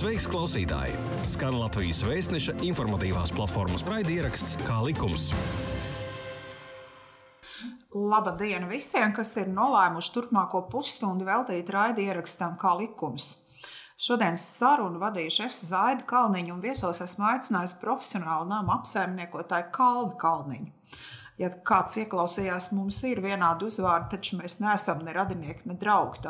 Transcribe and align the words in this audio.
Sveiks, 0.00 0.24
klausītāji! 0.32 0.94
Skan 1.28 1.58
Latvijas 1.60 1.98
vēstneša 2.08 2.54
informatīvās 2.64 3.34
platformas 3.36 3.82
raidieraksts 3.84 4.54
Kā 4.64 4.78
likums. 4.80 5.26
Labdien 7.92 8.64
visiem, 8.70 9.12
kas 9.12 9.34
ir 9.42 9.50
nolēmuši 9.52 10.14
turpmāko 10.14 10.62
pusstundu 10.72 11.28
veltīt 11.28 11.68
raidierakstam 11.76 12.56
Kā 12.62 12.72
likums. 12.80 13.28
Šodienas 14.00 14.46
sarunu 14.54 15.02
vadīšu 15.04 15.44
es 15.50 15.60
Zaida 15.68 16.08
Kalniņu 16.08 16.56
un 16.56 16.64
viesos 16.64 17.04
esmu 17.04 17.28
aicinājusi 17.34 17.82
profesionālu 17.84 18.48
nama 18.48 18.80
apsaimniekotāju 18.80 19.68
Kalni 19.76 20.16
Kalniņu 20.24 20.72
ja 21.40 21.50
kāds 21.66 21.96
ieklausījās, 22.02 22.70
mums 22.76 23.00
ir 23.08 23.22
vienādi 23.24 23.68
uzvārdi, 23.70 24.10
taču 24.14 24.40
mēs 24.40 24.58
neesam 24.62 25.04
ne 25.06 25.14
radinieki, 25.16 25.66
ne 25.70 25.76
draugi. 25.80 26.22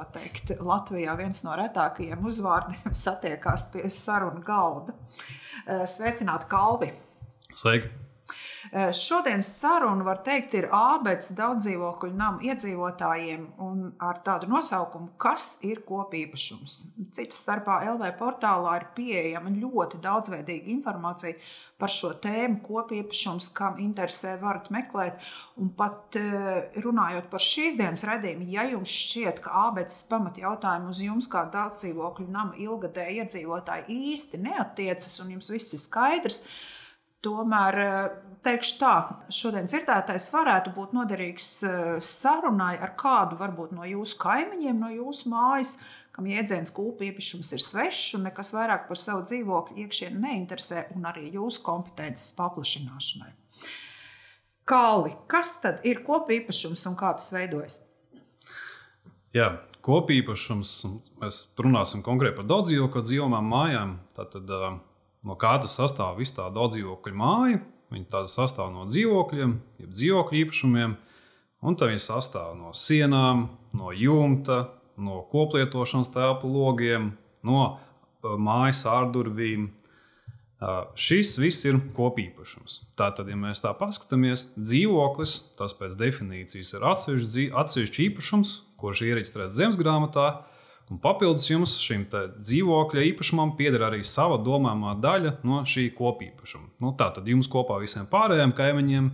Latvijā 0.61 1.17
viens 1.19 1.43
no 1.47 1.57
retākajiem 1.59 2.27
uzvārdiem 2.31 2.95
satiekās 3.05 3.71
pie 3.75 3.87
sarunu 3.95 4.45
galda. 4.47 4.97
Eh, 5.67 5.87
sveicināti, 5.91 6.51
Kalvi! 6.51 6.93
Sveiki! 7.55 8.00
Eh, 8.73 8.93
šodienas 8.93 9.49
saruna, 9.59 10.05
var 10.07 10.21
teikt, 10.23 10.53
ir 10.55 10.69
ābēts 10.71 11.33
daudz 11.35 11.67
dzīvokļu 11.67 12.13
namu 12.15 12.45
iedzīvotājiem 12.47 13.49
un 13.67 13.81
ar 13.99 14.21
tādu 14.23 14.47
nosaukumu, 14.53 15.09
kas 15.19 15.57
ir 15.67 15.81
kopīpašums. 15.89 16.77
Cita 17.11 17.35
starpā 17.35 17.81
LV 17.97 18.13
portālā 18.21 18.77
ir 18.79 18.87
pieejama 18.95 19.51
ļoti 19.57 19.99
daudzveidīga 20.05 20.71
informācija 20.77 21.35
par 21.83 21.91
šo 21.91 22.13
tēmu, 22.23 22.61
kopīpašums, 22.63 23.51
kam 23.59 23.83
interesē, 23.83 24.37
varat 24.39 24.71
meklēt. 24.71 25.19
Un 25.59 25.75
pat 25.75 26.21
eh, 26.23 26.71
runājot 26.87 27.27
par 27.35 27.43
šīs 27.43 27.75
dienas 27.81 28.07
redzējumu, 28.07 28.51
ja 28.55 28.71
jums 28.71 28.95
šķiet, 29.03 29.43
ka 29.43 29.67
ābēdas 29.67 30.05
pamatjautājumi 30.13 30.95
uz 30.95 31.03
jums 31.09 31.33
kā 31.33 31.49
daudz 31.51 31.89
dzīvokļu 31.89 32.31
nama 32.31 32.55
ilgadēji 32.55 33.25
iedzīvotāji 33.25 34.03
īsti 34.13 34.45
neatiecas 34.47 35.25
un 35.25 35.35
jums 35.41 35.51
viss 35.59 35.75
ir 35.75 35.89
skaidrs, 35.91 36.45
tomēr 37.27 37.87
eh, 37.91 38.21
teikšu 38.45 38.77
tā, 38.81 38.95
šodien 39.33 39.69
dzirdētais 39.69 40.29
varētu 40.33 40.75
būt 40.77 40.95
noderīgs 40.97 41.49
eh, 41.69 41.81
sarunai 42.01 42.75
ar 42.81 42.95
kādu 43.01 43.41
varbūt 43.41 43.75
no 43.77 43.89
jūsu 43.89 44.21
kaimiņiem, 44.23 44.79
no 44.81 44.93
jūsu 44.95 45.33
mājas 45.33 45.79
kam 46.21 46.29
jēdziens 46.29 46.73
kūpa 46.77 47.07
īpašums 47.07 47.55
ir 47.57 47.63
svešs 47.65 48.17
un 48.19 48.27
nekas 48.29 48.53
vairāk 48.53 48.89
par 48.91 48.99
savu 49.01 49.23
dzīvokļu 49.29 49.79
iekšienu 49.85 50.21
neinteresē, 50.21 50.89
un 50.93 51.07
arī 51.09 51.31
jūsu 51.33 51.63
kompetences 51.65 52.35
paplašināšanai. 52.37 53.31
Kalvi, 54.69 55.15
kas 55.31 55.57
tad 55.63 55.81
ir 55.89 56.03
kopa 56.07 56.35
īpašums 56.37 56.85
un 56.91 56.99
kā 56.99 57.15
tas 57.17 57.31
veidojas? 57.35 57.79
Jā, 59.35 59.49
kopa 59.87 60.13
īpašums, 60.19 60.75
mēs 61.23 61.41
runāsim 61.59 62.05
konkrēti 62.07 62.37
par 62.43 62.51
daudz 62.51 62.69
dzīvokļu 62.69 63.03
dzīvojamām 63.07 63.51
mājām. 63.55 63.97
Tātad, 64.15 64.53
no 65.27 65.39
kā 65.41 65.57
tas 65.63 65.79
sastāv 65.81 66.21
viss 66.21 66.37
tā 66.37 66.51
daudz 66.55 66.77
dzīvokļu 66.77 67.17
māja, 67.17 67.63
viņa 67.91 68.25
sastāv 68.31 68.71
no 68.75 68.87
dzīvokļiem, 68.89 69.55
jeb 69.83 69.95
dzīvokļu 69.95 70.43
īpašumiem, 70.45 70.95
un 71.67 71.79
tā 71.79 71.91
viņa 71.91 72.05
sastāv 72.05 72.55
no 72.59 72.75
sienām, 72.77 73.49
no 73.77 73.93
jumta, 73.95 74.63
no 75.01 75.23
koplietošanas 75.33 76.13
telpu 76.15 76.51
logiem, 76.51 77.13
no 77.47 77.61
uh, 77.67 78.35
mājas 78.37 78.85
ārdurvīm. 78.91 79.71
Uh, 80.61 80.91
šis 80.93 81.39
viss 81.41 81.65
ir 81.65 81.79
kopīpašums. 81.97 82.83
Tātad, 83.01 83.31
ja 83.33 83.37
mēs 83.41 83.63
tā 83.65 83.73
paskatāmies, 83.79 84.51
dzīvoklis, 84.59 85.37
tas 85.57 85.73
pēc 85.79 85.95
definīcijas 85.97 86.75
ir 86.77 86.85
atsevišķs 86.85 88.03
īpašums, 88.05 88.53
kurš 88.81 89.01
ir 89.01 89.15
iereģistrēts 89.15 89.57
zemes 89.57 89.81
grāmatā, 89.81 90.43
un 90.91 90.99
papildus 91.03 91.49
jums 91.51 91.77
šim 91.81 92.05
dzīvokļa 92.11 93.05
īpašumam 93.13 93.55
pieder 93.59 93.87
arī 93.87 94.03
sava 94.07 94.41
domāmā 94.43 94.97
daļa 95.01 95.37
no 95.47 95.63
šī 95.63 95.91
kopīpašuma. 95.97 96.73
Nu, 96.83 96.95
tātad 96.99 97.29
jums 97.31 97.51
kopā 97.51 97.79
visiem 97.83 98.09
pārējiem 98.11 98.55
kaimiņiem 98.59 99.11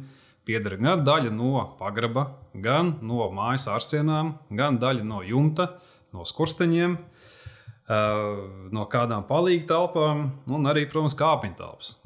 pieder 0.47 0.79
gan 0.81 1.05
daļa 1.05 1.33
no 1.35 1.67
pagraba, 1.81 2.31
gan 2.55 2.97
no 3.05 3.27
mājas 3.35 3.67
ārsienām, 3.73 4.37
gan 4.55 4.81
daļa 4.83 5.05
no 5.05 5.21
jumta, 5.27 5.73
no 6.15 6.25
skursteņiem, 6.25 6.97
no 8.75 8.87
kādām 8.91 9.27
palīga 9.29 9.69
telpām, 9.75 10.29
un 10.51 10.71
arī, 10.71 10.87
protams, 10.91 11.19
kāpņu 11.19 11.59
telpas. 11.59 11.97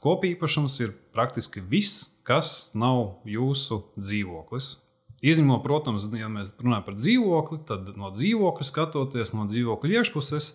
Kopīpašums 0.00 0.78
ir 0.80 0.94
praktiski 1.14 1.60
viss, 1.60 2.06
kas 2.24 2.70
nav 2.78 3.20
jūsu 3.28 3.82
dzīvoklis. 3.98 4.74
Izņemot, 5.20 5.60
protams, 5.64 6.06
ja 6.16 6.30
mēs 6.32 6.54
runājam 6.62 6.86
par 6.86 6.96
dzīvokli, 6.96 7.60
tad 7.68 7.90
no 8.00 8.08
dzīvokļa 8.14 8.66
skatoties 8.66 9.34
no 9.36 9.44
dzīvokļa 9.50 10.00
iekšpuses, 10.00 10.54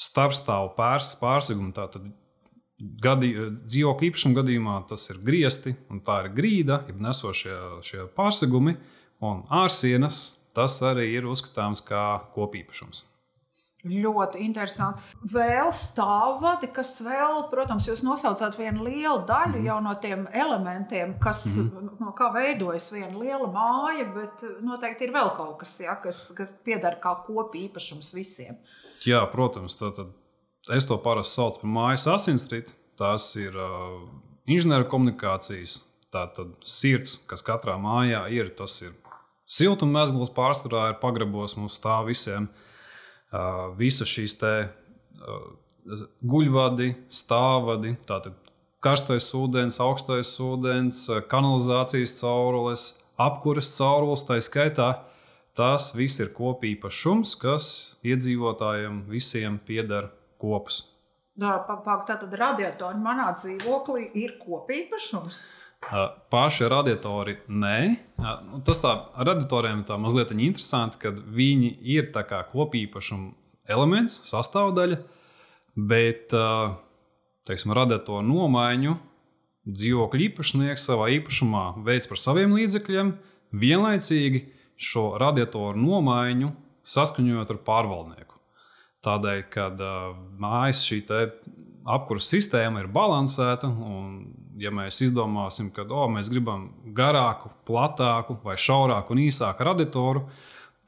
starpstāvu 0.00 0.72
pārs, 0.78 1.12
pārsegumu. 1.20 1.74
Tātad 1.76 2.08
Gadi, 2.82 3.28
dzīvokļu 3.62 4.08
īpašuma 4.08 4.40
gadījumā 4.40 4.76
tas 4.90 5.04
ir 5.12 5.20
griezti, 5.22 5.76
un 5.92 6.00
tā 6.02 6.24
ir 6.24 6.32
grīda, 6.34 6.80
jeb 6.88 6.98
nesošie 7.04 7.54
šie 7.86 8.08
pārsegumi, 8.16 8.74
un 9.22 9.44
ārsienas 9.54 10.22
tas 10.56 10.80
arī 10.82 11.12
ir 11.14 11.28
uzskatāms 11.30 11.84
kā 11.86 12.02
kopīpašums. 12.34 13.04
Ļoti 13.82 14.44
interesanti. 14.44 15.02
Vēl 15.32 15.72
stāvvadi, 15.74 16.68
kas 16.70 16.92
vēl, 17.02 17.48
protams, 17.50 17.88
jūs 17.90 18.04
nosaucāt 18.06 18.54
vienu 18.54 18.86
lielu 18.86 19.24
daļu 19.26 19.58
mm. 19.58 19.66
jau 19.66 19.78
no 19.82 19.96
tiem 20.02 20.22
elementiem, 20.30 21.16
kas, 21.22 21.44
mm. 21.58 21.96
no 21.98 22.14
kā 22.14 22.30
veidojas 22.34 22.92
viena 22.94 23.10
liela 23.18 23.50
māja, 23.50 24.06
bet 24.14 24.46
noteikti 24.62 25.08
ir 25.08 25.16
vēl 25.16 25.32
kaut 25.34 25.58
kas, 25.64 25.74
ja, 25.82 25.96
kas, 25.98 26.28
kas 26.38 26.54
pieder 26.62 27.00
kā 27.02 27.16
kopīpašums 27.26 28.14
visiem. 28.14 28.60
Jā, 29.02 29.24
protams, 29.32 29.74
tad, 29.80 29.98
tad 29.98 30.14
Es 30.70 30.84
to 30.86 30.94
parasti 31.02 31.34
saucu 31.34 31.64
par 31.64 31.70
mājas 31.74 32.04
asinsrītu. 32.06 32.74
Tās 33.00 33.32
ir 33.40 33.56
uh, 33.58 34.04
inženieru 34.46 34.86
komunikācijas. 34.92 35.80
Tā 36.12 36.28
tad 36.36 36.52
sirds, 36.68 37.16
kas 37.26 37.42
katrā 37.42 37.74
mājā 37.82 38.20
ir, 38.30 38.52
tas 38.54 38.76
ir 38.84 38.92
siltummezgls 39.50 40.30
pārsvarā, 40.36 40.92
ir 40.92 41.00
pagrabos 41.02 41.56
mums 41.58 41.80
stāv 41.80 42.12
visiem. 42.12 42.46
Uh, 42.46 42.71
visas 43.78 44.10
šīs 44.12 44.36
te 44.40 44.52
uh, 44.68 45.44
guļvadi, 46.22 46.92
stāvvadi, 47.08 47.96
tātad 48.08 48.36
karstais 48.82 49.30
ūdens, 49.38 49.80
augstais 49.80 50.34
ūdens, 50.42 51.06
uh, 51.10 51.22
kanalizācijas 51.24 52.18
caurules, 52.20 52.86
apkuras 53.20 53.72
caurules, 53.78 54.26
tā 54.28 54.40
skaitā. 54.42 54.92
Tas 55.52 55.90
viss 55.92 56.20
ir 56.22 56.30
kopīpašums, 56.32 57.34
kas 57.36 57.66
iedzīvotājiem 58.08 59.02
visiem 59.12 59.58
pieder 59.60 60.08
kops. 60.40 60.78
Tātad 61.36 62.32
radiatori 62.36 63.00
manā 63.00 63.30
dzīvoklī 63.36 64.06
ir 64.20 64.38
kopīpašums. 64.40 65.42
Paši 66.32 66.68
radiatori 66.70 67.36
nē. 67.50 67.78
Nu, 68.46 68.60
tas 68.64 68.78
tā 68.80 68.92
radiatoriem 69.18 69.82
tā 69.88 69.98
mazliet 70.00 70.30
interesanti, 70.32 71.00
ka 71.02 71.10
viņi 71.10 71.74
ir 71.94 72.12
kopīpašuma 72.52 73.32
elements, 73.72 74.20
sastāvdaļa, 74.30 74.98
bet 75.76 76.32
teiksim, 77.48 77.74
radiatoru 77.74 78.24
nomaiņu 78.26 78.96
dzīvokļu 79.68 80.26
īpašnieks 80.30 80.88
savā 80.88 81.10
īpašumā 81.18 81.64
veids 81.86 82.10
par 82.10 82.18
saviem 82.18 82.54
līdzekļiem, 82.56 83.12
vienlaicīgi 83.52 84.46
šo 84.82 85.12
radiatoru 85.20 85.78
nomaiņu 85.78 86.50
saskaņojot 86.82 87.52
ar 87.54 87.60
pārvaldnieku. 87.66 88.38
Tādēļ, 89.02 89.42
ka 89.50 89.68
uh, 89.74 90.14
mājas 90.38 90.84
šī 90.86 91.02
apkurss 91.90 92.30
sistēma 92.30 92.82
ir 92.82 92.90
balansēta, 92.94 93.66
un 93.66 94.41
ja 94.60 94.72
mēs 94.74 95.00
izdomāsim, 95.06 95.70
ka 95.74 95.84
oh, 95.88 96.08
mēs 96.12 96.30
gribam 96.32 96.68
garāku, 96.96 97.52
platāku 97.68 98.38
vai 98.44 98.56
šaurāku 98.60 99.14
un 99.14 99.22
īsāku 99.26 99.66
raditoru, 99.68 100.26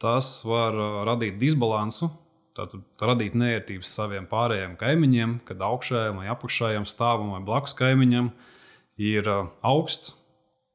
tas 0.03 0.37
var 0.47 0.77
uh, 0.77 1.01
radīt 1.09 1.39
disbalansu. 1.41 2.11
Tātad 2.55 2.85
radīt 3.03 3.35
nērtības 3.35 3.91
saviem 3.97 4.29
pārējiem 4.31 4.77
kaimiņiem, 4.79 5.38
kad 5.49 5.62
augšējiem 5.67 6.21
vai 6.21 6.29
apakšējiem 6.31 6.85
stāvam 6.87 7.33
vai 7.35 7.41
blakus 7.43 7.75
kaimiņam 7.79 8.29
ir 9.03 9.31
uh, 9.31 9.49
augsts 9.67 10.15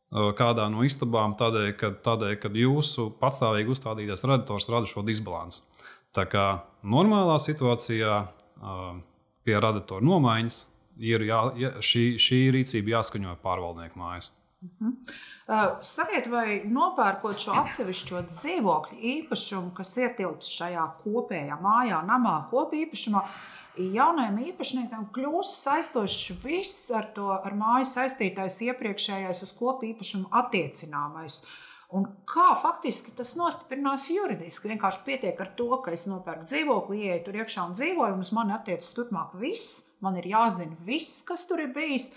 kādā 0.09 0.65
no 0.73 0.81
istabām, 0.81 1.35
tādēļ, 1.37 1.67
ka, 1.77 1.91
tādēļ, 2.01 2.31
ka 2.41 2.49
jūsu 2.57 3.11
patstāvīgi 3.21 3.69
uzstādītais 3.69 4.25
raditors 4.25 4.65
rada 4.71 4.89
šo 4.89 5.03
disbalansu. 5.05 5.67
Tā 6.17 6.25
kā 6.25 6.45
normālā 6.81 7.35
situācijā 7.37 8.15
pie 9.45 9.59
radiatoru 9.61 10.07
nomaiņas 10.09 10.57
ir 10.99 11.25
jā, 11.27 11.39
šī, 11.83 12.03
šī 12.21 12.39
rīcība 12.55 12.97
jāskaņo 12.97 13.35
pārvaldnieku 13.43 13.99
mājas. 13.99 14.33
Uh 14.59 14.69
-huh. 14.79 14.95
uh, 15.47 15.77
sakiet, 15.81 16.27
vai 16.27 16.61
nopērkot 16.67 17.39
šo 17.39 17.53
atsevišķo 17.61 18.25
dzīvokļu 18.27 18.97
īpašumu, 19.13 19.71
kas 19.73 19.97
ietilpst 19.97 20.57
šajā 20.59 20.83
kopējā 21.03 21.59
mājā, 21.63 22.01
namā, 22.05 22.49
kopīpašumā, 22.51 23.23
jaunajam 23.79 24.37
īpašniekam 24.43 25.07
kļūst 25.15 25.63
saistošs 25.63 26.43
viss 26.43 26.91
ar 26.91 27.07
to 27.15 27.31
ar 27.31 27.55
māju 27.55 27.85
saistītais 27.85 28.61
iepriekšējais 28.67 29.43
uz 29.43 29.55
kopīpašumu 29.59 30.27
attiecināmais. 30.31 31.45
Un 31.89 32.03
kā 32.29 32.51
faktiski 32.61 33.15
tas 33.17 33.31
nostiprinās 33.33 34.11
juridiski? 34.13 34.69
Vienkārši 34.69 34.99
pietiek 35.07 35.39
ar 35.41 35.47
to, 35.57 35.71
ka 35.81 35.93
es 35.95 36.03
nopērku 36.05 36.45
dzīvokli, 36.45 36.99
ieeju 37.07 37.23
tur 37.25 37.39
iekšā 37.39 37.63
un 37.65 37.73
dzīvoju, 37.73 38.13
un 38.13 38.21
uz 38.21 38.29
mani 38.37 38.53
attiecas 38.53 38.91
turpmāk 38.93 39.33
viss. 39.41 39.95
Man 40.05 40.19
ir 40.21 40.27
jāzina 40.29 40.77
viss, 40.85 41.23
kas 41.25 41.47
tur 41.49 41.63
ir 41.63 41.73
bijis. 41.73 42.11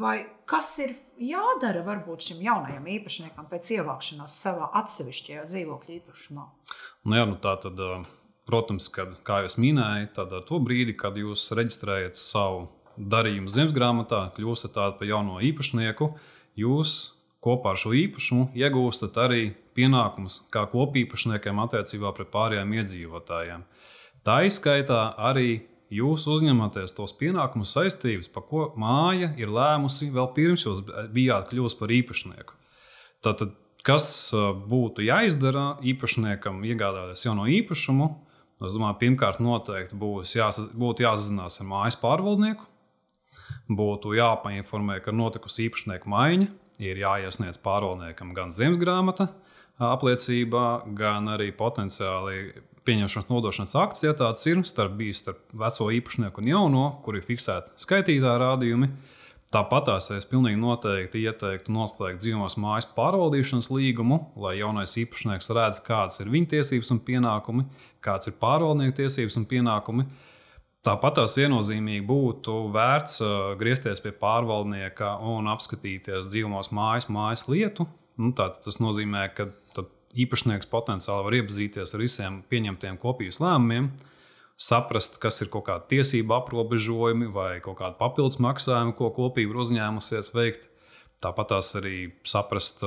Vai 0.00 0.14
kas 0.48 0.72
ir 0.80 0.94
jādara 1.20 1.84
varbūt 1.84 2.30
šim 2.30 2.40
jaunajam 2.46 2.88
īpašniekam 2.94 3.50
pēc 3.50 3.74
ievākšanās 3.76 4.38
savā 4.46 4.70
atsevišķajā 4.80 5.44
dzīvokļa 5.50 5.96
īpašumā? 5.98 6.48
Nu 7.04 7.20
jā, 7.20 7.28
nu 7.28 7.36
tā 7.42 7.58
tad, 7.60 7.84
protams, 8.48 8.88
kad, 8.94 9.12
kā 9.26 9.42
jau 9.44 9.54
minēju, 9.60 10.12
tad 10.16 10.32
to 10.48 10.64
brīdi, 10.64 10.96
kad 10.96 11.20
jūs 11.20 11.50
reģistrējat 11.52 12.16
savu 12.16 12.70
darījumu 12.96 13.52
zemesgrāmatā, 13.52 14.30
kļūstat 14.40 14.80
par 14.96 15.08
jauno 15.08 15.36
īpašnieku, 15.44 16.14
jūs 16.56 17.19
kopā 17.44 17.74
ar 17.74 17.80
šo 17.80 17.94
īpašumu 17.96 18.50
iegūstat 18.58 19.16
arī 19.22 19.50
pienākumus 19.76 20.42
kā 20.52 20.66
kopīpašniekiem 20.70 21.62
attiecībā 21.64 22.12
pret 22.16 22.30
pārējiem 22.34 22.76
iedzīvotājiem. 22.80 23.64
Tā 24.26 24.36
izskaitā 24.44 25.00
arī 25.30 25.62
jūs 25.90 26.26
uzņematies 26.30 26.94
tos 26.96 27.14
pienākumus, 27.18 27.72
saistības, 27.74 28.30
par 28.32 28.46
ko 28.50 28.68
māja 28.78 29.32
ir 29.40 29.50
lēmusi 29.52 30.10
vēl 30.14 30.30
pirms 30.36 30.66
jūs 30.66 30.84
bijāt 31.14 31.50
kļuvusi 31.50 31.78
par 31.80 31.94
īpašnieku. 31.96 32.56
Tātad, 33.24 33.54
kas 33.86 34.06
uh, 34.36 34.50
būtu 34.54 35.04
jāizdara 35.06 35.80
īpašniekam, 35.92 36.62
iegādājoties 36.68 37.26
jauno 37.26 37.48
īpašumu? 37.50 38.10
Es 38.60 38.76
domāju, 38.76 38.98
pirmkārt, 39.00 39.40
noteikti 39.40 39.96
būs 39.96 40.34
jāsaz, 40.36 40.68
būtu 40.76 41.06
jāsazinās 41.06 41.62
ar 41.62 41.68
mājas 41.68 41.96
pārvaldnieku, 41.96 42.66
būtu 43.72 44.12
jāpainformē, 44.18 44.98
ka 45.00 45.14
notikusi 45.16 45.64
īpašnieku 45.70 46.10
maiņa, 46.12 46.50
ir 46.80 47.00
jāiesniedz 47.02 47.60
pārvaldniekam 47.62 48.34
gan 48.36 48.52
zemesgrāmata 48.54 49.28
apliecībā, 49.80 50.66
gan 50.96 51.30
arī 51.32 51.50
potenciāli 51.56 52.50
pieņemšanas 52.88 53.30
nodošanas 53.30 53.76
akts, 53.80 54.04
ja 54.04 54.16
tāds 54.16 54.44
ir 54.48 54.60
starp 54.68 54.96
bijis 54.98 55.22
starp 55.22 55.40
veco 55.56 55.88
īpašnieku 55.92 56.42
un 56.42 56.50
jauno, 56.50 56.84
kur 57.04 57.16
ir 57.16 57.24
fiksēti 57.24 57.76
skaitītā 57.80 58.36
rādījumi. 58.40 58.90
Tāpat 59.50 59.88
es 59.98 60.26
pilnīgi 60.30 60.60
noteikti 60.62 61.24
ieteiktu 61.26 61.72
noslēgt 61.74 62.20
dzīvos 62.22 62.54
mājas 62.62 62.86
pārvaldīšanas 62.94 63.72
līgumu, 63.74 64.20
lai 64.38 64.60
jaunais 64.60 64.94
īpašnieks 65.00 65.50
redz, 65.56 65.80
kādas 65.82 66.20
ir 66.22 66.30
viņa 66.30 66.52
tiesības 66.52 66.92
un 66.94 67.00
pienākumi, 67.08 67.64
kādas 68.04 68.30
ir 68.30 68.36
pārvaldnieka 68.38 69.00
tiesības 69.00 69.40
un 69.40 69.48
pienākumi. 69.50 70.06
Uh, 70.06 70.39
Tāpat 70.80 71.18
tās 71.18 71.34
viennozīmīgi 71.36 72.06
būtu 72.08 72.54
vērts 72.72 73.18
griezties 73.60 74.00
pie 74.00 74.14
pārvaldnieka 74.16 75.18
un 75.28 75.50
apskatīties 75.52 76.30
dzīvos 76.32 76.70
mājas, 76.72 77.10
mājas 77.12 77.44
lietu. 77.52 77.84
Nu, 78.20 78.32
tas 78.36 78.78
nozīmē, 78.80 79.26
ka 79.36 79.50
īpašnieks 80.16 80.70
potenciāli 80.70 81.26
var 81.26 81.36
iepazīties 81.38 81.94
ar 81.94 82.02
visiem 82.02 82.40
pieņemtiem 82.50 82.96
kopijas 83.02 83.38
lēmumiem, 83.42 83.90
saprast, 84.60 85.20
kas 85.22 85.40
ir 85.44 85.52
kaut 85.52 85.68
kādi 85.68 85.96
tiesību 85.96 86.34
aprobežojumi 86.40 87.30
vai 87.32 87.52
kaut 87.64 87.78
kādi 87.80 88.00
papildus 88.00 88.40
maksājumi, 88.42 88.96
ko 88.98 89.12
kopība 89.14 89.54
ir 89.54 89.62
uzņēmusies 89.64 90.32
veikt. 90.36 90.66
Tāpat 91.20 91.50
tās 91.52 91.74
arī 91.76 91.96
saprast, 92.24 92.80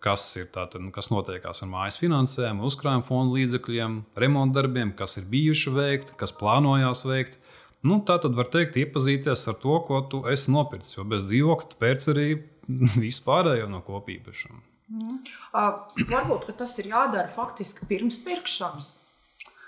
kas 0.00 0.22
ir 0.40 0.46
tātad, 0.54 0.80
nu, 0.80 0.88
kas 0.94 1.10
notiekās 1.12 1.60
ar 1.60 1.68
mājas 1.68 1.98
finansēm, 2.00 2.62
uzkrājuma 2.64 3.04
fonda 3.04 3.36
līdzekļiem, 3.36 3.98
remonta 4.16 4.62
darbiem, 4.62 4.94
kas 4.96 5.18
ir 5.20 5.26
bijuši 5.28 5.74
veikti, 5.74 6.14
kas 6.16 6.32
plānojās 6.38 7.04
veikt. 7.04 7.36
Nu, 7.84 7.98
tā 8.00 8.16
tad 8.22 8.32
var 8.38 8.48
teikt, 8.48 8.78
iepazīties 8.80 9.44
ar 9.52 9.58
to, 9.60 9.76
ko 9.84 10.00
tu 10.10 10.22
esi 10.32 10.54
nopircis. 10.54 10.96
Jo 10.96 11.04
bez 11.10 11.28
dzīvokļa 11.28 11.68
tu 11.68 11.80
pērc 11.82 12.08
arī 12.14 12.26
vispārējo 13.04 13.68
no 13.68 13.82
kopīpašuma. 13.84 14.62
Mm. 14.86 15.20
Uh, 15.52 16.06
varbūt 16.08 16.48
tas 16.56 16.78
ir 16.80 16.88
jādara 16.94 17.28
faktiski 17.28 17.88
pirms 17.90 18.22
pirkšanas. 18.24 18.92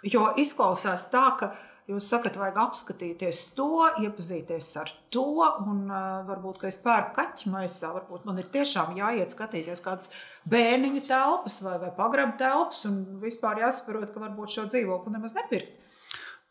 Jo 0.07 0.31
izklausās 0.39 1.09
tā, 1.13 1.27
ka 1.37 1.53
Jūs 1.89 2.05
sakat, 2.11 2.35
vajag 2.37 2.59
apskatīties 2.61 3.39
to, 3.57 3.87
iepazīties 4.03 4.67
ar 4.77 4.91
to, 5.09 5.23
un 5.65 5.87
uh, 5.89 6.19
varbūt, 6.29 6.59
ka 6.61 6.69
es 6.69 6.77
pērku 6.83 7.15
kaķu 7.17 7.53
maisā, 7.55 7.95
varbūt 7.95 8.27
man 8.29 8.43
ir 8.43 8.51
tiešām 8.53 8.93
jāiet 8.99 9.33
skatīties 9.33 9.81
kādas 9.87 10.11
bērniņu 10.53 11.07
telpas 11.09 11.57
vai, 11.65 11.79
vai 11.81 11.89
pagrabu 11.97 12.37
telpas, 12.43 12.83
un 12.91 12.99
vispār 13.23 13.63
jāsaprot, 13.63 14.13
ka 14.13 14.21
varbūt 14.21 14.53
šo 14.53 14.67
dzīvokli 14.69 15.15
nemaz 15.15 15.33
nepirkt. 15.39 15.73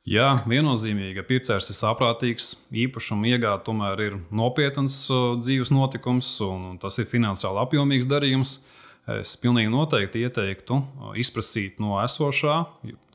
Jā, 0.10 0.40
viennozīmīgi, 0.50 1.14
ka 1.20 1.28
pircējs 1.30 1.70
ir 1.70 1.78
saprātīgs, 1.84 2.50
īpašumu 2.88 3.30
iegāde 3.30 3.62
tomēr 3.68 4.02
ir 4.08 4.18
nopietns 4.34 5.04
dzīves 5.44 5.70
notikums, 5.76 6.32
un 6.48 6.80
tas 6.82 6.98
ir 6.98 7.10
finansiāli 7.12 7.62
apjomīgs 7.62 8.10
darījums. 8.10 8.58
Uh, 8.58 8.87
Es 9.08 9.38
pilnīgi 9.40 9.72
noteikti 9.72 10.26
ieteiktu 10.28 10.76
uh, 10.76 11.12
izprasīt 11.16 11.78
no 11.80 11.96
esošā 12.02 12.58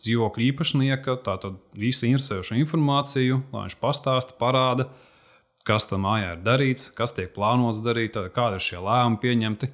dzīvokļa 0.01 0.45
īpašnieka 0.47 1.17
visu 1.77 2.07
interesējošo 2.09 2.57
informāciju, 2.63 3.43
lai 3.53 3.67
viņš 3.67 3.77
pastāsta, 3.83 4.39
parāda, 4.41 4.87
kas 5.69 5.85
tam 5.91 6.07
mājā 6.07 6.31
ir 6.39 6.41
darīts, 6.47 6.89
kas 6.97 7.13
tiek 7.13 7.35
plānots 7.37 7.83
darīt, 7.85 8.17
kādi 8.33 8.57
ir 8.57 8.65
šie 8.65 8.81
lēmumi 8.81 9.21
pieņemti. 9.21 9.69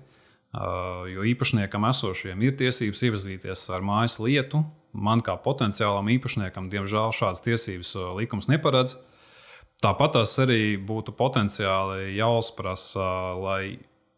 Uh, 0.49 1.05
jo 1.12 1.23
īpašniekam 1.29 1.87
esošajiem 1.87 2.43
ir 2.49 2.56
tiesības 2.59 3.05
iepazīties 3.05 3.62
ar 3.76 3.87
mājas 3.87 4.17
lietu. 4.19 4.64
Man 4.97 5.23
kā 5.23 5.37
potenciālam 5.44 6.09
īpašniekam, 6.17 6.67
diemžēl, 6.73 7.12
šādas 7.14 7.44
tiesības 7.44 7.94
uh, 7.94 8.09
likums 8.19 8.50
neparedz. 8.50 8.97
Tāpat 9.85 10.17
tās 10.17 10.35
arī 10.43 10.75
būtu 10.82 11.14
potenciāli 11.14 12.17
jāuzprasa, 12.17 13.06
lai 13.38 13.62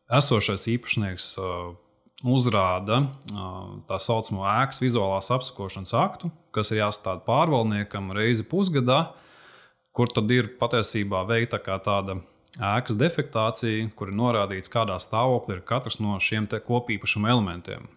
esošais 0.09 0.65
īpašnieks 0.79 1.35
uzrāda 2.27 3.05
tā 3.89 3.99
saucamo 4.01 4.45
ēkas 4.49 4.83
vizuālās 4.83 5.31
apsakošanas 5.33 5.95
aktu, 5.97 6.31
kas 6.55 6.73
ir 6.73 6.83
jāstāda 6.83 7.25
pārvaldniekam 7.27 8.13
reizi 8.17 8.45
pusgadā, 8.49 9.13
kur 9.97 10.11
tad 10.13 10.31
ir 10.31 10.53
patiesībā 10.61 11.25
veikta 11.29 11.61
tāda 11.83 12.21
ēkas 12.59 12.99
defektācija, 12.99 13.89
kur 13.97 14.11
ir 14.11 14.19
norādīts, 14.19 14.73
kādā 14.73 14.99
stāvoklī 15.01 15.59
ir 15.59 15.65
katrs 15.67 16.01
no 16.03 16.19
šiem 16.21 16.49
kopīpašuma 16.51 17.31
elementiem. 17.31 17.89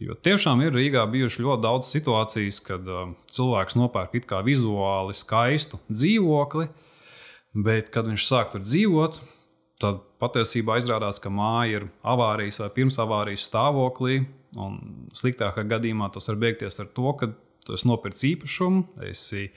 Jo 0.00 0.14
tiešām 0.16 0.62
ir 0.64 0.72
Rīgā 0.72 1.02
bijušas 1.12 1.42
ļoti 1.44 1.62
daudz 1.66 1.90
situācijas, 1.92 2.62
kad 2.64 2.86
cilvēks 3.28 3.76
nopērk 3.76 4.14
it 4.16 4.28
kā 4.30 4.40
vizuāli 4.40 5.12
skaistu 5.12 5.76
dzīvokli, 5.90 6.70
bet 7.52 7.90
kad 7.92 8.08
viņš 8.08 8.24
sāk 8.24 8.54
tur 8.54 8.64
dzīvot, 8.64 9.20
tad 9.80 10.02
patiesībā 10.20 10.78
izrādās, 10.80 11.20
ka 11.22 11.32
māja 11.32 11.80
ir 11.80 11.88
avārijas 12.06 12.60
vai 12.64 12.70
pirms 12.76 13.00
avārijas 13.00 13.48
stāvoklī. 13.48 14.22
Sliktākā 15.16 15.64
gadījumā 15.70 16.10
tas 16.14 16.28
var 16.30 16.40
beigties 16.44 16.80
ar 16.82 16.90
to, 16.96 17.12
ka 17.18 17.30
tu 17.64 17.76
esi 17.76 17.88
nopircis 17.88 18.28
īpašumu, 18.34 18.86
esi 19.08 19.50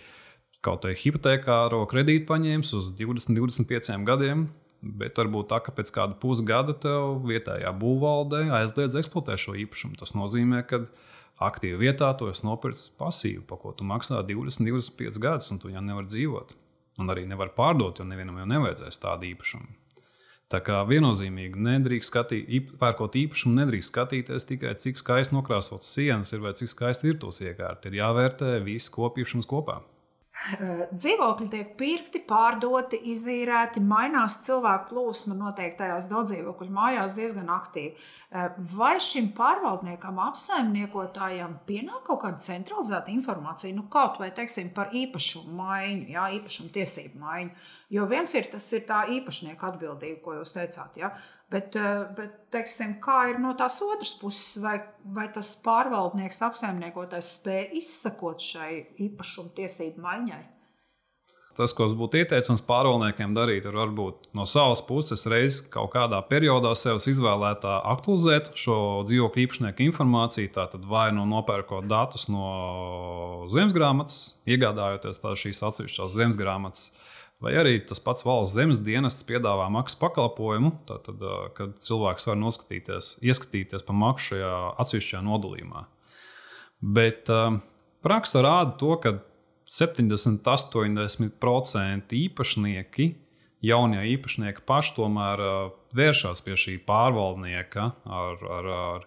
kaut 0.63 0.83
kādā 0.85 0.95
hipotekāro 0.95 1.83
kredītu 1.91 2.27
paņēmis 2.29 2.75
uz 2.77 2.91
20, 2.99 3.35
25 3.39 4.05
gadiem. 4.07 4.47
Bet 4.83 5.15
varbūt 5.15 5.47
tā, 5.47 5.61
ka 5.63 5.71
pēc 5.71 5.93
kāda 5.95 6.17
pusgada 6.19 6.73
tev 6.75 7.21
vietējā 7.23 7.69
būvvaldē 7.79 8.49
aizliedz 8.57 8.97
eksploatēt 8.99 9.39
šo 9.39 9.53
īpašumu. 9.61 9.95
Tas 10.01 10.11
nozīmē, 10.11 10.59
ka 10.67 10.81
aktīvi 11.43 11.79
vietā 11.85 12.09
to 12.19 12.27
es 12.31 12.43
nopirku 12.43 12.91
pasīvu, 12.99 13.45
par 13.47 13.61
ko 13.61 13.71
tu 13.77 13.87
maksā 13.87 14.19
20, 14.27 14.67
25 14.67 15.21
gadus, 15.23 15.47
un 15.55 15.61
tu 15.63 15.71
jau 15.71 15.83
nevari 15.83 16.11
dzīvot. 16.11 16.51
Un 16.99 17.15
arī 17.15 17.23
nevar 17.29 17.53
pārdot, 17.55 18.01
jo 18.01 18.05
nevienam 18.05 18.41
jau 18.43 18.49
nevajadzēs 18.51 18.99
tādu 19.01 19.31
īpašumu. 19.31 19.71
Tā 20.51 20.59
kā 20.61 20.81
viennozīmīgi 20.85 21.61
nedrīkst 21.65 22.11
skatīt, 22.11 22.73
pērkot 22.81 23.15
īpašumu, 23.23 23.55
nedrīkst 23.61 23.93
skatīties 23.93 24.45
tikai 24.49 24.75
cik 24.81 25.01
skaisti 25.01 25.37
nokrāsotas 25.37 25.95
sienas 25.95 26.33
ir 26.35 26.43
vai 26.43 26.53
cik 26.57 26.69
skaisti 26.69 27.09
virtuves 27.09 27.41
iekārta. 27.41 27.89
Ir 27.89 28.03
jāvērtē 28.03 28.59
viss 28.65 28.93
kopīpašums 28.93 29.49
kopā. 29.49 29.79
Dzīvokļi 30.89 31.45
tiek 31.51 31.73
pirkti, 31.77 32.19
pārdoti, 32.27 32.97
izīrēti, 33.13 33.83
mainās 33.85 34.39
cilvēku 34.47 34.89
plūsma 34.89 35.37
noteiktajās 35.37 36.07
daudzdzīvokļu 36.09 36.73
mājās 36.73 37.13
diezgan 37.19 37.51
aktīvi. 37.53 37.93
Vai 38.73 38.95
šim 38.97 39.29
pārvaldniekam, 39.37 40.17
apsaimniekotājam 40.25 41.59
pienāk 41.69 42.09
kaut 42.09 42.23
kāda 42.25 42.41
centralizēta 42.41 43.13
informācija, 43.13 43.75
nu, 43.77 43.85
kaut 43.93 44.17
vai 44.19 44.31
teiksim, 44.33 44.73
par 44.75 44.89
īpašumu 44.97 45.53
maiņu, 45.61 46.09
jā, 46.17 46.25
īpašumu 46.39 46.73
tiesību 46.79 47.21
maiņu? 47.21 47.71
Jo 47.93 48.07
viens 48.09 48.31
ir 48.33 48.47
tas 48.49 48.65
ir 48.73 48.87
tā 48.87 49.03
īpašnieka 49.19 49.67
atbildība, 49.69 50.21
ko 50.23 50.37
jūs 50.39 50.55
teicāt. 50.55 50.95
Ja? 50.97 51.11
Bet, 51.53 51.75
eh, 51.77 52.05
bet 52.17 52.49
teiksim, 52.53 52.95
kā 53.03 53.29
ir 53.29 53.37
no 53.43 53.53
tās 53.53 53.77
otras 53.85 54.15
puses, 54.17 54.57
vai, 54.63 54.79
vai 55.05 55.27
tas 55.35 55.53
pārvaldnieks, 55.61 56.41
apsaimniekotājs 56.47 57.35
spēj 57.37 57.77
izsakot 57.77 58.41
šai 58.41 58.71
īpašuma 58.97 59.53
tiesību 59.59 60.01
maiņai? 60.01 60.41
Tas, 61.53 61.69
ko 61.77 61.85
būtu 61.93 62.17
ieteicis 62.17 62.63
pārvaldniekiem 62.65 63.35
darīt, 63.37 63.67
ir 63.69 63.75
varbūt 63.77 64.31
no 64.33 64.47
savas 64.49 64.81
puses 64.81 65.27
reizes 65.29 65.61
kaut 65.73 65.91
kādā 65.93 66.17
periodā 66.25 66.71
sev 66.73 66.97
izvēlētā 66.97 67.75
aktualizēt 67.93 68.55
šo 68.57 68.77
dzīvokļu 69.05 69.45
īpašnieku 69.45 69.85
informāciju. 69.85 70.49
Tātad 70.55 70.87
vai 70.89 71.11
nu 71.13 71.27
nopērkot 71.29 71.85
datus 71.85 72.25
no 72.33 73.45
zemesgrāmatas, 73.53 74.39
iegādājoties 74.49 75.21
šīs 75.43 75.61
atsevišķās 75.69 76.17
zemesgrāmatas, 76.17 76.89
Vai 77.43 77.57
arī 77.59 77.73
tas 77.83 77.99
pats 77.99 78.23
valsts 78.23 78.55
zemes 78.55 78.77
dienests 78.79 79.25
piedāvā 79.27 79.65
maksas 79.73 79.99
pakalpojumu, 79.99 80.69
tad, 80.87 81.09
kad 81.57 81.73
cilvēks 81.83 82.29
var 82.29 82.37
noskatīties, 82.39 83.17
ieskatīties 83.19 83.83
pa 83.83 83.95
maksu 83.99 84.31
šajā 84.31 84.53
atsevišķajā 84.79 85.21
nodalījumā. 85.27 85.81
Bet 86.95 87.27
praksa 88.03 88.41
rāda 88.45 88.77
to, 88.79 88.95
ka 89.03 89.11
70-80% 89.73 92.15
īpašnieki, 92.19 93.05
jaunie 93.63 94.03
īpašnieki 94.13 94.61
paši 94.67 94.91
tomēr 94.99 95.37
vēršas 95.97 96.41
pie 96.45 96.55
šī 96.59 96.75
pārvaldnieka 96.87 97.83
ar, 98.03 98.37
ar, 98.59 98.65
ar, 98.77 99.01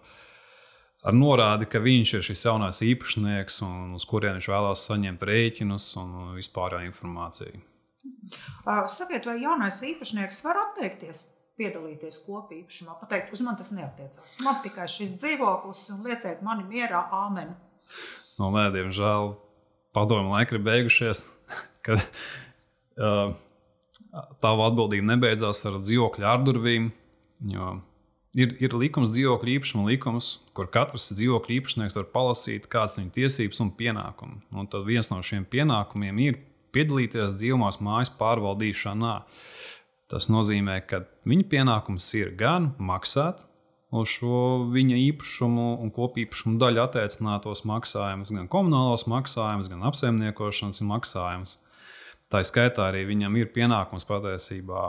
ar 1.09 1.13
norādi, 1.17 1.65
ka 1.69 1.77
viņš 1.81 2.09
ir 2.19 2.23
šis 2.29 2.45
jaunais 2.49 2.79
īpašnieks 2.85 3.55
un 3.65 3.75
uz 3.97 4.05
kurien 4.09 4.37
viņš 4.37 4.47
vēlās 4.53 4.79
saņemt 4.91 5.21
rēķinus 5.31 5.85
un 6.03 6.09
vispārējo 6.37 6.85
informāciju. 6.91 7.57
Sakiet, 8.91 9.25
vai 9.27 9.39
jaunais 9.41 9.79
īpašnieks 9.87 10.43
var 10.45 10.59
atteikties 10.65 11.25
piedalīties 11.57 12.21
kopīpašumā, 12.27 12.97
pateikt, 13.01 13.33
uz 13.33 13.41
mani 13.45 13.57
tas 13.61 13.71
neatiecās. 13.73 14.37
Man 14.45 14.59
tikai 14.65 14.85
šis 14.91 15.17
dzīvoklis 15.21 15.87
un 15.95 16.05
lieciet 16.05 16.43
mani 16.45 16.67
mierā, 16.69 17.01
āmen. 17.25 17.55
No 18.37 18.51
nē, 18.53 18.67
diemžēl 18.75 19.33
padomu 19.95 20.35
laiki 20.35 20.57
ir 20.57 20.63
beigušies, 20.67 21.23
kad 21.85 22.03
uh, 22.03 23.33
tava 24.43 24.69
atbildība 24.69 25.15
nebeidzās 25.15 25.63
ar 25.69 25.79
dzīvokļu 25.81 26.27
ārdurvīm. 26.29 26.91
Ir, 28.37 28.53
ir 28.61 28.75
likums, 28.77 29.09
dzīvokļu 29.15 29.55
īpašuma 29.55 29.87
likums, 29.87 30.35
kur 30.53 30.69
katrs 30.69 31.09
dzīvokļu 31.17 31.57
īpašnieks 31.57 31.97
var 31.97 32.09
palasīt, 32.13 32.67
kādas 32.69 32.99
ir 32.99 33.07
viņa 33.07 33.15
tiesības 33.15 33.63
un 33.65 33.73
pienākumi. 33.79 34.43
Un 34.53 34.69
tad 34.69 34.85
viens 34.85 35.09
no 35.09 35.17
šiem 35.25 35.47
pienākumiem 35.49 36.21
ir 36.27 36.37
piedalīties 36.75 37.37
dzīvumās 37.39 37.79
mājas 37.83 38.11
pārvaldīšanā. 38.19 39.19
Tas 40.07 40.29
nozīmē, 40.31 40.79
ka 40.87 41.03
viņa 41.27 41.47
pienākums 41.51 42.07
ir 42.15 42.31
gan 42.39 42.71
maksāt 42.79 43.43
uz 43.95 44.11
šo 44.11 44.67
viņa 44.71 44.97
īpašumu 44.99 45.67
un 45.83 45.91
kopīpašumu 45.95 46.59
daļu 46.59 46.83
attiecinātos 46.83 47.63
maksājumus, 47.67 48.33
gan 48.35 48.49
komunālos 48.51 49.07
maksājumus, 49.07 49.69
gan 49.71 49.85
apsaimniekošanas 49.87 50.83
maksājumus. 50.87 51.57
Tā 52.27 52.43
skaitā 52.43 52.89
arī 52.89 53.05
viņam 53.07 53.37
ir 53.39 53.51
pienākums 53.55 54.07
patiesībā 54.07 54.83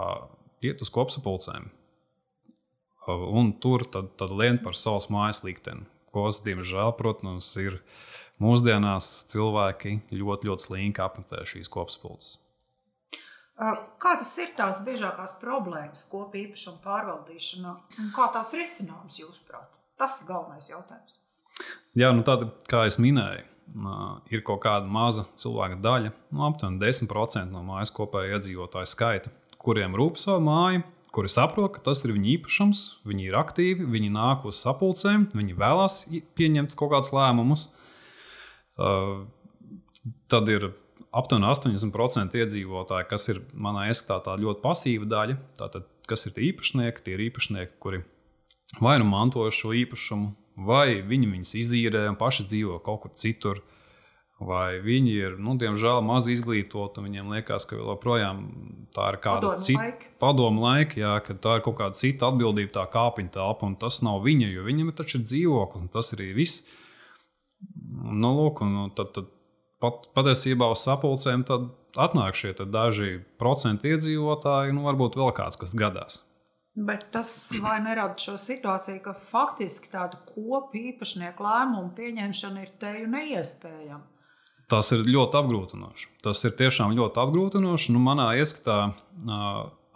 iet 0.66 0.82
uz 0.82 0.90
kopsapulcēm. 0.90 1.68
Un 3.08 3.52
tur 3.62 3.86
tad, 3.88 4.10
tad 4.20 4.34
lien 4.34 4.58
par 4.60 4.76
savas 4.76 5.06
mājas 5.12 5.44
likteni. 5.46 5.86
Ko, 6.12 6.26
diemžēl, 6.44 6.92
protams, 6.98 7.48
ir 7.60 7.78
mūsdienās 8.42 9.08
cilvēki 9.32 9.98
ļoti, 10.12 10.50
ļoti 10.50 10.66
slinki 10.66 11.02
apmetē 11.04 11.42
šīs 11.48 11.70
kopsapulces. 11.72 12.36
Kā 13.58 14.12
tas 14.14 14.30
ir 14.38 14.52
tās 14.54 14.84
biežākās 14.86 15.40
problēmas 15.40 16.04
kopā 16.12 16.38
īpašuma 16.44 16.78
pārvaldīšanā 16.84 17.72
un 17.98 18.10
kā 18.14 18.28
tās 18.34 18.54
risināmas 18.54 19.18
jūsuprāt? 19.18 19.66
Tas 19.98 20.20
ir 20.22 20.28
galvenais 20.30 20.70
jautājums. 20.70 21.24
Jā, 21.98 22.12
nu 22.14 22.22
tad, 22.22 22.44
kā 22.70 22.84
jau 22.86 23.02
minēju, 23.02 23.42
ir 24.30 24.44
kaut 24.46 24.62
kāda 24.62 24.86
maza 24.86 25.26
cilvēka 25.38 25.80
daļa, 25.82 26.12
nu, 26.30 26.44
aptuveni 26.46 26.78
10% 26.84 27.50
no 27.50 27.64
mājas 27.66 27.90
kopējā 27.96 28.38
iedzīvotāju 28.38 28.92
skaita, 28.92 29.32
kuriem 29.58 29.96
rūp 29.98 30.20
savu 30.22 30.44
māju, 30.46 30.84
kuri 31.14 31.32
saprot, 31.32 31.72
ka 31.74 31.82
tas 31.88 32.04
ir 32.04 32.14
viņu 32.14 32.30
īpašums, 32.36 32.84
viņi 33.08 33.26
ir 33.26 33.36
aktīvi, 33.40 33.88
viņi 33.90 34.12
nāk 34.14 34.46
uz 34.48 34.60
sapulcēm, 34.62 35.28
viņi 35.34 35.58
vēlās 35.58 36.00
pieņemt 36.38 36.78
kaut 36.78 36.94
kādus 36.94 37.10
lēmumus. 37.16 37.68
Tad 38.78 40.50
ir 40.52 40.70
aptuveni 41.10 41.48
80% 41.50 42.38
iedzīvotāji, 42.38 43.08
kas 43.10 43.30
ir 43.32 43.42
manā 43.52 43.88
ieskatā 43.90 44.20
tā 44.28 44.36
ļoti 44.38 44.62
pasīva 44.64 45.08
daļa. 45.08 45.38
Tātad, 45.58 45.88
kas 46.08 46.28
ir 46.28 46.36
tie 46.36 46.50
īpašnieki? 46.52 47.04
Tie 47.04 47.16
ir 47.16 47.24
īpašnieki, 47.28 47.78
kuri 47.82 48.04
vai 48.80 48.98
nu 49.00 49.08
mantoja 49.08 49.54
šo 49.54 49.72
īpašumu, 49.76 50.30
vai 50.68 51.00
viņi 51.06 51.32
viņus 51.32 51.56
izīrē 51.62 52.06
un 52.10 52.20
paši 52.20 52.46
dzīvo 52.50 52.78
kaut 52.84 53.06
kur 53.06 53.16
citur. 53.16 53.64
Vai 54.38 54.78
viņi 54.78 55.12
ir, 55.18 55.32
nu, 55.42 55.56
diemžēl, 55.58 55.96
maz 56.06 56.28
izglītoti, 56.30 57.00
un 57.00 57.08
viņiem 57.08 57.32
liekas, 57.34 57.64
ka 57.66 57.74
joprojām 57.74 58.44
tā 58.94 59.08
ir 59.10 59.16
kāda 59.24 59.56
cita 59.58 59.88
padomu 60.20 60.62
laika, 60.62 60.94
jā, 61.00 61.16
ka 61.26 61.34
tā 61.34 61.56
ir 61.58 61.64
kaut 61.66 61.74
kāda 61.80 61.98
cita 61.98 62.28
atbildība, 62.30 62.70
tā 62.76 62.84
kāpiņa 62.92 63.32
telpa, 63.34 63.66
un 63.66 63.74
tas 63.82 63.98
nav 64.06 64.20
viņa, 64.22 64.52
jo 64.54 64.62
viņam 64.68 64.92
taču 64.94 65.18
ir 65.18 65.24
dzīvoklis, 65.26 65.82
un 65.82 65.90
tas 65.90 66.12
arī 66.14 66.28
viss. 66.38 66.68
Nu, 67.88 68.32
lūk, 68.36 68.62
un, 68.64 68.90
tad, 68.96 69.12
tad 69.16 69.30
pat, 69.82 70.08
patiesībā 70.16 70.68
uz 70.72 70.84
sapulcēm 70.84 71.44
atnāk 71.98 72.36
šie 72.38 72.54
daži 72.68 73.18
procenti 73.40 73.94
iedzīvotāji, 73.94 74.74
nu, 74.76 74.84
varbūt 74.88 75.18
vēl 75.18 75.32
kāds, 75.36 75.58
kas 75.60 75.76
gadās. 75.78 76.22
Bet 76.78 77.08
tas 77.10 77.32
vai 77.58 77.80
nerada 77.82 78.14
šo 78.22 78.36
situāciju, 78.38 79.00
ka 79.02 79.16
faktiski 79.32 79.90
tādu 79.90 80.20
kopu 80.28 80.78
īpašnieku 80.92 81.42
lēmumu 81.42 81.90
pieņemšana 81.96 82.62
ir 82.62 82.70
teju 82.78 83.08
neiespējama? 83.10 84.04
Tas 84.68 84.92
ir 84.92 85.06
ļoti 85.08 85.38
apgrūtinoši. 85.40 86.10
Tas 86.22 86.44
ir 86.44 86.52
tiešām 86.58 86.92
ļoti 86.94 87.22
apgrūtinoši. 87.22 87.94
Nu, 87.96 88.02
manā 88.04 88.28
ieskatā, 88.38 88.92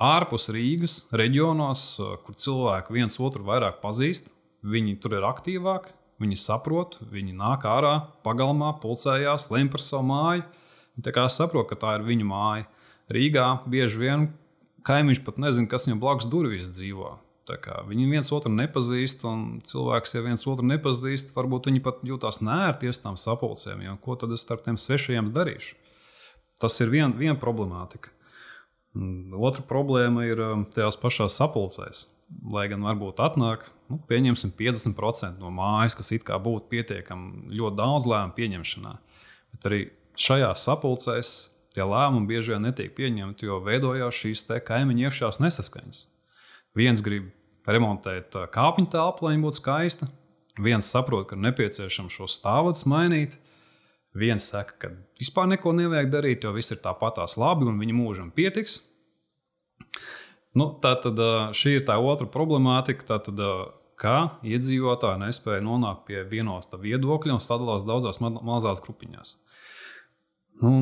ārpus 0.03 0.49
Rīgas 0.51 0.97
reģionos, 1.13 1.85
kur 2.25 2.39
cilvēki 2.41 2.97
viens 2.97 3.21
otru 3.21 3.45
vairāk 3.47 3.83
pazīst, 3.85 4.33
viņi 4.65 4.97
tur 5.05 5.19
ir 5.21 5.29
aktīvāki, 5.29 5.93
Viņi 6.23 6.39
saprot, 6.39 7.01
viņi 7.11 7.35
nāk 7.35 7.65
ārā, 7.67 7.97
pagalmā, 8.23 8.77
pulcējās, 8.83 9.49
lem 9.51 9.71
par 9.73 9.83
savu 9.83 10.07
māju. 10.13 10.47
Kā 11.03 11.27
saprot, 11.33 11.67
ka 11.71 11.79
tā 11.83 11.97
ir 11.99 12.07
viņu 12.07 12.29
māja. 12.29 12.69
Rīgā 13.13 13.47
bieži 13.67 13.99
vien 13.99 14.29
kaimiņš 14.87 15.23
pat 15.27 15.41
nezina, 15.43 15.71
kas 15.71 15.89
viņam 15.89 16.01
blakus 16.03 16.29
durvīs 16.31 16.73
dzīvo. 16.75 17.17
Viņi 17.89 18.07
viens 18.09 18.31
otru 18.33 18.53
nepazīst, 18.55 19.25
un 19.29 19.61
cilvēks, 19.67 20.15
ja 20.15 20.23
viens 20.25 20.47
otru 20.49 20.65
nepazīst, 20.69 21.35
varbūt 21.37 21.69
viņi 21.69 21.83
pat 21.85 22.01
jūtas 22.07 22.39
nērties 22.45 23.03
tam 23.03 23.19
sapulcēm. 23.19 23.83
Ko 24.01 24.17
tad 24.17 24.33
es 24.33 24.45
starp 24.47 24.63
tiem 24.65 24.79
svešajiem 24.79 25.33
darīšu? 25.35 25.75
Tas 26.63 26.79
ir 26.81 26.93
viena 26.93 27.11
vien 27.19 27.37
problemātika. 27.43 28.15
Otra 28.93 29.65
problēma 29.65 30.27
ir 30.29 30.41
um, 30.45 30.67
tajās 30.69 30.99
pašās 31.01 31.39
sapulcēs 31.41 32.07
lai 32.53 32.67
gan 32.71 32.85
varbūt 32.85 33.21
atnāk, 33.23 33.67
nu, 33.91 33.99
pieņemsim 34.09 34.55
50% 34.59 35.41
no 35.43 35.51
mājas, 35.55 35.97
kas 35.99 36.13
it 36.17 36.25
kā 36.29 36.39
būtu 36.43 36.71
pietiekami 36.73 37.53
ļoti 37.57 37.79
daudz 37.79 38.09
lēmumu 38.09 38.37
pieņemšanā. 38.39 38.95
Bet 39.53 39.69
arī 39.69 39.83
šajās 40.21 40.65
sapulcēs 40.69 41.35
tie 41.75 41.85
lēmumi 41.89 42.29
bieži 42.31 42.55
vien 42.55 42.67
netiek 42.69 42.95
pieņemti, 42.97 43.49
jo 43.49 43.61
veidojās 43.65 44.19
šīs 44.25 44.47
kaimiņu 44.67 45.07
iekšās 45.07 45.41
nesaskaņas. 45.45 46.03
Viens 46.79 47.05
grib 47.05 47.31
remontēt 47.69 48.37
kāpņu 48.53 48.91
telpu, 48.93 49.27
lai 49.27 49.37
viņa 49.37 49.47
būtu 49.47 49.61
skaista. 49.61 50.11
Viens 50.61 50.89
saprot, 50.93 51.31
ka 51.31 51.39
nepieciešams 51.41 52.13
šo 52.13 52.29
stāvokli 52.29 52.91
mainīt. 52.93 53.39
Viens 54.13 54.45
saka, 54.53 54.75
ka 54.77 54.91
vispār 55.23 55.49
neko 55.55 55.73
nevajag 55.79 56.11
darīt, 56.13 56.45
jo 56.45 56.53
viss 56.57 56.75
ir 56.75 56.83
tāpatās 56.85 57.39
labi 57.41 57.69
un 57.71 57.79
viņa 57.81 57.95
mūžam 57.97 58.33
pietiks. 58.35 58.81
Nu, 60.59 60.69
tā 60.83 60.97
tad 61.01 61.21
šī 61.57 61.79
ir 61.79 61.87
tā 61.89 61.97
otra 61.97 62.29
problemātika. 62.29 63.15
Tātad, 63.15 63.41
kā 64.03 64.17
iedzīvotāji 64.45 65.23
nespēja 65.23 65.65
nonākt 65.65 66.05
pie 66.09 66.25
vienota 66.29 66.81
viedokļa 66.81 67.39
un 67.39 67.43
sadalās 67.43 67.87
daudzās 67.89 68.21
ma 68.21 68.33
mazās 68.43 68.83
grupiņās. 68.85 69.37
Nu, 70.63 70.73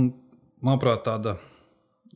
manuprāt, 0.65 1.05
tāda 1.07 1.37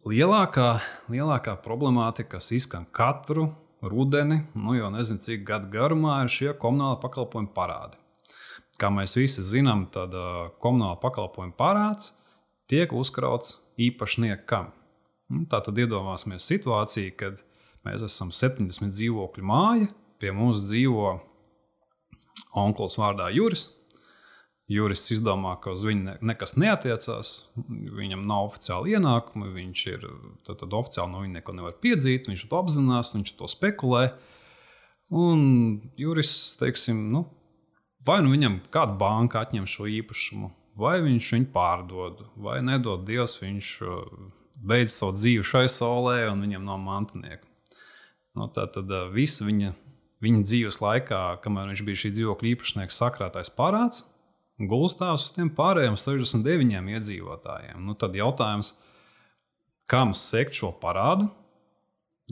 lielākā, 0.09 0.79
lielākā 1.13 1.57
problemātika, 1.65 2.39
kas 2.39 2.51
izskan 2.57 2.89
katru 2.93 3.51
rudeni, 3.85 4.43
nu 4.57 4.77
jau 4.79 4.91
nezinu, 4.93 5.23
cik 5.23 5.45
gadu 5.49 5.71
garumā, 5.73 6.23
ir 6.25 6.33
šie 6.33 6.55
komunāla 6.61 6.99
pakalpojumu 7.03 7.53
parādi. 7.57 8.01
Kā 8.81 8.91
mēs 8.91 9.15
visi 9.19 9.45
zinām, 9.47 9.87
tad 9.95 10.15
uh, 10.19 10.49
komunāla 10.63 10.99
pakalpojumu 11.03 11.55
parāds 11.59 12.15
tiek 12.71 12.93
uzkrauts 12.97 13.59
īpašniekam. 13.81 14.73
Nu, 15.35 15.45
tā 15.51 15.61
tad 15.65 15.79
iedomāsimies 15.81 16.47
situāciju, 16.51 17.13
kad 17.19 17.41
mēs 17.87 18.05
esam 18.07 18.33
70 18.35 18.93
dzīvokļu 18.95 19.47
māja, 19.47 19.89
pie 20.21 20.33
mums 20.35 20.67
dzīvo 20.69 21.15
onkls 22.65 22.99
vārdā 23.01 23.31
Juris. 23.35 23.69
Juris 24.71 25.03
izdomā, 25.13 25.59
ka 25.61 25.75
uz 25.75 25.83
viņu 25.85 26.17
nekas 26.25 26.55
neatiecās, 26.57 27.33
viņam 27.99 28.23
nav 28.25 28.47
oficiāli 28.49 28.95
ienākumi, 28.97 29.51
viņš 29.59 29.83
ir 29.93 30.07
tad, 30.47 30.57
tad 30.63 30.77
oficiāli 30.79 31.13
no 31.13 31.21
viņa 31.21 31.37
neko 31.37 31.57
nevar 31.59 31.75
piedzīt, 31.85 32.31
viņš 32.31 32.47
to 32.49 32.61
apzinās, 32.63 33.13
viņš 33.13 33.35
to 33.37 33.49
spekulē. 33.53 34.07
Un 35.13 35.43
Juris, 36.01 36.33
teiksim, 36.57 37.03
nu, 37.13 37.27
vai 38.07 38.21
nu 38.25 38.33
viņam 38.35 38.61
kāda 38.73 38.97
banka 39.01 39.43
atņem 39.45 39.67
šo 39.71 39.89
īpašumu, 40.01 40.51
vai 40.79 40.99
viņš 41.05 41.31
viņu 41.37 41.51
pārdod, 41.55 42.25
vai 42.37 42.61
nedod 42.65 43.05
Dievs, 43.09 43.39
viņš 43.43 43.71
beidz 44.65 44.95
savu 44.95 45.17
dzīvi 45.17 45.45
šai 45.47 45.67
saulē, 45.71 46.19
un 46.33 46.45
viņam 46.45 46.65
nav 46.67 46.81
mantinieka. 46.83 47.47
Nu, 48.35 48.49
tā 48.51 48.67
tad 48.75 48.91
viss 49.15 49.43
viņa, 49.45 49.75
viņa 50.25 50.43
dzīves 50.49 50.81
laikā, 50.83 51.21
kamēr 51.45 51.71
viņš 51.71 51.85
bija 51.87 52.03
šī 52.03 52.11
dzīvokļa 52.17 52.51
īpašnieks, 52.55 52.99
sakrātais 52.99 53.53
parāds, 53.55 54.03
gulstās 54.59 55.27
uz 55.27 55.35
tiem 55.35 55.51
pārējiem 55.55 55.99
69 55.99 56.91
iedzīvotājiem. 56.97 57.79
Nu, 57.87 57.95
tad 57.99 58.17
jautājums, 58.19 58.75
kam 59.91 60.15
sekt 60.19 60.59
šo 60.59 60.73
parādu, 60.83 61.29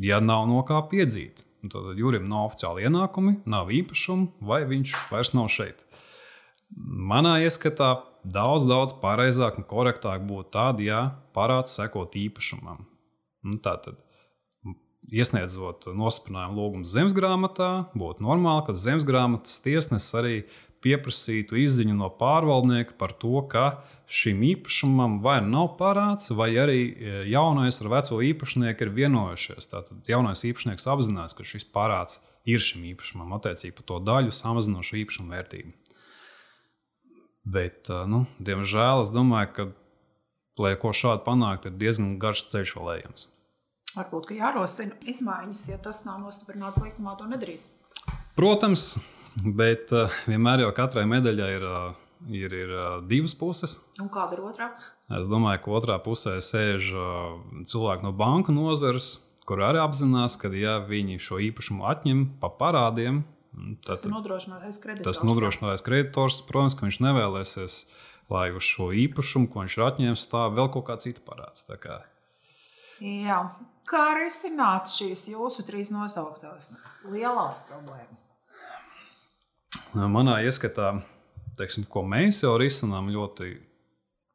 ja 0.00 0.19
nav 0.23 0.49
no 0.50 0.62
kā 0.67 0.81
piedzīt. 0.91 1.45
Tad 1.71 1.92
Jurim 1.95 2.26
nav 2.31 2.49
oficiāli 2.49 2.87
ienākumi, 2.88 3.37
nav 3.47 3.71
īpašumu, 3.71 4.33
vai 4.42 4.64
viņš 4.66 4.95
vairs 5.12 5.31
nav 5.37 5.50
šeit. 5.52 5.85
Manā 6.75 7.37
ieskatā 7.45 7.92
daudz, 8.25 8.66
daudz 8.66 8.97
pareizāk 9.02 9.61
un 9.61 9.66
korektāk 9.69 10.25
būtu 10.26 10.50
tad, 10.57 10.81
ja 10.83 11.04
parāds 11.37 11.76
sekot 11.78 12.16
īpašumam. 12.19 12.83
Nu, 13.47 13.59
Tātad, 13.62 14.00
iesniedzot 15.11 15.90
nosprinājumu 15.99 16.59
lūgumu 16.59 16.88
zemesgrāmatā, 16.88 17.71
būtu 17.99 18.26
normāli, 18.26 18.66
ka 18.66 18.76
zemesgrāmatas 18.78 19.59
tiesnesis 19.64 20.19
arī 20.19 20.37
pieprasītu 20.83 21.57
izziņu 21.62 21.95
no 21.99 22.09
pārvaldnieka 22.19 22.97
par 22.99 23.15
to, 23.19 23.35
ka 23.51 23.83
šim 24.11 24.43
īpašumam 24.51 25.21
vai 25.25 25.39
nav 25.45 25.75
parāds, 25.79 26.33
vai 26.37 26.51
arī 26.61 26.81
e, 26.83 27.15
jaunais 27.33 27.81
ar 27.83 27.91
veco 27.95 28.21
īpašnieku 28.23 28.87
ir 28.87 28.95
vienojušies. 28.99 29.71
Tātad 29.71 30.11
jaunais 30.11 30.45
īpašnieks 30.49 30.89
apzinās, 30.93 31.37
ka 31.39 31.47
šis 31.47 31.69
parāds 31.75 32.21
ir 32.49 32.62
šim 32.62 32.85
īpašumam, 32.93 33.35
attiecīgi 33.39 33.77
par 33.79 33.89
to 33.91 34.01
daļu 34.03 34.35
samazinošu 34.35 34.99
īpašumu 35.05 35.37
vērtību. 35.37 35.77
Bet, 37.57 37.91
e, 37.91 38.03
nu, 38.11 38.25
diemžēl, 38.43 39.07
es 39.07 39.15
domāju, 39.15 39.53
ka, 39.57 39.69
lai 40.62 40.75
ko 40.79 40.93
šādu 40.95 41.25
panākt, 41.27 41.71
ir 41.71 41.79
diezgan 41.79 42.19
garš 42.23 42.49
ceļš 42.53 42.77
vēl 42.79 42.93
ejams. 42.99 43.29
Varbūt, 43.93 44.31
ka 44.31 44.37
jārosina 44.39 44.97
izmaiņas, 45.11 45.67
ja 45.69 45.81
tas 45.83 46.05
nav 46.07 46.23
nostiprināts 46.23 46.81
likumā, 46.81 47.12
to 47.19 47.27
nedarīs. 47.29 47.75
Protams, 48.39 48.95
bet 49.41 49.93
uh, 49.97 50.12
vienmēr 50.29 50.67
jau 50.67 50.73
katrai 50.77 51.05
medaļai 51.09 51.51
ir, 51.57 51.67
uh, 51.67 51.93
ir, 52.29 52.55
ir 52.55 52.73
uh, 52.77 52.95
divas 53.09 53.35
puses. 53.39 53.79
Un 54.03 54.11
kāda 54.12 54.37
ir 54.37 54.45
otrā? 54.47 54.73
Es 55.12 55.29
domāju, 55.29 55.65
ka 55.65 55.77
otrā 55.79 55.99
pusē 56.03 56.39
sēž 56.45 56.93
uh, 56.95 57.37
cilvēki 57.69 58.07
no 58.07 58.12
banku 58.17 58.55
nozares, 58.55 59.15
kur 59.49 59.65
arī 59.65 59.83
apzinās, 59.83 60.39
ka, 60.41 60.53
ja 60.57 60.79
viņi 60.85 61.21
šo 61.23 61.41
īpašumu 61.49 61.87
atņem 61.91 62.25
pa 62.43 62.53
parādiem, 62.61 63.25
tad 63.83 63.97
tas 63.97 64.07
ir 64.07 64.15
nodrošinātais 64.15 64.81
kreditors. 64.83 65.09
Tas 65.09 65.27
nodrošinātais 65.27 65.85
kreditors, 65.85 66.41
protams, 66.49 66.79
ka 66.79 66.87
viņš 66.89 67.01
nevēlēsies, 67.05 67.83
lai 68.33 68.49
uz 68.57 68.65
šo 68.65 68.93
īpašumu, 68.97 69.51
ko 69.53 69.65
viņš 69.65 69.77
ir 69.77 69.87
atņēmis, 69.89 70.25
stāv 70.29 70.57
vēl 70.57 70.73
kaut 70.73 70.89
kā 70.89 70.97
cita 71.03 71.25
parāds. 71.27 71.67
Jā, 73.03 73.41
kā 73.89 74.05
risināt 74.21 74.93
šīs 74.93 75.27
jūsu 75.33 75.67
trīs 75.67 75.91
nosauktās 75.93 76.79
lielās 77.11 77.65
problēmas? 77.67 78.31
Manā 79.93 80.38
ieskatā, 80.47 80.95
teiksim, 81.59 81.87
ko 81.88 82.05
mēs 82.09 82.43
jau 82.43 82.55
risinām 82.61 83.11
ļoti 83.12 83.55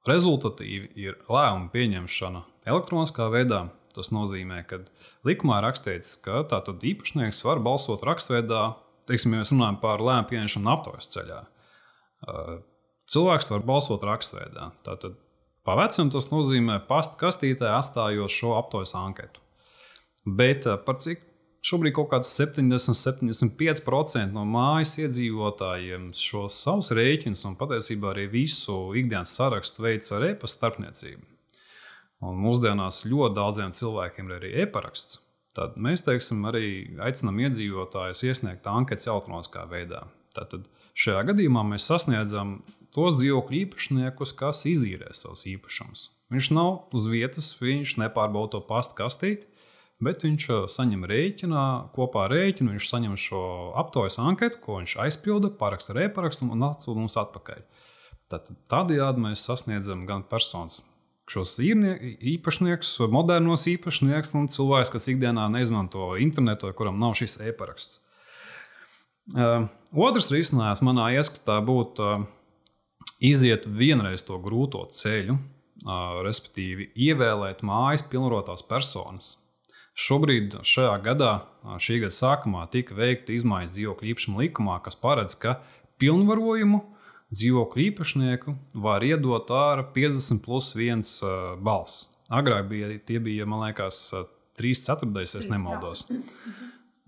rezultatīvi, 0.07 0.91
ir 0.97 1.17
lēmumu 1.31 1.71
pieņemšana 1.73 2.43
elektroniskā 2.69 3.29
veidā. 3.33 3.67
Tas 3.97 4.11
nozīmē, 4.13 4.61
ka 4.69 4.83
likumā 5.25 5.57
ir 5.57 5.65
rakstīts, 5.65 6.17
ka 6.21 6.43
tātad 6.51 6.83
īpašnieks 6.85 7.41
var 7.47 7.61
balsot 7.65 8.03
rakstveidā, 8.05 8.75
teiksim, 9.09 9.33
ja 9.33 9.41
mēs 9.41 9.53
runājam 9.53 9.79
par 9.81 10.03
lēmumu 10.05 10.29
pieņemšanu 10.33 10.73
aptaujas 10.73 11.09
ceļā. 11.15 11.39
Cilvēks 13.09 13.49
var 13.53 13.65
balsot 13.65 14.05
rakstveidā. 14.05 14.69
Tātad 14.85 15.17
Pa 15.67 15.73
vecam 15.75 16.07
tas 16.07 16.29
nozīmē 16.31 16.77
pasta 16.87 17.17
kastītē 17.19 17.67
atstājot 17.75 18.31
šo 18.31 18.53
aptaujas 18.55 18.93
anketu. 18.95 19.41
Bet 20.23 20.63
par 20.85 20.95
cik 21.03 21.25
šobrīd 21.65 21.93
kaut 21.97 22.09
kāds 22.11 22.29
70-75% 22.39 24.33
no 24.35 24.43
mājas 24.47 24.97
iedzīvotājiem 25.01 26.11
šos 26.15 26.59
savus 26.63 26.91
rēķinus 26.97 27.45
un 27.49 27.57
patiesībā 27.59 28.11
arī 28.13 28.27
visu 28.31 28.75
ikdienas 28.97 29.35
sarakstu 29.37 29.85
veids 29.85 30.13
ar 30.15 30.21
e-pasta 30.29 30.57
starpniecību. 30.61 31.23
Un 32.27 32.39
mūsdienās 32.41 33.03
ļoti 33.05 33.37
daudziem 33.37 33.73
cilvēkiem 33.77 34.29
ir 34.29 34.37
arī 34.39 34.53
e-paraksts. 34.63 35.21
Tad 35.57 35.77
mēs 35.81 36.03
teiksim, 36.05 36.43
arī 36.45 36.97
aicinām 37.01 37.39
iedzīvotājus 37.47 38.23
iesniegt 38.27 38.67
anketas 38.69 39.09
elektroniskā 39.09 39.65
veidā. 39.69 40.03
Tātad 40.37 40.67
šajā 40.97 41.23
gadījumā 41.31 41.63
mēs 41.65 41.87
sasniedzam 41.89 42.59
tos 42.93 43.17
dzīvokļu 43.17 43.63
īpašniekus, 43.63 44.35
kas 44.37 44.65
izīrē 44.69 45.09
savus 45.17 45.45
īpašumus. 45.49 46.07
Viņš 46.33 46.49
nav 46.53 46.91
uz 46.97 47.07
vietas, 47.09 47.53
viņš 47.61 47.95
nepārbauda 48.03 48.57
to 48.57 48.61
pasta 48.69 48.97
kastīti, 48.97 49.47
bet 50.03 50.25
viņš 50.25 50.47
uh, 50.51 50.65
saņem 50.71 51.05
rēķinā, 51.09 51.63
kopā 51.95 52.27
ar 52.27 52.35
rēķinu 52.35 52.75
viņš 52.75 52.89
saņem 52.91 53.15
šo 53.21 53.41
aptaujas 53.81 54.19
anketu, 54.23 54.61
ko 54.63 54.79
viņš 54.81 54.97
aizpilda, 55.05 55.51
paraksta 55.59 55.95
ar 55.95 56.03
e-parakstu 56.05 56.49
un 56.51 56.67
atsūta 56.69 56.99
mums 56.99 57.17
atpakaļ. 57.21 57.63
Tad 58.31 58.51
tādējādi 58.71 59.23
mēs 59.23 59.45
sasniedzam 59.47 60.03
gan 60.07 60.25
personas, 60.27 60.81
šos 61.31 61.55
īpašniekus, 61.63 62.93
modernos 63.13 63.67
īpašniekus 63.71 64.33
un 64.35 64.49
cilvēkus, 64.51 64.91
kas 64.93 65.09
ikdienā 65.13 65.47
neizmanto 65.53 66.13
internetu, 66.19 66.71
kuram 66.75 66.99
nav 66.99 67.15
šis 67.19 67.39
e-paraksts. 67.47 68.03
Uh, 69.35 69.67
otrs 69.91 70.29
risinājums 70.31 70.83
manā 70.87 71.09
ieskatā 71.17 71.57
būtu 71.63 72.03
uh, 72.03 72.27
iziet 73.19 73.65
vienreiz 73.67 74.23
to 74.23 74.37
grūto 74.41 74.85
ceļu, 74.93 75.37
respektīvi 76.25 76.91
ievēlēt 77.07 77.63
mājas 77.65 78.03
pilnvarotās 78.09 78.63
personas. 78.65 79.35
Šobrīd, 79.97 80.59
šajā 80.61 80.93
gadā, 81.01 81.31
šī 81.81 82.03
gada 82.03 82.13
sākumā, 82.13 82.67
tika 82.69 82.93
veikta 82.97 83.33
izmaiņas 83.33 83.73
dzīvokļu 83.73 84.11
īpašuma 84.11 84.43
likumā, 84.43 84.75
kas 84.85 84.99
paredz, 85.01 85.33
ka 85.41 85.55
pilnvarojumu 85.97 86.83
dzīvokļu 87.33 87.85
īpašnieku 87.87 88.53
var 88.83 89.01
iedot 89.07 89.49
ar 89.57 89.81
50 89.95 90.43
plus 90.45 90.69
1 90.77 91.01
balss. 91.65 92.11
Agrāk 92.29 92.69
bija, 92.69 92.91
tie 93.09 93.17
bija, 93.23 93.47
man 93.49 93.65
liekas, 93.65 94.03
3 94.61 94.83
ceturtais, 94.85 95.33
ja 95.33 95.41
nemaldos. 95.49 96.05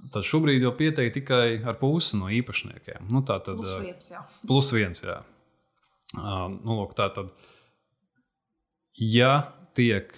Tad 0.10 0.25
šobrīd 0.25 0.63
jau 0.63 0.73
pieteikti 0.80 1.19
tikai 1.19 1.60
ar 1.67 1.78
pusi 1.78 2.17
no 2.17 2.32
īpašniekiem. 2.34 3.10
Nu, 3.13 3.21
tā 3.21 3.38
tad 3.43 3.60
plus 3.60 3.78
viens. 3.84 4.12
Jā. 4.15 4.25
Plus 4.49 4.73
viens 4.73 5.06
jā. 5.06 5.21
Nu, 6.17 6.73
lūk, 6.80 6.97
tā 6.97 7.12
tad, 7.13 7.30
ja 8.97 9.34
tiek 9.78 10.15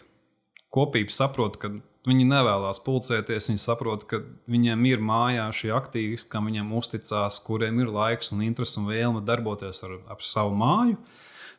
kopīgi 0.71 1.12
saprot, 1.12 1.60
ka 1.60 1.73
viņi 2.07 2.27
nevēlas 2.29 2.81
pulcēties, 2.85 3.49
viņi 3.51 3.61
saprot, 3.61 4.05
ka 4.09 4.21
viņiem 4.49 4.85
ir 4.89 5.03
mājā 5.05 5.47
šie 5.53 5.73
aktīvisti, 5.77 6.31
kam 6.31 6.49
viņiem 6.49 6.71
uzticās, 6.77 7.39
kuriem 7.45 7.81
ir 7.83 7.91
laiks 7.93 8.33
un 8.33 8.41
interesi 8.45 8.79
un 8.81 8.89
vēlme 8.89 9.21
darboties 9.27 9.83
ar, 9.87 9.99
ar 10.09 10.25
savu 10.25 10.55
māju, 10.57 10.97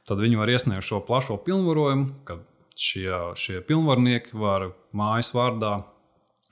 tad 0.09 0.22
viņi 0.22 0.40
var 0.40 0.50
iesniegt 0.50 0.87
šo 0.87 1.02
plašo 1.07 1.38
pilnvarojumu, 1.46 2.11
ka 2.26 2.40
šie, 2.74 3.11
šie 3.38 3.62
pilnvarnieki 3.66 4.35
var 4.38 4.72
mājas 4.96 5.33
vārdā 5.37 5.83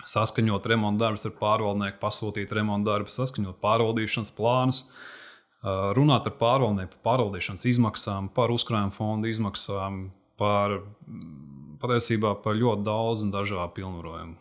saskaņot 0.08 0.66
remonta 0.70 1.06
darbus 1.06 1.26
ar 1.28 1.34
pārvaldnieku, 1.40 1.98
pasūtīt 2.00 2.52
remonta 2.56 2.94
darbus, 2.94 3.18
saskaņot 3.20 3.60
pārvaldīšanas 3.62 4.32
plānus. 4.36 4.84
Runāt 5.96 6.24
ar 6.30 6.36
pārvaldnieku 6.40 6.94
par 6.96 7.02
pārvaldīšanas 7.10 7.66
izmaksām, 7.68 8.30
par 8.32 8.52
uzkrājuma 8.54 8.94
fondu 8.94 9.28
izmaksām, 9.28 10.06
par 10.40 10.78
patiesībā 11.80 12.36
par 12.44 12.58
ļoti 12.58 12.86
daudz 12.86 13.24
un 13.26 13.34
dažādu 13.34 13.74
pilnvarojumu. 13.78 14.38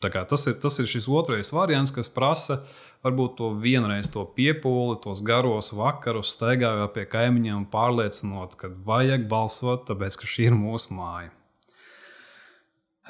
Tas 0.00 0.46
ir, 0.48 0.54
tas 0.62 0.78
ir 0.80 0.88
šis 0.88 1.10
otrais 1.12 1.50
variants, 1.52 1.92
kas 1.92 2.08
prasa 2.08 2.62
varbūt 3.04 3.34
to 3.36 3.50
vienreiz 3.60 4.08
to 4.12 4.22
piepūli, 4.36 4.96
tos 5.04 5.20
garos 5.24 5.74
vakarus, 5.76 6.32
staigājot 6.36 6.94
pie 6.94 7.04
kaimiņiem 7.08 7.58
un 7.58 7.66
pārliecinot, 7.68 8.56
ka 8.56 8.72
vajag 8.86 9.28
balsot, 9.28 9.84
tāpēc 9.90 10.16
ka 10.20 10.30
šī 10.30 10.48
ir 10.48 10.56
mūsu 10.56 10.96
māja. 10.96 11.34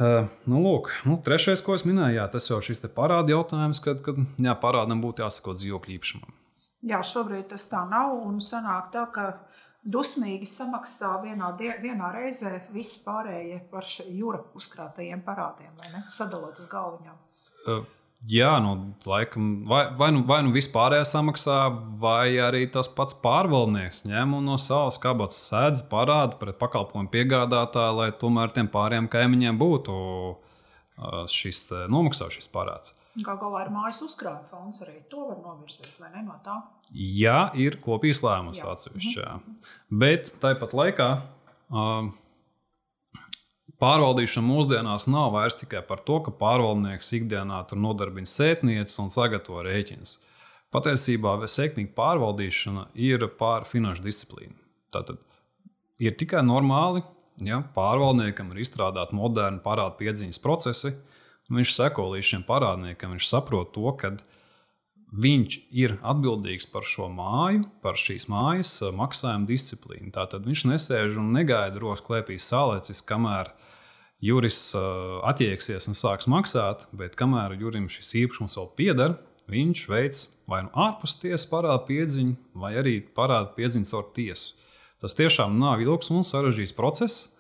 Uh, 0.01 0.31
nu, 0.49 0.63
lūk, 0.65 0.91
nu, 1.05 1.19
trešais, 1.21 1.61
ko 1.61 1.75
es 1.77 1.85
minēju, 1.85 2.17
jā, 2.17 2.27
tas 2.33 2.47
jau 2.49 2.59
šis 2.65 2.81
parāda 2.95 3.35
jautājums, 3.35 3.83
kad, 3.85 4.01
kad 4.03 4.19
jā, 4.41 4.55
parādam 4.59 5.03
būtu 5.05 5.27
jāsako 5.27 5.59
dzīvokļu 5.59 5.97
īpašumam. 5.99 6.37
Jā, 6.89 7.03
šobrīd 7.05 7.51
tas 7.51 7.67
tā 7.69 7.83
nav. 7.89 8.15
Un 8.25 8.39
sanāk 8.41 8.89
tā, 8.95 9.05
ka 9.13 9.27
dusmīgi 9.85 10.49
samaksā 10.51 11.15
vienā, 11.25 11.53
die, 11.59 11.71
vienā 11.83 12.11
reizē 12.17 12.59
visi 12.75 13.01
pārējie 13.07 13.63
par 13.71 13.87
jūra 14.09 14.43
uzkrātajiem 14.57 15.23
parādiem, 15.27 15.73
vai 15.81 15.95
ne? 15.95 16.05
Sadalot 16.09 16.61
uz 16.61 16.69
galviņām. 16.73 17.17
Uh. 17.69 17.89
Jā, 18.29 18.59
nu, 18.61 18.75
laikam, 19.09 19.65
vai, 19.65 19.87
vai, 19.97 20.11
nu, 20.13 20.21
vai 20.29 20.43
nu 20.45 20.51
vispārējā 20.53 21.07
samaksā, 21.09 21.55
vai 22.03 22.37
arī 22.45 22.67
tas 22.69 22.91
pats 22.93 23.17
pārvaldnieks 23.23 24.03
ņem 24.11 24.35
no 24.45 24.59
savas 24.61 24.99
kabatas 25.01 25.39
sēdz 25.49 25.87
parādu 25.89 26.37
pret 26.43 26.59
pakalpojumu 26.61 27.09
piegādātāju, 27.15 27.97
lai 27.97 28.11
tomēr 28.21 28.53
tiem 28.53 28.69
pārējiem 28.69 29.09
kaimiņiem 29.09 29.61
būtu 29.61 29.97
šis 31.33 31.65
nomaksāšais 31.89 32.53
parāds. 32.53 33.00
Kā 33.27 33.35
galā 33.41 33.65
ir 33.65 33.73
mājas 33.75 34.01
uzkrājuma 34.07 34.47
fonds, 34.47 34.81
arī 34.85 35.01
to 35.11 35.25
var 35.27 35.41
novirzīt, 35.43 35.91
vai 35.99 36.13
ne 36.15 36.23
no 36.29 36.37
tā? 36.45 36.61
Jā, 36.95 37.51
ir 37.59 37.81
kopīgs 37.83 38.23
lēmums 38.23 38.63
atsevišķi. 38.63 39.25
Mhm. 39.27 39.57
Bet 40.03 40.31
tāpat 40.43 40.75
laikā 40.79 41.09
uh, 41.19 42.11
pārvaldīšana 43.83 44.47
mūsdienās 44.47 45.09
nav 45.11 45.35
vairs 45.35 45.59
tikai 45.59 45.83
par 45.87 46.05
to, 46.07 46.21
ka 46.27 46.35
pārvaldnieks 46.39 47.11
ikdienā 47.19 47.65
tur 47.71 47.83
nodarbina 47.83 48.31
sētnieces 48.31 48.99
un 49.03 49.11
sagatavo 49.11 49.67
rēķinus. 49.67 50.19
Patiesībā 50.71 51.35
sekmīga 51.51 51.97
pārvaldīšana 51.97 52.93
ir 52.95 53.27
pār 53.41 53.67
finanšu 53.67 54.07
disciplīnu. 54.07 54.55
Tātad 54.95 55.19
ir 55.99 56.15
tikai 56.15 56.45
normāli 56.47 57.03
ja 57.45 57.61
pārvaldniekam 57.75 58.51
ir 58.53 58.63
izstrādāti 58.65 59.17
moderni 59.17 59.63
parādu 59.65 59.99
piedziņas 60.01 60.41
procesi, 60.43 60.93
viņš 61.51 61.73
seko 61.75 62.11
līdz 62.15 62.29
šiem 62.33 62.45
parādniekiem, 62.49 63.17
viņš 63.17 63.31
saprot 63.31 63.73
to, 63.75 63.91
ka 63.99 64.15
viņš 65.11 65.57
ir 65.75 65.97
atbildīgs 66.07 66.69
par 66.71 66.87
šo 66.87 67.09
māju, 67.11 67.65
par 67.83 67.99
šīs 67.99 68.29
mājas 68.31 68.77
eh, 68.85 68.93
maksājuma 68.95 69.49
disciplīnu. 69.49 70.13
Tātad 70.15 70.47
viņš 70.47 70.67
nesēž 70.71 71.19
un 71.21 71.33
negaida 71.35 71.83
rokas 71.83 72.05
klēpīs 72.07 72.47
sālēcis, 72.53 73.03
kamēr 73.07 73.51
juris 74.23 74.61
eh, 74.79 74.85
attieksies 75.27 75.91
un 75.91 75.99
sāks 75.99 76.31
maksāt, 76.31 76.87
bet 76.95 77.19
kamēr 77.19 77.59
jurim 77.59 77.91
šis 77.91 78.15
īpašums 78.25 78.57
vēl 78.61 78.71
pieder, 78.79 79.19
viņš 79.51 79.85
veids 79.91 80.25
vai 80.51 80.63
nu 80.67 80.71
ārpus 80.79 81.17
tiesas 81.19 81.49
parāda 81.51 81.83
piedziņu, 81.89 82.37
vai 82.55 82.77
arī 82.79 83.01
parāda 83.03 83.51
piedziņas 83.57 83.95
ar 83.99 84.09
tiesu. 84.15 84.55
Tas 85.01 85.17
tiešām 85.17 85.57
nav 85.59 85.81
ilgs 85.83 86.11
un 86.13 86.27
sarežģīts 86.27 86.77
process. 86.77 87.31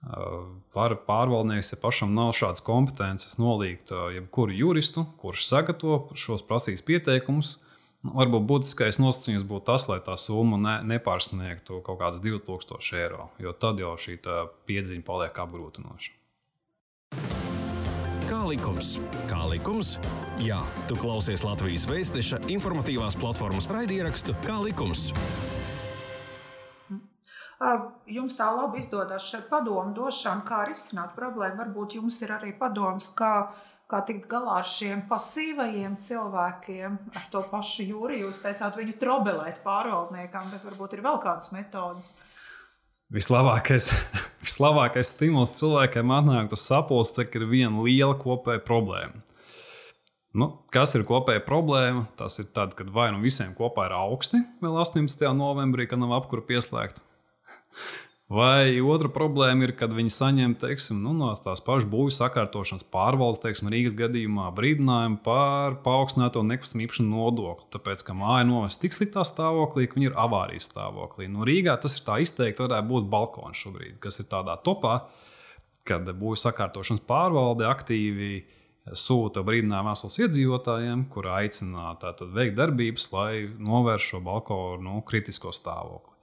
Var 0.00 0.94
pārvaldnieks, 1.04 1.74
ja 1.74 1.78
pašam 1.80 2.14
nav 2.16 2.32
šādas 2.36 2.64
kompetences, 2.64 3.36
nolikt 3.38 3.92
jebkuru 4.14 4.54
juristu, 4.56 5.04
kurš 5.20 5.44
sagatavo 5.50 6.06
šos 6.16 6.46
prasības 6.48 6.84
pieteikumus. 6.86 7.58
Nu, 8.00 8.14
varbūt 8.16 8.46
būtiskais 8.48 8.96
nosacījums 8.96 9.44
būtu 9.44 9.66
tas, 9.68 9.84
lai 9.90 9.98
tā 10.00 10.14
summa 10.16 10.56
ne, 10.56 10.78
nepārsniegtu 10.94 11.82
kaut 11.84 12.00
kādas 12.00 12.22
2000 12.24 12.96
eiro, 12.96 13.28
jo 13.36 13.52
tad 13.52 13.82
jau 13.82 13.92
šī 14.00 14.16
piedziņa 14.64 15.04
paliek 15.04 15.36
apgrūtinoša. 15.44 16.16
Kā 18.30 18.40
likums? 18.46 18.94
Kā 19.28 19.42
likums? 19.50 19.98
Jā, 20.40 20.62
tu 20.88 20.96
klausies 20.96 21.44
Latvijas 21.44 21.84
Vēstneša 21.90 22.40
informatīvās 22.48 23.20
platformas 23.20 23.68
raidierakstu 23.68 24.38
Kā 24.46 24.62
likums? 24.64 25.10
Jums 27.60 28.38
tā 28.38 28.46
labi 28.56 28.80
izdodas 28.80 29.26
šeit 29.28 29.50
padomu 29.50 29.92
došana, 29.92 30.40
kā 30.48 30.62
risināt 30.64 31.12
problēmu. 31.12 31.58
Varbūt 31.60 31.98
jums 31.98 32.16
ir 32.24 32.32
arī 32.32 32.54
padoms, 32.56 33.10
kā, 33.18 33.50
kā 33.90 34.00
tikt 34.08 34.24
galā 34.30 34.62
ar 34.62 34.68
šiem 34.68 35.02
pasīvajiem 35.10 35.98
cilvēkiem, 36.00 36.96
ar 37.12 37.26
to 37.32 37.42
pašu 37.50 37.84
jūri. 37.90 38.22
Jūs 38.22 38.40
teicāt, 38.46 38.78
viņu 38.80 38.96
trobelēt 39.02 39.60
pārvaldniekam, 39.66 40.48
bet 40.54 40.64
varbūt 40.70 40.96
ir 40.96 41.04
vēl 41.04 41.20
kādas 41.20 41.52
metodas. 41.52 42.14
Vislabākais, 43.12 43.90
vislabākais 44.44 45.12
stimuls 45.12 45.52
cilvēkiem 45.58 46.16
atnākt 46.16 46.56
uz 46.56 46.64
sapulci, 46.64 47.26
kad 47.26 47.42
ir 47.42 47.50
viena 47.50 47.84
liela 47.84 48.16
kopēja 48.16 48.64
problēma. 48.64 49.20
Nu, 50.32 50.46
kas 50.72 50.94
ir 50.94 51.04
kopēja 51.04 51.42
problēma? 51.44 52.06
Tas 52.16 52.38
ir 52.40 52.48
tad, 52.54 52.72
kad 52.78 52.88
vai 52.94 53.10
nu 53.12 53.20
visiem 53.20 53.52
kopā 53.58 53.88
ir 53.90 53.98
augsti 53.98 54.40
vēl 54.62 54.80
18. 54.80 55.28
novembrī, 55.34 55.90
kad 55.90 55.98
nav 55.98 56.14
apkura 56.20 56.46
pieslēgta, 56.46 57.02
Vai 58.30 58.78
otra 58.78 59.08
problēma 59.10 59.64
ir, 59.66 59.72
kad 59.74 59.90
viņi 59.90 60.12
saņem 60.14 60.52
teiksim, 60.62 61.00
nu, 61.02 61.10
no 61.18 61.32
tās 61.34 61.58
pašas 61.66 61.88
būvniecības 61.90 62.18
sakārtošanas 62.20 62.84
pārvaldes, 62.92 63.40
teiksim, 63.42 63.72
Rīgas 63.74 63.96
gadījumā, 63.98 64.52
brīdinājumu 64.54 65.18
par 65.24 65.80
paaugstināto 65.82 66.44
nekustamā 66.46 66.84
īpašuma 66.84 67.10
nodokli. 67.10 67.66
Tāpēc, 67.74 68.04
ka 68.06 68.14
māja 68.14 68.44
novest 68.46 68.78
tik 68.84 68.94
sliktā 68.94 69.24
stāvoklī, 69.26 69.88
ka 69.90 69.98
viņi 69.98 70.12
ir 70.12 70.14
avārijas 70.14 70.70
stāvoklī. 70.70 71.26
Nu, 71.32 71.42
Rīgā 71.48 71.74
tas 71.82 71.98
ir 71.98 72.04
tā 72.06 72.20
izteikti, 72.22 72.62
varētu 72.62 72.90
būt 72.92 73.10
balkons 73.10 73.64
šobrīd, 73.64 73.98
kas 74.04 74.22
ir 74.22 74.30
tādā 74.30 74.54
topā, 74.62 75.00
kad 75.82 76.06
būvniecības 76.06 76.46
sakārtošanas 76.46 77.02
pārvalde 77.10 77.66
aktīvi 77.66 78.30
sūta 78.94 79.42
brīdinājumu 79.42 79.90
vēstules 79.90 80.20
iedzīvotājiem, 80.22 81.02
kur 81.10 81.32
aicina 81.34 81.96
veikt 82.30 82.54
darbības, 82.62 83.10
lai 83.16 83.32
novērstu 83.58 84.14
šo 84.14 84.24
balkonu 84.30 84.86
nu, 84.86 85.02
kritisko 85.02 85.50
stāvokli. 85.50 86.19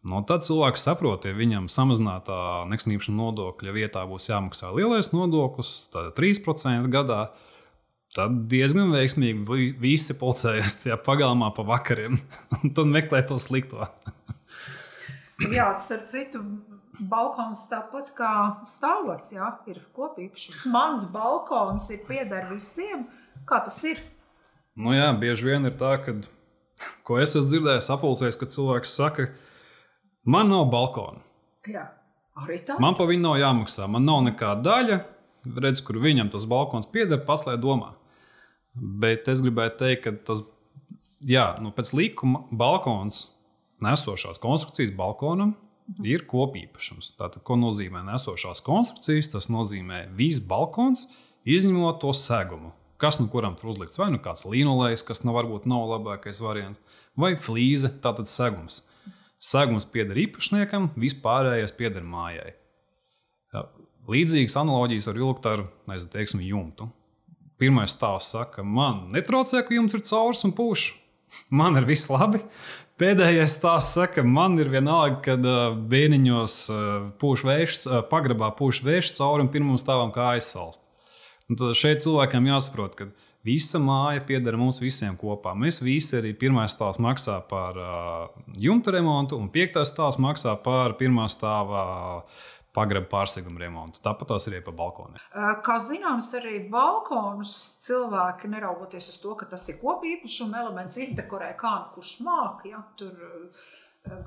No 0.00 0.22
tad 0.24 0.46
cilvēks 0.46 0.86
saprot, 0.86 1.26
ja 1.28 1.36
viņam 1.36 1.66
samazinātā 1.68 2.64
nekustamības 2.70 3.10
nodokļa 3.12 3.72
vietā 3.76 4.06
būs 4.08 4.30
jāmaksā 4.30 4.70
lielais 4.72 5.10
nodoklis, 5.12 5.90
tad 5.92 6.14
3% 6.16 6.88
gadā. 6.92 7.26
Tad 8.16 8.38
diezgan 8.50 8.90
veiksmīgi 8.90 9.74
visi 9.78 10.16
pulcējas 10.18 10.80
tajā 10.82 10.96
pagalmā 11.04 11.52
pa 11.54 11.62
vakariem 11.68 12.16
un 12.56 12.72
tad 12.74 12.88
meklē 12.90 13.20
to 13.28 13.36
slikto. 13.38 13.86
Jā, 15.54 15.68
starp 15.80 16.08
citu, 16.08 16.40
balkons 17.00 17.62
tāpat 17.70 18.10
kā 18.16 18.32
stāvots, 18.68 19.30
jā, 19.32 19.46
ir 19.72 19.78
kopīpašums. 19.96 20.66
Mans 20.68 21.06
balkons 21.14 21.86
ir 21.94 22.02
pieder 22.04 22.44
visiem. 22.50 23.06
Kā 23.48 23.62
tas 23.64 23.78
ir? 23.88 24.02
Nu 24.76 24.92
jā, 24.92 25.06
bieži 25.16 25.48
vien 25.48 25.64
ir 25.70 25.78
tā, 25.80 25.94
ka, 26.04 26.12
ko 27.08 27.16
es 27.22 27.32
esmu 27.32 27.48
dzirdējis, 27.54 27.88
apulcējis, 27.94 28.38
kad 28.42 28.52
cilvēks 28.52 28.92
saka, 29.00 29.30
ka 29.30 29.49
Man 30.24 30.50
nav 30.52 30.66
balkona. 30.72 31.22
Jā, 31.68 31.86
arī 32.40 32.60
tā. 32.66 32.76
Man 32.82 32.96
pa 32.98 33.06
viņu 33.08 33.24
nav 33.24 33.38
jāmaksā. 33.40 33.88
Man 33.88 34.04
nav 34.08 34.22
nekāda 34.28 34.64
daļa. 34.66 35.00
Redz, 35.64 35.80
kur 35.84 35.96
viņam 36.02 36.28
tas 36.32 36.44
balkons 36.48 36.88
pieder, 36.92 37.22
pats 37.24 37.46
lai 37.48 37.56
domā. 37.60 37.94
Bet 38.76 39.28
es 39.32 39.40
gribēju 39.40 39.72
teikt, 39.80 40.02
ka 40.04 40.12
tas, 40.28 40.42
jā, 41.26 41.46
nu, 41.64 41.72
pēc 41.74 41.94
likuma 41.96 42.44
balkons, 42.52 43.24
nesošās 43.80 44.38
konstrukcijas 44.42 44.92
balkonam, 44.96 45.54
ir 46.04 46.26
kopīpašums. 46.28 47.14
Tātad, 47.18 47.42
ko 47.46 47.56
nozīmē 47.60 48.04
nesošās 48.06 48.62
konstrukcijas? 48.66 49.32
Tas 49.32 49.48
nozīmē 49.52 50.04
viss 50.16 50.42
balkons, 50.44 51.08
izņemot 51.48 52.00
to 52.04 52.12
segumu. 52.16 52.74
Kas 53.00 53.16
no 53.16 53.26
nu 53.26 53.32
kuram 53.32 53.56
tur 53.56 53.70
uzlikts? 53.72 53.96
Vai 53.96 54.10
nu 54.12 54.20
kāds 54.20 54.44
līnolējs, 54.44 55.06
kas 55.08 55.24
nav 55.24 55.38
varbūt 55.38 55.64
nav 55.70 55.86
labākais 55.94 56.42
variants, 56.44 56.82
vai 57.16 57.32
flīze, 57.32 57.88
tātad 58.04 58.28
segums. 58.28 58.82
Segums 59.40 59.86
pieder 59.88 60.18
īpašniekam, 60.20 60.90
vispārējais 61.00 61.72
pieder 61.78 62.04
mājai. 62.04 62.52
Līdzīgas 64.10 64.56
analogijas 64.60 65.08
var 65.08 65.20
vilkt 65.20 65.46
ar 65.48 65.62
nezinu, 65.88 66.12
teiksim, 66.12 66.42
jumtu. 66.44 66.90
Pirmais 67.60 67.94
stāvs 67.94 68.30
saka, 68.34 68.64
man 68.64 69.06
netraucē, 69.14 69.62
ka 69.64 69.76
jums 69.76 69.96
ir 69.96 70.04
caurs 70.04 70.44
un 70.48 70.52
pūš. 70.56 70.90
Man 71.60 71.78
ir 71.78 71.84
viss 71.86 72.08
labi. 72.10 72.40
Pēdējais 73.00 73.54
stāsts 73.56 73.94
saka, 73.96 74.20
man 74.26 74.58
ir 74.60 74.68
vienalga, 74.68 75.20
kad 75.24 75.46
uh, 75.46 75.70
bērniņos 75.88 76.56
uh, 76.68 76.80
pūš 77.22 77.44
vējš, 77.48 77.76
uh, 77.86 78.00
pagrabā 78.10 78.50
pūš 78.58 78.82
vējš 78.84 79.14
cauri 79.16 79.46
un 79.46 79.48
pirmam 79.52 79.78
stāvam 79.80 80.10
kā 80.12 80.26
aizsalst. 80.34 80.82
Un 81.48 81.56
tad 81.56 81.78
šeit 81.78 82.02
cilvēkam 82.04 82.50
jāsaprot, 82.50 82.98
ka 82.98 83.06
Visa 83.46 83.80
māja 83.80 84.20
pieder 84.28 84.58
mums 84.60 84.82
visiem 84.82 85.14
kopā. 85.16 85.54
Mēs 85.56 85.80
visi 85.80 86.18
arī 86.18 86.34
pirmais 86.36 86.74
stāvs 86.74 87.00
maksā 87.00 87.38
par 87.48 87.78
uh, 87.80 88.40
jumta 88.60 88.92
remontu, 88.92 89.38
un 89.40 89.48
piektais 89.52 89.88
stāvs 89.88 90.20
maksā 90.20 90.58
par 90.60 90.98
pirmā 91.00 91.24
stāvā 91.32 91.84
pagraba 92.76 93.08
pārseguma 93.10 93.62
remontu. 93.62 94.02
Tāpat 94.04 94.30
tās 94.30 94.46
ir 94.46 94.56
arī 94.58 94.64
par 94.66 94.76
balkoniem. 94.78 95.22
Kā 95.66 95.78
zināms, 95.82 96.30
arī 96.38 96.60
balkonus 96.70 97.54
cilvēki, 97.86 98.50
neraugoties 98.52 99.10
uz 99.14 99.20
to, 99.22 99.34
ka 99.40 99.48
tas 99.50 99.66
ir 99.72 99.80
kopīpašuma 99.80 100.60
elements, 100.60 101.00
izdekorē 101.02 101.54
kā 101.60 101.72
nu 101.80 101.94
kurš 101.96 102.18
māca. 102.26 102.68
Ja, 102.70 102.84
tur 103.00 103.16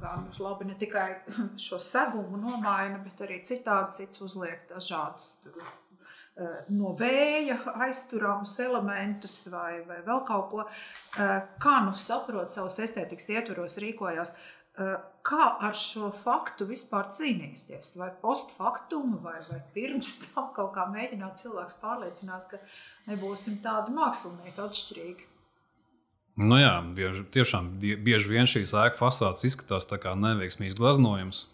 gan 0.02 0.28
labi 0.40 0.68
ne 0.70 0.76
tikai 0.80 1.08
šo 1.68 1.80
segumu 1.82 2.42
nomaina, 2.42 3.00
bet 3.06 3.24
arī 3.26 3.40
citādi 3.46 4.02
cits 4.02 4.26
uzliek 4.26 4.68
dažādas. 4.70 5.36
Tur, 5.46 5.64
no 6.74 6.94
vēja 6.98 7.60
aizturamus 7.86 8.56
elementus 8.64 9.36
vai, 9.54 9.84
vai 9.88 10.00
vēl 10.06 10.24
kaut 10.28 10.50
ko. 10.52 10.66
Eh, 10.66 11.36
kā 11.62 11.78
nu 11.86 11.94
saprot 11.94 12.54
savus 12.54 12.80
estētikas 12.82 13.30
ietvaros, 13.36 13.78
rīkojās. 13.84 14.38
Eh, 14.74 14.96
kā 15.22 15.50
ar 15.62 15.78
šo 15.78 16.10
faktu 16.24 16.66
vispār 16.66 17.12
cīnīties? 17.14 17.94
Vai 18.00 18.10
postfaktumu, 18.22 19.22
vai, 19.22 19.38
vai 19.50 19.62
pirms 19.76 20.16
tam 20.32 20.50
kaut 20.56 20.74
kā 20.74 20.88
mēģināt 20.90 21.44
cilvēks 21.44 21.78
pārliecināt, 21.84 22.50
ka 22.50 22.58
nebūsim 23.12 23.62
tādi 23.62 23.94
mākslinieki 23.94 24.66
atšķirīgi? 24.66 25.30
Nu 26.42 26.58
jā, 26.58 26.74
bieži, 26.98 27.28
tiešām 27.30 27.76
bieži 27.78 28.32
vien 28.32 28.50
šīs 28.50 28.74
ēku 28.74 28.98
fasādes 28.98 29.46
izskatās 29.46 29.86
kā 29.86 30.16
neveiksmīgs 30.18 30.74
glaznojums. 30.80 31.46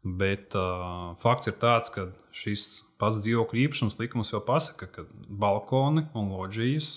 Bet 0.00 0.54
uh, 0.56 1.12
fakts 1.20 1.50
ir 1.50 1.58
tāds, 1.60 1.92
ka 1.92 2.06
šis 2.32 2.86
pats 3.00 3.20
dzīvokļu 3.20 3.66
īpašums 3.66 3.98
likums 4.00 4.32
jau 4.32 4.40
pasaka, 4.44 4.88
ka 4.88 5.04
balkoni 5.28 6.06
un 6.16 6.30
loģijas, 6.32 6.88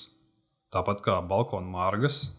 tāpat 0.72 1.04
kā 1.04 1.18
balkonu 1.28 1.68
margas 1.74 2.30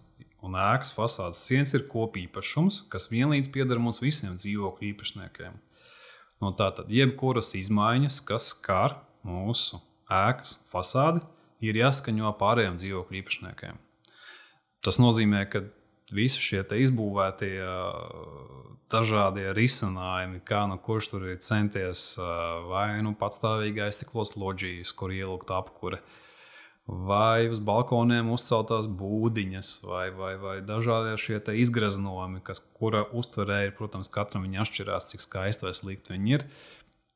un 0.44 0.57
ēkas 0.61 0.94
fasādes 0.96 1.44
sienas, 1.44 1.74
ir 1.77 1.85
kopīpašums, 1.92 2.83
kas 2.92 3.11
vienlīdz 3.12 3.53
pieder 3.53 3.81
mums 3.81 4.00
visiem 4.05 4.38
dzīvokļu 4.40 4.88
īpašniekiem. 4.92 5.61
No 6.40 6.53
tātad, 6.57 6.88
jebkuras 6.92 7.53
izmaiņas, 7.61 8.20
kas 8.24 8.50
skar 8.55 8.98
mūsu 9.24 9.81
ēkas 10.12 10.59
fasādi, 10.72 11.22
ir 11.64 11.79
jāskaņo 11.81 12.33
pārējiem 12.40 12.77
dzīvokļu 12.81 13.20
īpašniekiem. 13.20 13.81
Tas 14.85 15.00
nozīmē, 15.00 15.44
ka 15.48 15.64
visi 16.14 16.42
šie 16.42 16.62
izbūvētie 16.85 17.59
dažādie 18.92 19.48
risinājumi, 19.57 20.42
kā 20.46 20.64
nu 20.70 20.79
kurš 20.83 21.11
tur 21.14 21.24
ir 21.33 21.40
centies 21.42 22.14
vai 22.68 23.00
nu 23.03 23.14
patstāvīgi 23.18 23.83
aiztiklos 23.87 24.37
loģijas, 24.38 24.92
kur 24.96 25.14
ielikt 25.14 25.50
apkure. 25.55 26.03
vai 26.87 27.48
uz 27.48 27.62
balkoniem 27.64 28.29
uzceltās 28.35 28.85
būdiņas, 28.92 29.68
vai, 29.88 30.11
vai, 30.12 30.35
vai 30.37 30.59
dažādi 30.61 31.16
šie 31.16 31.38
izgraznojumi, 31.62 32.42
kas 32.44 32.61
kura 32.77 33.07
uztverē 33.09 33.62
ir, 33.68 33.72
protams, 33.79 34.11
katram 34.12 34.44
viņa 34.44 34.66
atšķirās, 34.66 35.09
cik 35.12 35.24
skaisti 35.24 35.64
vai 35.64 35.72
slikti 35.72 36.12
viņi 36.12 36.37
ir. 36.37 36.44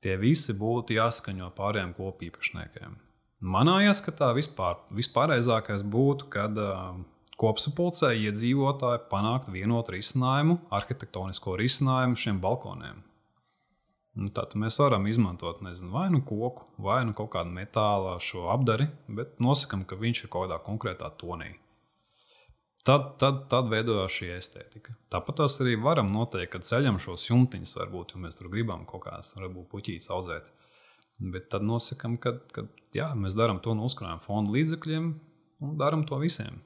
Tie 0.00 0.16
visi 0.16 0.54
būtu 0.56 0.96
jāskaņo 0.96 1.50
pārējiem 1.58 1.92
kopīpašniekiem. 1.98 2.96
Manā 3.44 3.76
ieskatā 3.87 4.32
vispār, 4.34 4.80
vispārējais 4.94 5.84
būtu, 5.84 6.30
kad 6.32 6.56
uh, 6.58 6.96
kopsapulcē 7.38 8.14
iedzīvotāji 8.18 9.05
panāktu 9.12 9.55
vienotu 9.55 9.94
risinājumu, 9.94 10.59
arhitektonisko 10.74 11.55
risinājumu 11.61 12.18
šiem 12.18 12.40
balkoniem. 12.42 13.05
Nu, 14.18 14.27
tad 14.35 14.57
mēs 14.59 14.81
varam 14.83 15.07
izmantot 15.07 15.61
nezinu, 15.62 15.92
vai 15.94 16.09
nu 16.11 16.24
koku, 16.27 16.66
vai 16.83 17.05
nu 17.07 17.14
kaut 17.14 17.31
kādu 17.37 17.55
metāla 17.55 18.16
apdari, 18.51 18.88
bet 19.07 19.38
nosakām, 19.38 19.85
ka 19.87 19.98
viņš 20.01 20.24
ir 20.24 20.33
kaut 20.33 20.48
kādā 20.48 20.59
konkrētā 20.64 21.12
tonī. 21.20 21.53
Tad, 22.88 23.18
tad, 23.20 23.44
tad 23.53 23.68
veidojās 23.70 24.14
šī 24.16 24.31
estētika. 24.35 24.96
Tāpat 25.12 25.44
arī 25.46 25.77
varam 25.79 26.11
noteikt, 26.11 26.55
ka 26.55 26.62
ceļam 26.64 26.98
šos 26.98 27.29
jumtiņus, 27.29 27.77
varbūt, 27.79 28.14
ja 28.16 28.22
mēs 28.24 28.38
tur 28.38 28.48
gribam 28.51 28.87
kaut 28.88 29.05
kādas, 29.07 29.37
puķītes 29.70 30.11
audzēt. 30.14 30.48
Bet 31.18 31.51
tad 31.53 31.66
nosakām, 31.66 32.16
ka, 32.22 32.38
ka 32.55 32.64
jā, 32.94 33.11
mēs 33.18 33.37
darām 33.38 33.61
to 33.62 33.74
no 33.74 33.87
uzkrājuma 33.87 34.22
fonda 34.22 34.55
līdzekļiem 34.55 35.12
un 35.66 35.79
darām 35.79 36.07
to 36.09 36.18
visiem. 36.22 36.62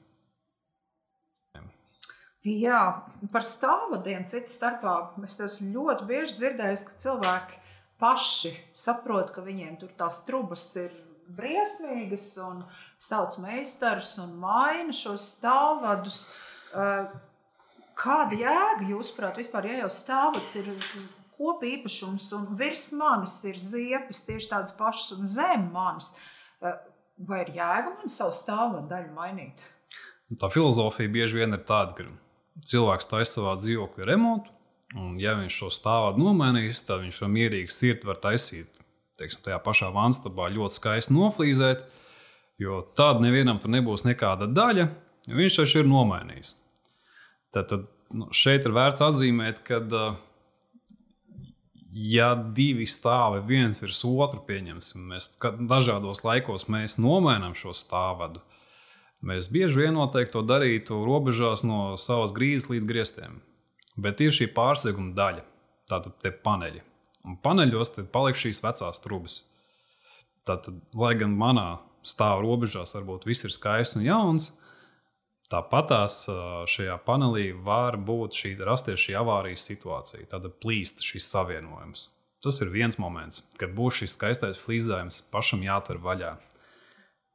Jā, 2.42 3.04
par 3.30 3.44
stāvvadiem 3.46 4.24
citu 4.26 4.50
starpā 4.50 4.96
es 5.22 5.38
esmu 5.44 5.68
ļoti 5.76 6.06
bieži 6.08 6.40
dzirdējis, 6.40 6.82
ka 6.88 6.96
cilvēki 7.04 7.58
paši 8.02 8.50
saprot, 8.74 9.30
ka 9.30 9.44
viņiem 9.46 9.76
tur 9.78 9.92
tās 9.94 10.24
trubas 10.26 10.64
ir 10.80 10.90
briesmīgas 11.30 12.32
un 12.42 12.64
sauc 12.98 13.36
meistarus 13.44 14.16
un 14.24 14.32
maina 14.42 14.94
šos 14.96 15.28
stāvvadus. 15.36 16.18
Eh, 16.74 17.12
kāda 18.02 18.38
jēga 18.40 18.88
jūs 18.90 19.12
prāt 19.14 19.38
vispār, 19.38 19.68
ja 19.70 19.84
jau 19.84 19.92
stāvvads 19.94 20.56
ir 20.58 20.72
kopa 21.36 21.68
īpašums 21.68 22.26
un 22.40 22.48
virs 22.58 22.88
manis 22.98 23.38
ir 23.46 23.60
ziepes 23.62 24.24
tieši 24.26 24.50
tādas 24.50 24.74
pašas 24.74 25.14
un 25.14 25.30
zem 25.30 25.68
manis, 25.70 26.16
eh, 26.58 26.74
vai 27.18 27.44
ir 27.44 27.54
jēga 27.54 27.94
man 27.94 28.10
savu 28.10 28.34
stāvvadu 28.34 28.90
daļu 28.90 29.14
mainīt? 29.14 29.62
Tā 30.40 30.50
filozofija 30.50 31.12
bieži 31.12 31.42
vien 31.42 31.54
ir 31.54 31.62
tāda, 31.68 31.94
ka 31.94 32.08
cilvēks 32.60 33.08
taisa 33.10 33.38
savā 33.38 33.54
dzīvokļa 33.60 34.08
remontu, 34.08 34.52
un 34.98 35.16
ja 35.20 35.34
viņš 35.38 35.58
šo 35.62 35.70
stāvādu 35.72 36.22
nomainīs, 36.22 36.82
tad 36.86 37.04
viņš 37.04 37.22
var 37.24 37.32
mierīgi 37.32 37.72
sirdi 37.72 38.08
var 38.08 38.20
taisīt. 38.22 38.68
Teiksim, 39.20 39.42
tajā 39.44 39.58
pašā 39.62 39.90
vanstabā 39.94 40.48
ļoti 40.52 40.78
skaisti 40.78 41.14
noflīzēt, 41.14 41.84
jo 42.60 42.80
tad 42.96 43.22
nevienam 43.24 43.60
tur 43.62 43.72
nebūs 43.74 44.06
nekāda 44.08 44.48
daļa, 44.50 44.88
jo 45.28 45.38
viņš 45.38 45.58
taču 45.60 45.82
ir 45.82 45.90
nomainījis. 45.90 46.54
Tad, 47.52 47.68
tad 47.70 47.88
nu, 48.16 48.28
šeit 48.34 48.66
ir 48.66 48.74
vērts 48.76 49.04
atzīmēt, 49.04 49.60
ka, 49.66 49.82
ja 51.92 52.32
divi 52.56 52.86
stāvi 52.88 53.42
viens 53.46 53.82
virs 53.82 54.00
otra, 54.08 54.40
pieņemsim, 54.46 55.04
mēs 55.12 55.30
dažādos 55.68 56.24
laikos 56.24 56.68
mēs 56.72 56.98
nomainām 57.02 57.54
šo 57.58 57.74
stāvadu, 57.76 58.40
Mēs 59.22 59.46
bieži 59.54 59.84
vien 59.84 59.94
noteikti 59.94 60.34
to 60.34 60.42
darītu 60.42 60.98
robežās 61.06 61.62
no 61.62 61.94
savas 62.00 62.34
grīdas 62.34 62.66
līdz 62.72 62.88
griestiem. 62.88 63.38
Bet 63.94 64.20
ir 64.24 64.34
šī 64.34 64.48
pārseguma 64.56 65.14
daļa, 65.14 65.44
tātad 65.90 66.16
tie 66.24 66.32
paneļi. 66.34 66.82
Un 67.28 67.36
paneļos 67.38 67.94
paliek 68.10 68.38
šīs 68.38 68.62
vecās 68.64 68.98
trubas. 69.04 69.42
Tātad, 70.42 70.80
lai 70.98 71.12
gan 71.14 71.36
manā 71.38 71.68
stāv 72.02 72.42
robežās 72.42 72.96
varbūt 72.96 73.28
viss 73.28 73.46
ir 73.46 73.54
skaists 73.54 74.00
un 74.00 74.08
jauns, 74.08 74.48
tāpatās 75.52 76.24
šajā 76.72 76.96
panelī 77.06 77.52
var 77.54 78.00
būt 78.00 78.40
šī 78.40 78.56
rasties 78.66 79.04
šī 79.04 79.14
avārijas 79.20 79.68
situācija, 79.70 80.26
tāda 80.34 80.50
plīsta 80.50 81.04
šis 81.06 81.30
savienojums. 81.30 82.08
Tas 82.42 82.58
ir 82.64 82.72
viens 82.74 82.98
moments, 82.98 83.44
kad 83.54 83.70
būs 83.76 84.00
šis 84.00 84.16
skaistais 84.16 84.58
flīzējums 84.58 85.20
pašam 85.30 85.62
jātur 85.62 86.02
vaļā. 86.02 86.32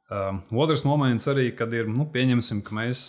Um, 0.08 0.40
otrs 0.56 0.86
moments 0.88 1.28
arī, 1.28 1.50
kad 1.56 1.72
ir, 1.76 1.88
nu, 1.92 2.06
pieņemsim, 2.08 2.62
ka 2.64 2.72
mēs, 2.78 3.00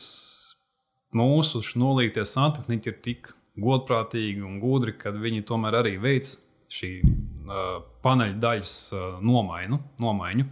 mūsu 1.16 1.62
nolīgtie 1.80 2.26
santehniķi 2.28 2.92
ir 2.92 2.98
tik 3.06 3.32
godprātīgi 3.60 4.44
un 4.44 4.60
gudri, 4.60 4.98
ka 5.00 5.14
viņi 5.16 5.46
tomēr 5.48 5.80
arī 5.80 5.96
veic 6.02 6.28
šī 6.70 6.92
uh, 7.00 7.80
paneļa 8.04 8.38
daļas 8.44 8.74
uh, 8.92 9.06
nomaiņu, 9.24 9.80
nomaiņu. 10.04 10.48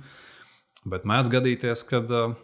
Bet 0.88 1.04
mēdz 1.10 1.32
gadīties, 1.36 1.84
ka 1.90 2.00
uh, 2.06 2.38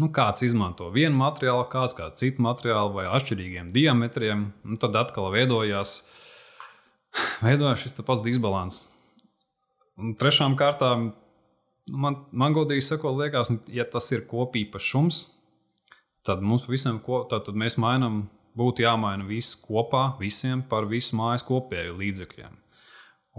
nu, 0.00 0.10
kāds 0.12 0.44
izmanto 0.44 0.90
vienu 0.92 1.16
materiālu, 1.22 1.64
kāds 1.72 1.96
kādu 1.96 2.20
citu 2.20 2.44
materiālu 2.44 2.92
vai 2.98 3.06
atšķirīgiem 3.10 3.72
diametriem, 3.72 4.46
un 4.68 4.80
tad 4.80 4.96
atkal 5.00 5.32
veidojās, 5.32 5.96
veidojās 7.40 7.86
šis 7.86 7.98
pats 8.04 8.24
disbalans. 8.28 8.84
Un 9.96 10.12
trešām 10.20 10.56
kārtām 10.60 11.14
Man, 11.90 12.20
man 12.30 12.54
godīgi 12.54 12.84
sakot, 12.86 13.16
liekas, 13.18 13.50
nu, 13.50 13.58
ja 13.74 13.82
tas 13.88 14.06
ir 14.14 14.22
kopīpašums, 14.30 15.24
tad 16.22 16.44
mums 16.46 16.68
visam, 16.70 17.00
ko, 17.02 17.24
tad, 17.28 17.48
tad 17.48 17.58
mēs 17.58 17.74
mainām, 17.82 18.28
būtu 18.58 18.84
jāmaina 18.84 19.24
viss 19.26 19.56
kopā, 19.58 20.12
visiem 20.20 20.62
par 20.68 20.86
visu 20.90 21.16
mājas 21.18 21.44
kopēju 21.48 21.96
līdzekļiem. 21.98 22.58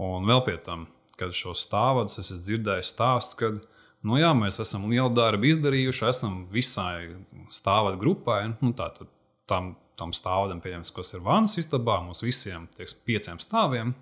Un 0.04 0.26
vēl 0.26 0.42
pie 0.46 0.56
tam, 0.66 0.88
kad 1.18 1.34
šo 1.36 1.54
stāvadus 1.56 2.18
es 2.18 2.32
esmu 2.32 2.42
dzirdējis 2.48 2.90
stāsts, 2.90 3.38
kad 3.38 3.60
nu 4.04 4.18
jā, 4.18 4.32
mēs 4.36 4.58
esam 4.62 4.88
lielu 4.90 5.12
darbu 5.14 5.48
izdarījuši, 5.52 6.06
esam 6.10 6.40
visai 6.52 7.14
stāvadu 7.54 8.00
grupai, 8.02 8.40
nu, 8.58 8.74
tā, 8.76 8.90
tad, 8.96 9.10
tam, 9.50 9.74
tam 9.98 10.12
stāvam, 10.16 10.60
kas 10.60 11.14
ir 11.14 11.22
vannas 11.24 11.56
istabā, 11.62 12.00
mums 12.02 12.24
visiem 12.26 12.66
tieks, 12.76 12.96
pieciem 13.06 13.38
stāviem, 13.42 13.94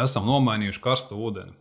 esam 0.00 0.26
nomainījuši 0.28 0.84
karstu 0.84 1.20
ūdeni. 1.28 1.54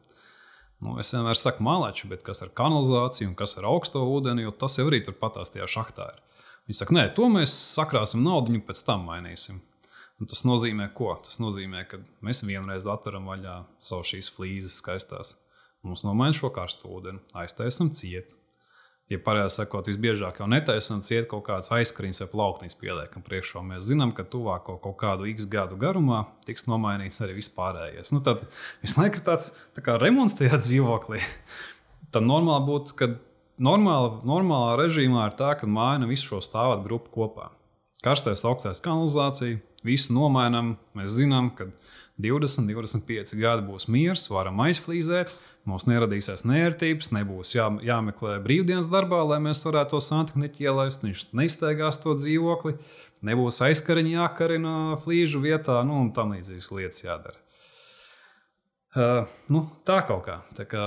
Nu, 0.86 0.94
es 1.02 1.10
vienmēr 1.14 1.40
saku 1.40 1.66
mālači, 1.66 2.06
bet 2.12 2.22
kas 2.26 2.44
ar 2.46 2.52
kanalizāciju 2.58 3.32
un 3.32 3.38
kas 3.38 3.58
ar 3.58 3.66
augsto 3.72 4.04
ūdeni, 4.06 4.46
jo 4.46 4.54
tas 4.54 4.78
jau 4.78 4.86
arī 4.90 5.02
turpatās 5.06 5.54
tajā 5.54 5.66
šachtā 5.74 6.06
ir. 6.14 6.22
Viņi 6.68 6.78
saka, 6.82 6.94
nē, 6.94 7.06
to 7.18 7.30
mēs 7.34 7.54
sakrāsim 7.74 8.22
naudu 8.26 8.54
un 8.54 8.62
pēc 8.68 8.84
tam 8.86 9.08
mainīsim. 9.08 9.62
Un 10.22 10.30
tas 10.30 10.44
nozīmē, 10.46 10.90
ko? 10.98 11.14
Tas 11.24 11.40
nozīmē, 11.42 11.84
ka 11.90 12.02
mēs 12.26 12.44
vienreiz 12.46 12.86
atveram 12.90 13.30
vaļā 13.30 13.60
savu 13.90 14.06
šīs 14.12 14.30
flīzes 14.34 14.80
skaistās. 14.82 15.36
Mums 15.86 16.04
nomaina 16.06 16.36
šo 16.36 16.50
karstu 16.54 16.90
ūdeni, 16.94 17.22
aiztaisam 17.38 17.94
cietu 17.96 18.38
ja 19.12 19.20
pareizi 19.24 19.62
sakot, 19.62 19.88
visbiežāk 19.88 20.42
jau 20.42 20.48
netaisam 20.52 21.00
ciet 21.06 21.30
kaut 21.32 21.46
kāds 21.48 21.72
aizskriņš 21.74 22.24
vai 22.26 22.30
plauknis 22.32 22.76
pieliekam 22.80 23.24
priekšā. 23.24 23.64
Mēs 23.66 23.88
zinām, 23.88 24.12
ka 24.16 24.26
tuvāko 24.28 24.78
kaut 24.84 24.98
kādu 25.00 25.30
x 25.32 25.48
gadu 25.52 25.80
garumā 25.80 26.26
tiks 26.48 26.68
nomainīts 26.68 27.22
arī 27.24 27.38
vispārējais. 27.40 28.12
Nu, 28.16 28.20
tad 28.24 28.44
visu 28.84 29.00
laiku 29.00 29.24
tāds 29.24 29.54
tā 29.78 29.84
kā 29.86 29.96
remonts 30.02 30.36
tajā 30.40 30.60
dzīvoklī. 30.64 31.24
Tad 32.16 32.24
normāli 32.24 32.64
būtu, 32.64 32.94
ka 32.96 33.08
normāla, 33.60 34.22
normālā 34.24 34.78
režīmā 34.80 35.26
ir 35.28 35.34
tā, 35.36 35.50
ka 35.60 35.68
maina 35.68 36.08
visu 36.08 36.30
šo 36.30 36.40
stāvot 36.40 36.86
grupu 36.86 37.12
kopā. 37.12 37.50
Karstais, 38.00 38.46
augstais 38.48 38.80
kanalizācija, 38.80 39.60
visu 39.84 40.16
nomainām. 40.16 40.78
Mēs 40.96 41.18
zinām, 41.18 41.50
ka 41.58 41.68
20, 42.24 42.70
25 42.72 43.36
gadi 43.42 43.66
būs 43.68 43.90
miers, 43.92 44.28
varam 44.32 44.64
aizflīzēt, 44.64 45.34
Mums 45.68 45.84
neradīsies 45.90 46.46
nērtības, 46.48 47.10
nebūs 47.12 47.52
jā, 47.58 47.66
jāmeklē 47.84 48.38
brīvdienas 48.46 48.88
darbā, 48.88 49.20
lai 49.28 49.42
mēs 49.44 49.66
varētu 49.68 49.98
to 49.98 50.00
santehniķi 50.06 50.64
ielaist. 50.64 51.04
Viņš 51.04 51.26
neizteigās 51.36 52.00
to 52.04 52.14
dzīvokli, 52.16 52.78
nebūs 53.28 53.60
aizkariņi 53.68 54.16
jākarina 54.16 54.78
flīžu 55.04 55.44
vietā, 55.44 55.82
nu, 55.88 56.00
un 56.06 56.14
tam 56.16 56.32
līdzīgas 56.38 56.72
lietas 56.72 57.04
jādara. 57.04 57.44
Uh, 58.98 59.28
nu, 59.52 59.66
tā 59.86 60.00
kaut 60.08 60.24
kā. 60.30 60.40
Tā 60.56 60.64
kā 60.72 60.86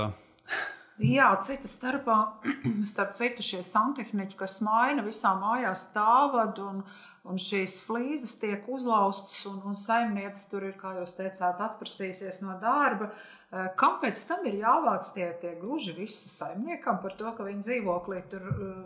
Jā, 1.01 1.31
cita 1.41 1.69
starpā, 1.69 2.15
starp 2.91 3.15
citu, 3.17 3.41
šie 3.45 3.61
santehniķi, 3.65 4.37
kas 4.37 4.59
maina 4.65 5.01
visā 5.05 5.31
mājā 5.39 5.71
stāvadu 5.77 6.67
un, 6.67 6.83
un 7.25 7.41
šīs 7.41 7.79
flīzes 7.87 8.35
tiek 8.41 8.67
uzlaustas, 8.69 9.39
un, 9.49 9.61
un 9.71 9.77
saimniece 9.77 10.49
tur 10.51 10.67
ir, 10.67 10.75
kā 10.77 10.93
jūs 10.99 11.15
teicāt, 11.17 11.61
atprasīsies 11.69 12.43
no 12.45 12.57
darba. 12.61 13.09
Eh, 13.09 13.40
kāpēc 13.51 14.21
tam 14.29 14.45
ir 14.47 14.61
jāvāc 14.61 15.09
tie, 15.15 15.27
tie 15.41 15.55
gruži 15.59 15.95
visi 15.97 16.29
saimniekam 16.31 17.01
par 17.03 17.17
to, 17.19 17.33
ka 17.35 17.47
viņa 17.47 17.65
dzīvoklī 17.67 18.21
tur 18.31 18.45
uh, 18.47 18.85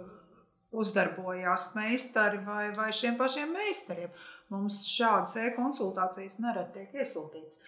uzdarbojās 0.74 1.74
meistari 1.78 2.42
vai, 2.46 2.72
vai 2.76 2.90
šiem 2.94 3.20
pašiem 3.20 3.54
meistariem? 3.54 4.10
Mums 4.54 4.84
šādas 4.90 5.38
e-konsultācijas 5.42 6.40
nereti 6.42 6.80
tiek 6.80 7.00
iesūtītas. 7.02 7.62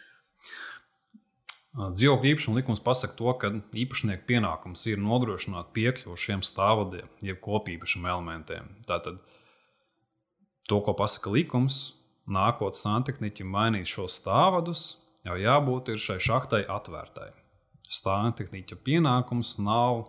Dzīvokļu 1.78 2.32
īpašuma 2.32 2.58
likums 2.58 2.82
pasaka 2.82 3.14
to, 3.18 3.32
ka 3.38 3.52
īpašnieku 3.78 4.26
pienākums 4.30 4.88
ir 4.90 5.02
nodrošināt 5.02 5.70
piekļuvi 5.78 6.18
šiem 6.18 6.42
stāvvadiem, 6.46 7.10
jeb 7.22 7.38
kopīpašuma 7.44 8.10
elementiem. 8.16 8.72
Tātad 8.90 9.20
to, 10.66 10.80
ko 10.82 10.96
pasaka 10.98 11.34
likums, 11.36 11.92
nākot 12.26 12.78
santehniķim 12.78 13.54
mainīt 13.54 13.90
šos 13.90 14.18
stāvvadus, 14.24 14.96
jau 15.28 15.38
jābūt 15.42 15.94
šai 16.02 16.20
šahtai 16.24 16.64
atvērtai. 16.72 17.32
Stāvtehniķa 17.88 18.80
pienākums 18.84 19.56
nav 19.64 20.08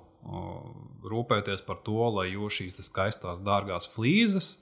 rūpēties 1.08 1.62
par 1.66 1.82
to, 1.86 2.00
lai 2.16 2.30
jūs 2.32 2.58
šīs 2.58 2.80
skaistās, 2.88 3.42
dārgās 3.44 3.86
flīzes 3.92 4.58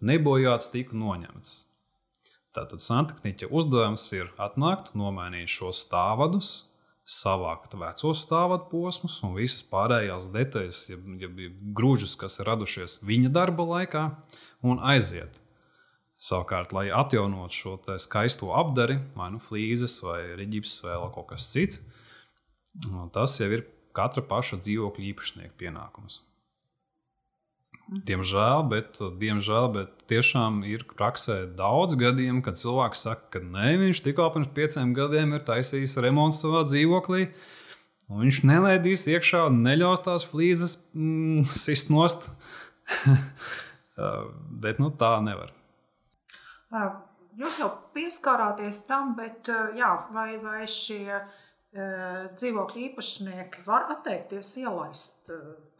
nebojāts 0.00 0.70
tika 0.72 0.96
noņemts. 0.96 1.54
Tātad 2.54 2.82
santehniķa 2.82 3.48
uzdevums 3.54 4.08
ir 4.16 4.30
atnākt, 4.42 4.92
nomainīt 4.98 5.50
šos 5.52 5.84
stāvadus, 5.84 6.50
savākt 7.10 7.76
vecos 7.78 8.24
stāvadu 8.24 8.68
posmus 8.70 9.20
un 9.26 9.36
visas 9.38 9.62
pārējās 9.70 10.28
detaļas, 10.34 10.80
ja, 10.90 10.98
ja 11.22 11.30
grūžus, 11.78 12.16
kas 12.18 12.40
ir 12.40 12.50
radušies 12.50 13.00
viņa 13.06 13.30
darba 13.34 13.66
laikā, 13.66 14.04
un 14.66 14.82
aiziet. 14.82 15.40
Savukārt, 16.20 16.74
lai 16.76 16.90
atjaunotu 16.92 17.56
šo 17.56 17.76
skaisto 18.02 18.50
apdari, 18.52 18.98
vai 19.16 19.30
nu 19.32 19.40
flīzes, 19.40 20.02
vai 20.04 20.20
riģips, 20.36 20.82
vai 20.84 20.98
kaut 21.14 21.30
kas 21.30 21.48
cits, 21.48 21.80
tas 23.14 23.38
jau 23.40 23.48
ir 23.48 23.64
katra 23.96 24.22
paša 24.28 24.60
dzīvokļa 24.60 25.06
īpašnieka 25.14 25.56
pienākums. 25.60 26.20
Diemžēl, 27.90 28.60
bet, 28.70 29.00
diemžēl, 29.18 29.64
bet 29.74 30.04
tiešām 30.10 30.60
ir 30.68 30.84
praksē 30.92 31.40
daudz 31.58 31.96
gadījumu, 31.98 32.42
kad 32.46 32.60
cilvēks 32.60 33.02
saka, 33.02 33.24
ka 33.34 33.40
nē, 33.42 33.72
viņš 33.80 34.02
tikko 34.04 34.28
pirms 34.36 34.52
pieciem 34.54 34.92
gadiem 34.94 35.34
ir 35.34 35.42
taisījis 35.48 35.96
remontu 36.04 36.38
savā 36.38 36.62
dzīvoklī. 36.68 37.24
Viņš 38.10 38.42
nelaidīs 38.46 39.08
iekšā 39.10 39.48
neļaus 39.56 40.04
tās 40.06 40.26
flīzes 40.30 40.76
mm, 40.94 41.48
sist 41.50 41.90
nost. 41.90 42.28
bet 44.62 44.78
nu, 44.82 44.92
tā 44.94 45.16
nevar. 45.26 45.50
Jūs 47.40 47.60
jau 47.62 47.70
pieskārāties 47.94 48.84
tam, 48.88 49.14
bet 49.18 49.48
jā, 49.78 49.90
vai, 50.14 50.34
vai 50.42 50.64
šie 50.70 51.20
dzīvokļu 51.70 52.80
īpašnieki 52.88 53.62
var 53.66 53.86
atteikties 53.94 54.56
ielaist 54.64 55.30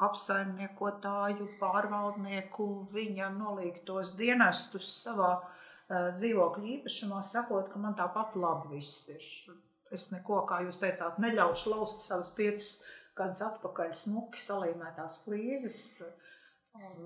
apsaimniekotāju, 0.01 1.49
pārvaldnieku, 1.59 2.69
viņa 2.95 3.33
nolīgtos 3.35 4.15
dienestus 4.19 4.93
savā 5.05 5.33
dzīvokļu 5.91 6.71
īpašumā, 6.77 7.25
sakot, 7.27 7.73
ka 7.73 7.83
man 7.83 7.99
tāpat 7.99 8.39
labi 8.39 8.79
viss 8.79 9.11
ir. 9.11 9.27
Es 9.91 10.13
neko, 10.15 10.45
kā 10.47 10.61
jūs 10.63 10.79
teicāt, 10.79 11.19
neļaušu 11.19 11.75
laust 11.75 12.07
savus 12.07 12.31
piecus 12.37 12.85
gadus 13.19 13.43
atpakaļ 13.49 13.91
smuki 13.99 14.43
salīmētās 14.43 15.25
flīzes. 15.25 15.81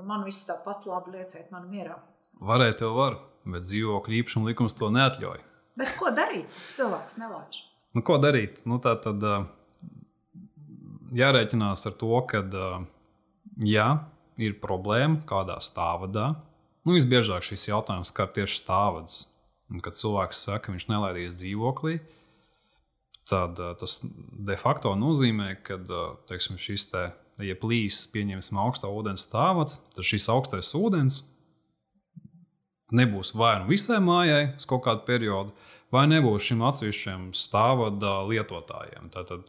Man 0.04 0.26
viss 0.28 0.44
tāpat 0.48 0.84
labi 0.88 1.16
lieciet 1.16 1.48
man 1.54 1.70
mierā. 1.72 1.96
Varētu 2.44 2.84
jau 2.84 2.92
var, 2.98 3.16
bet 3.44 3.66
dzīvokļu 3.68 4.20
īpašuma 4.20 4.50
likums 4.52 4.76
to 4.78 4.90
neatļauj. 4.94 5.42
Bet 5.78 5.94
ko 5.98 6.10
darīt? 6.14 6.48
Tas 6.54 6.70
cilvēks 6.78 7.18
nelaiž. 7.20 7.60
Nu, 7.94 8.02
ko 8.06 8.18
darīt? 8.22 8.62
Nu, 8.68 8.80
tā 8.82 8.94
tad 9.02 9.22
jārēķinās 11.14 11.86
ar 11.90 11.94
to, 12.00 12.16
ka, 12.30 12.42
ja 13.66 13.88
ir 14.40 14.56
problēma 14.62 15.22
kādā 15.28 15.60
stāvadā, 15.62 16.32
nu, 16.86 16.96
visbiežāk 16.96 17.46
šis 17.46 17.68
jautājums 17.70 18.10
skar 18.10 18.32
tieši 18.34 18.62
stāvadus. 18.62 19.24
Un, 19.72 19.80
kad 19.82 19.96
cilvēks 19.96 20.44
saka, 20.46 20.66
ka 20.66 20.74
viņš 20.74 20.88
nelaidīs 20.90 21.36
dzīvoklī, 21.40 21.98
tad 23.30 23.58
tas 23.80 24.00
de 24.04 24.56
facto 24.60 24.92
nozīmē, 24.98 25.54
ka 25.64 25.78
teiksim, 26.28 26.58
šis 26.60 26.90
te, 26.92 27.06
ja 27.42 27.56
plīs, 27.58 28.04
pieņemsim, 28.12 28.58
augstā 28.60 28.90
ūdens 28.92 29.24
stāvats, 29.24 29.80
tad 29.94 30.06
šis 30.06 30.28
augstais 30.30 30.74
ūdens 30.76 31.22
nebūs 32.96 33.34
vai 33.38 33.56
nu 33.62 33.70
visai 33.70 34.00
mājai 34.04 34.54
uz 34.58 34.66
kaut 34.68 34.84
kādu 34.86 35.04
periodu, 35.06 35.54
vai 35.94 36.06
nebūs 36.10 36.50
šim 36.50 36.62
atsevišķiem 36.66 37.32
stāvada 37.36 38.20
lietotājiem. 38.28 39.10
Tātad 39.14 39.46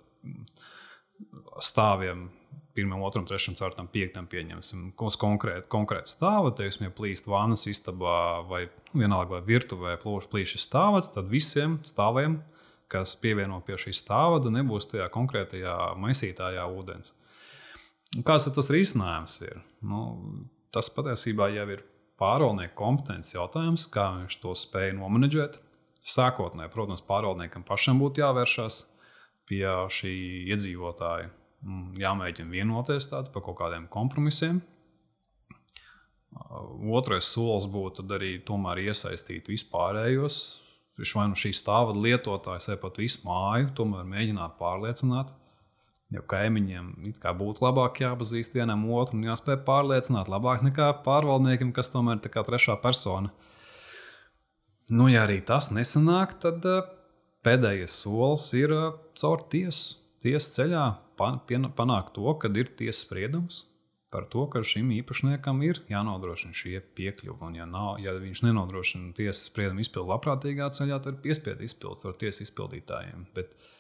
stāviem, 1.64 2.28
pirmam, 2.76 3.04
otram, 3.08 3.26
trešam, 3.28 3.56
ceturtam, 3.56 3.88
piektam 3.92 4.28
pieņemsim 4.32 4.90
konkrētu, 4.98 5.70
konkrētu 5.72 6.12
stāvu. 6.12 6.52
Teiksim, 6.58 6.90
ja 6.90 6.96
plīst 6.96 7.30
vānas 7.32 7.66
istabā 7.72 8.18
vai 8.50 8.66
vienalga 8.94 9.38
vai 9.38 9.44
virtuvē 9.48 9.96
plīšas 10.04 10.68
stāvats, 10.68 11.14
tad 11.16 11.32
visiem 11.32 11.80
stāviem, 11.88 12.42
kas 12.92 13.16
pievieno 13.20 13.62
pie 13.66 13.80
šī 13.82 13.96
stāvada, 13.96 14.52
nebūs 14.54 14.92
tajā 14.92 15.08
konkrētajā 15.14 15.96
maisītājā 16.02 16.68
ūdens. 16.76 17.16
Kāds 18.26 18.48
tas 18.56 18.70
risinājums 18.72 19.40
ir? 19.44 19.58
Nu, 19.84 20.04
tas 20.72 20.92
patiesībā 20.94 21.50
jau 21.56 21.66
ir 21.74 21.82
pārvaldnieka 22.22 22.76
kompetences 22.80 23.36
jautājums, 23.36 23.88
kā 23.92 24.10
viņš 24.20 24.40
to 24.44 24.54
spēja 24.58 24.96
nomenedžēt. 24.98 25.60
Sākotnēji, 26.06 26.72
protams, 26.74 27.02
pārvaldniekam 27.06 27.66
pašam 27.66 28.00
būtu 28.02 28.22
jāvēršas 28.22 28.82
pie 29.50 29.66
šī 29.66 30.14
iedzīvotāja, 30.54 31.32
mm, 31.66 31.96
jāmēģina 32.02 32.54
vienoties 32.54 33.10
par 33.34 33.46
kaut 33.46 33.58
kādiem 33.62 33.88
kompromisiem. 33.92 34.62
Otrais 36.92 37.28
solis 37.32 37.66
būtu 37.72 38.04
arī 38.12 38.38
iesaistīt 38.92 39.48
vispārējos, 39.50 40.40
vai 41.16 41.30
nu 41.32 41.40
šī 41.40 41.52
stāvada 41.56 42.00
lietotājs, 42.00 42.70
vai 42.72 42.78
pat 42.82 43.00
visu 43.00 43.24
māju, 43.28 43.72
tomēr 43.76 44.08
mēģināt 44.08 44.58
pārliecināt, 44.60 45.32
Jo 46.14 46.22
kaimiņiem 46.30 46.92
būtu 47.40 47.64
labāk 47.66 48.04
jāpazīst 48.04 48.54
vienam 48.54 48.84
otru 48.94 49.18
un 49.18 49.26
jāspēj 49.26 49.64
pārliecināt, 49.66 50.30
labāk 50.30 50.62
nekā 50.66 50.92
pārvaldniekiem, 51.06 51.72
kas 51.74 51.90
tomēr 51.94 52.20
ir 52.22 52.44
trešā 52.46 52.78
persona. 52.84 53.32
Nu, 54.94 55.08
ja 55.10 55.24
arī 55.26 55.40
tas 55.42 55.72
nesanāk, 55.74 56.38
tad 56.44 56.66
uh, 56.70 56.84
pēdējais 57.46 57.96
solis 58.04 58.52
ir 58.54 58.74
uh, 58.76 58.92
caur 59.18 59.42
tiesu, 59.50 59.96
tiesu 60.22 60.52
ceļā 60.60 60.84
panākt 61.18 62.14
to, 62.14 62.28
ka 62.38 62.52
ir 62.54 62.70
tiesas 62.78 63.02
spriedums 63.08 63.64
par 64.14 64.28
to, 64.32 64.46
ka 64.48 64.62
šim 64.64 64.92
īpašniekam 64.96 65.58
ir 65.66 65.82
jānodrošina 65.90 66.56
šie 66.56 66.78
piekļuvi. 66.96 67.42
Un, 67.50 67.58
ja, 67.58 67.66
nav, 67.66 67.98
ja 68.00 68.14
viņš 68.14 68.44
nenodrošina 68.46 69.10
tiesas 69.18 69.50
spriedumu 69.50 69.82
izpildu 69.82 70.14
labprātīgā 70.14 70.70
ceļā, 70.78 71.02
tad 71.02 71.18
ir 71.18 71.24
piespiedu 71.26 71.66
izpildīt 71.66 72.06
ar 72.06 72.22
tiesas 72.22 72.46
izpildītājiem. 72.46 73.26
Bet, 73.36 73.58
uh, 73.58 73.74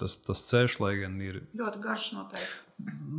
tas, 0.00 0.18
tas 0.26 0.42
ceļš, 0.50 0.80
lai 0.82 0.94
gan 1.02 1.16
ir 1.22 1.42
ļoti 1.56 1.80
garš, 1.84 2.10
noteikti. 2.18 2.60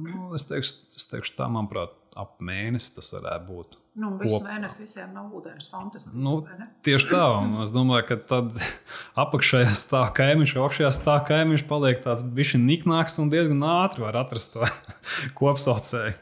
Nu, 0.06 0.30
es, 0.36 0.48
teikšu, 0.50 0.78
es 0.98 1.10
teikšu, 1.12 1.36
tā, 1.38 1.48
manuprāt, 1.52 1.96
ap 2.20 2.38
mēnesi 2.44 2.96
tas 2.98 3.14
varētu 3.16 3.48
būt. 3.50 3.78
Nu, 3.96 4.10
visu 4.20 4.42
mēnesi 4.44 4.84
visiem 4.84 5.14
nav 5.16 5.32
ūdens 5.38 5.70
fantastiski. 5.72 6.20
Nu, 6.20 6.42
tieši 6.84 7.08
tā, 7.14 7.22
un 7.40 7.62
es 7.64 7.72
domāju, 7.72 8.10
ka 8.10 8.18
tad 8.28 8.52
apakšējā 9.24 9.72
stāv 9.80 10.10
kaimiņš, 10.18 10.58
augšējā 10.60 10.92
stāv 10.98 11.22
kaimiņš 11.30 11.64
paliek 11.70 12.04
tāds 12.04 12.26
bišķi 12.36 12.60
niknāks 12.66 13.16
un 13.24 13.32
diezgan 13.32 13.64
ātri 13.72 14.04
var 14.04 14.20
atrast 14.26 14.58
to 14.58 14.68
kopsaucēju. 15.40 16.18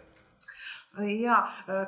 Jā, 0.94 1.40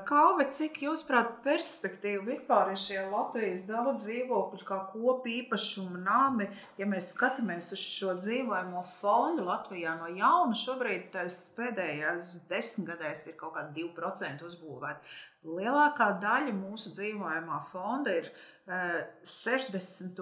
Kalve, 0.10 0.48
cik 0.50 0.80
jūs 0.82 1.04
prāt 1.06 1.36
perspektīva 1.46 2.24
vispār 2.26 2.72
ir 2.72 2.80
šie 2.82 3.04
Latvijas 3.12 3.68
daudz 3.70 4.08
dzīvokļu 4.08 4.65
kā 4.65 4.80
kopu 4.89 5.30
īpašumu 5.30 6.02
nami, 6.02 6.48
ja 6.82 6.88
mēs 6.89 7.12
skatāmies 7.13 7.70
uz 7.76 7.84
šo 7.84 8.15
dzīvojamo 8.18 8.82
fondu 8.96 9.46
Latvijā 9.46 9.94
no 10.00 10.10
jauna, 10.10 10.58
šobrīd 10.58 11.12
tas 11.13 11.38
pēdējās 11.54 12.34
desmitgadēs 12.50 13.28
ir 13.30 13.38
kaut 13.38 13.54
kādi 13.60 13.86
2% 13.86 14.41
uzbūvēti. 14.50 15.15
Lielākā 15.54 16.10
daļa 16.26 16.58
mūsu 16.58 16.98
dzīvojamā 16.98 17.62
fonda 17.70 18.10
ir 18.10 18.34
60, 18.65 20.18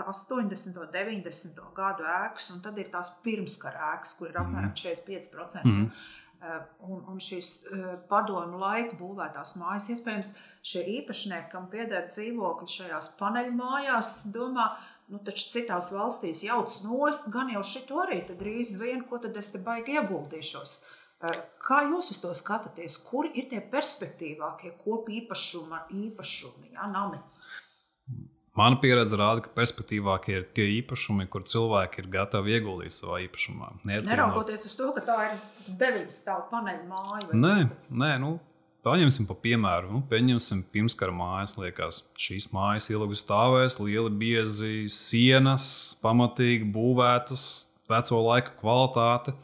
80, 0.00 0.86
90 0.96 1.66
gadu 1.76 2.08
ēkas, 2.08 2.48
un 2.54 2.64
tad 2.64 2.80
ir 2.80 2.88
tās 2.88 3.18
pirmskara 3.20 3.92
ēkas, 3.92 4.16
kur 4.16 4.32
ir 4.32 4.40
apmēram 4.40 4.72
45%. 4.72 5.68
Mm. 5.68 5.90
Eh, 6.36 6.56
un, 6.84 6.98
un 7.08 7.20
šīs 7.22 7.50
eh, 7.72 7.84
padomu 8.10 8.58
laika 8.60 8.92
būvētās 8.98 9.54
mājas, 9.56 9.86
iespējams, 9.94 10.34
šie 10.68 10.82
īpašnieki, 10.98 11.48
kam 11.48 11.70
pieder 11.72 12.10
dzīvokļi 12.10 12.68
šajās 12.74 13.08
paneļmājās, 13.16 14.10
domā, 14.34 14.66
nu, 15.08 15.22
taču 15.24 15.46
citās 15.54 15.88
valstīs 15.96 16.44
jauc 16.44 16.76
nost, 16.84 17.30
gan 17.32 17.54
jau 17.54 17.62
šito 17.64 18.02
arī 18.04 18.20
drīz 18.28 18.74
vien, 18.82 19.06
ko 19.08 19.22
tad 19.22 19.38
es 19.40 19.48
te 19.54 19.62
baigi 19.64 19.96
ieguldīšos. 19.96 20.76
Eh, 21.24 21.40
kā 21.64 21.80
jūs 21.88 22.12
uz 22.12 22.20
to 22.20 22.34
skatāties? 22.36 23.00
Kur 23.08 23.30
ir 23.32 23.48
tie 23.48 23.62
perspektīvākie 23.72 24.74
kopu 24.84 25.16
īpašuma 25.22 25.86
īpašumi, 26.02 26.74
ja, 26.76 26.90
nami? 26.92 27.22
Mana 28.56 28.78
pieredze 28.80 29.18
rāda, 29.20 29.42
ka 29.44 29.50
perspektīvākie 29.52 30.34
ir 30.38 30.44
tie 30.56 30.64
īpašumi, 30.78 31.26
kur 31.28 31.44
cilvēki 31.44 32.00
ir 32.00 32.06
gatavi 32.14 32.54
ieguldīt 32.56 32.94
savā 32.94 33.18
īpašumā. 33.26 33.74
Neraugoties 33.84 34.64
uz 34.70 34.76
to, 34.78 34.88
ka 34.96 35.02
tā 35.04 35.16
ir 35.26 35.74
deviņu 35.82 36.14
stāvu 36.14 36.46
paneļa 36.54 36.86
māja. 36.88 37.26
Nē, 37.36 37.56
nē 38.00 38.12
nu, 38.22 38.30
paņemsim 38.86 39.26
pa 39.28 39.36
piemēru. 39.42 39.90
Nu, 39.92 40.00
pieņemsim 40.08 40.62
pirmskara 40.72 41.12
mājas. 41.12 41.58
Liekas, 41.60 42.00
šīs 42.22 42.48
mājas 42.56 42.88
ilgi 42.94 43.20
stāvēs, 43.20 43.76
lieli 43.82 44.14
biezi 44.24 44.86
sienas, 44.92 45.68
pamatīgi 46.00 46.70
būvētas, 46.72 47.44
veco 47.92 48.22
laiku 48.30 48.56
kvalitāte. 48.62 49.36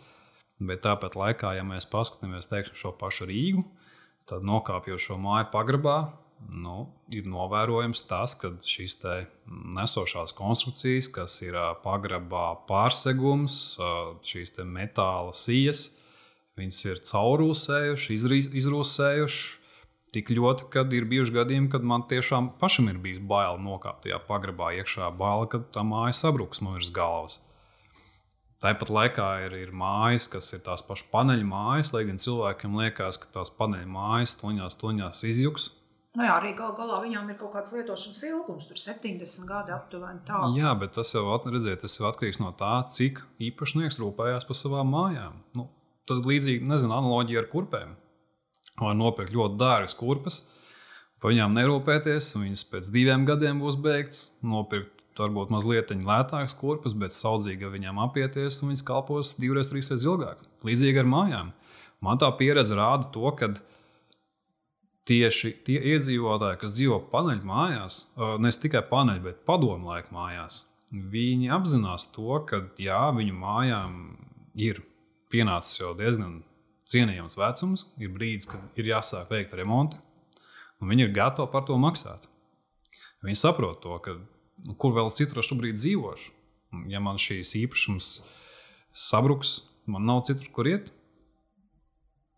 Bet 0.63 0.87
tāpat 0.87 1.19
laikā, 1.19 1.57
ja 1.59 1.67
mēs 1.67 1.89
paskatāmies 1.91 2.49
teiksim, 2.49 2.79
šo 2.79 2.97
pašu 2.97 3.29
Rīgu, 3.29 3.67
tad 4.31 4.45
nokāpjot 4.47 5.03
šo 5.03 5.21
māju 5.21 5.49
pagrabā, 5.53 5.97
nu, 6.51 6.89
ir 7.13 7.27
novērojams 7.31 8.05
tas, 8.11 8.35
ka 8.39 8.55
šīs 8.67 8.99
nesošās 9.77 10.35
konstrukcijas, 10.37 11.09
kas 11.13 11.39
ir 11.47 11.59
pagrabā 11.85 12.47
pārsegums, 12.69 13.59
šīs 14.27 14.57
metāla 14.67 15.35
sijas, 15.37 15.91
Viņas 16.61 16.79
ir 16.85 16.99
caurūsējuši, 17.09 18.17
izrūsējuši. 18.61 19.59
Tik 20.13 20.29
ļoti, 20.37 20.67
kad 20.75 20.93
ir 20.93 21.07
bijuši 21.09 21.33
gadījumi, 21.39 21.71
kad 21.73 21.85
man 21.89 22.03
tiešām 22.05 22.51
pašam 22.61 22.91
ir 22.93 22.99
bijis 23.01 23.23
bail 23.25 23.57
nokāpt 23.65 24.05
tajā 24.05 24.19
pagrabā 24.27 24.75
iekšā, 24.77 25.09
bail, 25.17 25.47
ka 25.49 25.63
tā 25.73 25.81
māja 25.89 26.13
sabruks 26.19 26.61
man 26.61 26.77
virs 26.77 26.91
galvas. 26.93 27.39
Tāpat 28.61 28.93
laikā 28.93 29.29
ir, 29.47 29.57
ir 29.65 29.73
mājas, 29.73 30.29
kas 30.31 30.53
ir 30.53 30.61
tās 30.67 30.85
pašas 30.85 31.09
paneļa 31.15 31.47
mājas, 31.49 31.95
lai 31.97 32.05
gan 32.11 32.21
cilvēkiem 32.21 32.77
liekas, 32.83 33.19
ka 33.23 33.33
tās 33.39 33.51
paneļa 33.57 33.89
mājas 33.89 34.37
toņās, 34.43 34.77
toņās 34.85 35.25
izjūgs. 35.33 35.71
Nu 36.13 36.27
jā, 36.27 36.33
arī 36.37 36.51
gal 36.53 36.75
galā 36.77 36.99
viņām 37.01 37.31
ir 37.33 37.39
kaut 37.41 37.55
kāds 37.55 37.73
lietošanas 37.73 38.19
ilgums, 38.29 38.67
tur 38.69 38.77
70 38.77 39.47
gadi 39.49 39.73
aptuveni. 39.73 40.21
Tā. 40.29 40.43
Jā, 40.53 40.75
bet 40.77 40.93
tas 40.99 41.15
jau, 41.15 41.25
redziet, 41.47 41.81
tas 41.81 41.97
jau 41.97 42.05
atkarīgs 42.11 42.41
no 42.43 42.51
tā, 42.59 42.75
cik 42.93 43.23
īpašnieks 43.49 43.97
rūpējās 44.03 44.45
par 44.49 44.59
savām 44.59 44.93
mājām. 44.93 45.39
Nu, 45.57 45.71
tad 46.11 46.29
līdzīgi, 46.29 46.69
nezinu, 46.69 46.93
analoģija 46.99 47.45
ar 47.45 47.49
kurpēm 47.55 47.95
var 48.83 48.97
nopirkt 48.99 49.33
ļoti 49.33 49.59
dārgas 49.61 49.97
kurpes, 49.97 50.43
par 51.23 51.33
viņām 51.33 51.57
nerūpēties, 51.57 52.33
un 52.37 52.47
viņas 52.49 52.67
pēc 52.73 52.93
diviem 52.93 53.25
gadiem 53.29 53.61
būs 53.63 53.79
beigts. 53.81 54.23
Nopirkt 54.45 55.03
varbūt 55.21 55.53
mazliet 55.55 55.93
lētākas 55.93 56.57
kurpes, 56.59 56.97
bet 56.99 57.17
saudzīgi 57.17 57.73
viņām 57.73 58.01
apieties, 58.05 58.61
un 58.63 58.73
viņas 58.73 58.87
kalpos 58.89 59.35
divreiz, 59.41 59.71
trīsreiz 59.71 60.05
ilgāk. 60.09 60.41
Līdzīgi 60.67 61.03
ar 61.03 61.09
mājām. 61.09 61.53
Man 62.03 62.19
tā 62.19 62.29
pieredze 62.37 62.77
rāda 62.77 63.09
to, 63.15 63.29
ka 63.39 63.53
tieši 65.09 65.53
tie 65.67 65.79
iedzīvotāji, 65.95 66.61
kas 66.61 66.75
dzīvo 66.77 66.99
paneļu 67.13 67.47
mājās, 67.49 67.99
ne 68.39 68.53
tikai 68.65 68.85
paneļu, 68.91 69.25
bet 69.27 69.43
padomu 69.49 69.91
laiku 69.91 70.15
mājās, 70.15 70.63
viņi 70.93 71.51
apzinās 71.57 72.09
to, 72.15 72.37
ka 72.49 72.63
jā, 72.81 73.03
viņu 73.17 73.35
mājām 73.39 73.97
ir 74.55 74.83
pienācis 75.33 75.81
jau 75.81 75.95
diezgan 75.99 76.43
cienījams 76.89 77.39
vecums, 77.41 77.87
ir 78.03 78.13
brīdis, 78.13 78.51
kad 78.53 78.79
ir 78.79 78.91
jāsāk 78.93 79.33
veikt 79.33 79.57
remonti, 79.57 79.99
un 80.83 80.93
viņi 80.93 81.07
ir 81.07 81.17
gatavi 81.17 81.51
par 81.53 81.65
to 81.69 81.79
maksāt. 81.81 82.29
Viņi 83.23 83.39
saprot 83.39 83.81
to, 83.85 83.97
ka 84.03 84.17
nu, 84.67 84.75
kur 84.75 84.95
vēl 84.97 85.13
citur 85.15 85.41
es 85.41 85.49
šobrīd 85.49 85.79
dzīvošu. 85.79 86.33
Ja 86.91 87.03
man 87.05 87.21
šīs 87.21 87.53
īpašums 87.61 88.09
sabruks, 88.97 89.61
man 89.87 90.07
nav 90.09 90.25
citur, 90.29 90.49
kur 90.55 90.69
iet. 90.71 90.91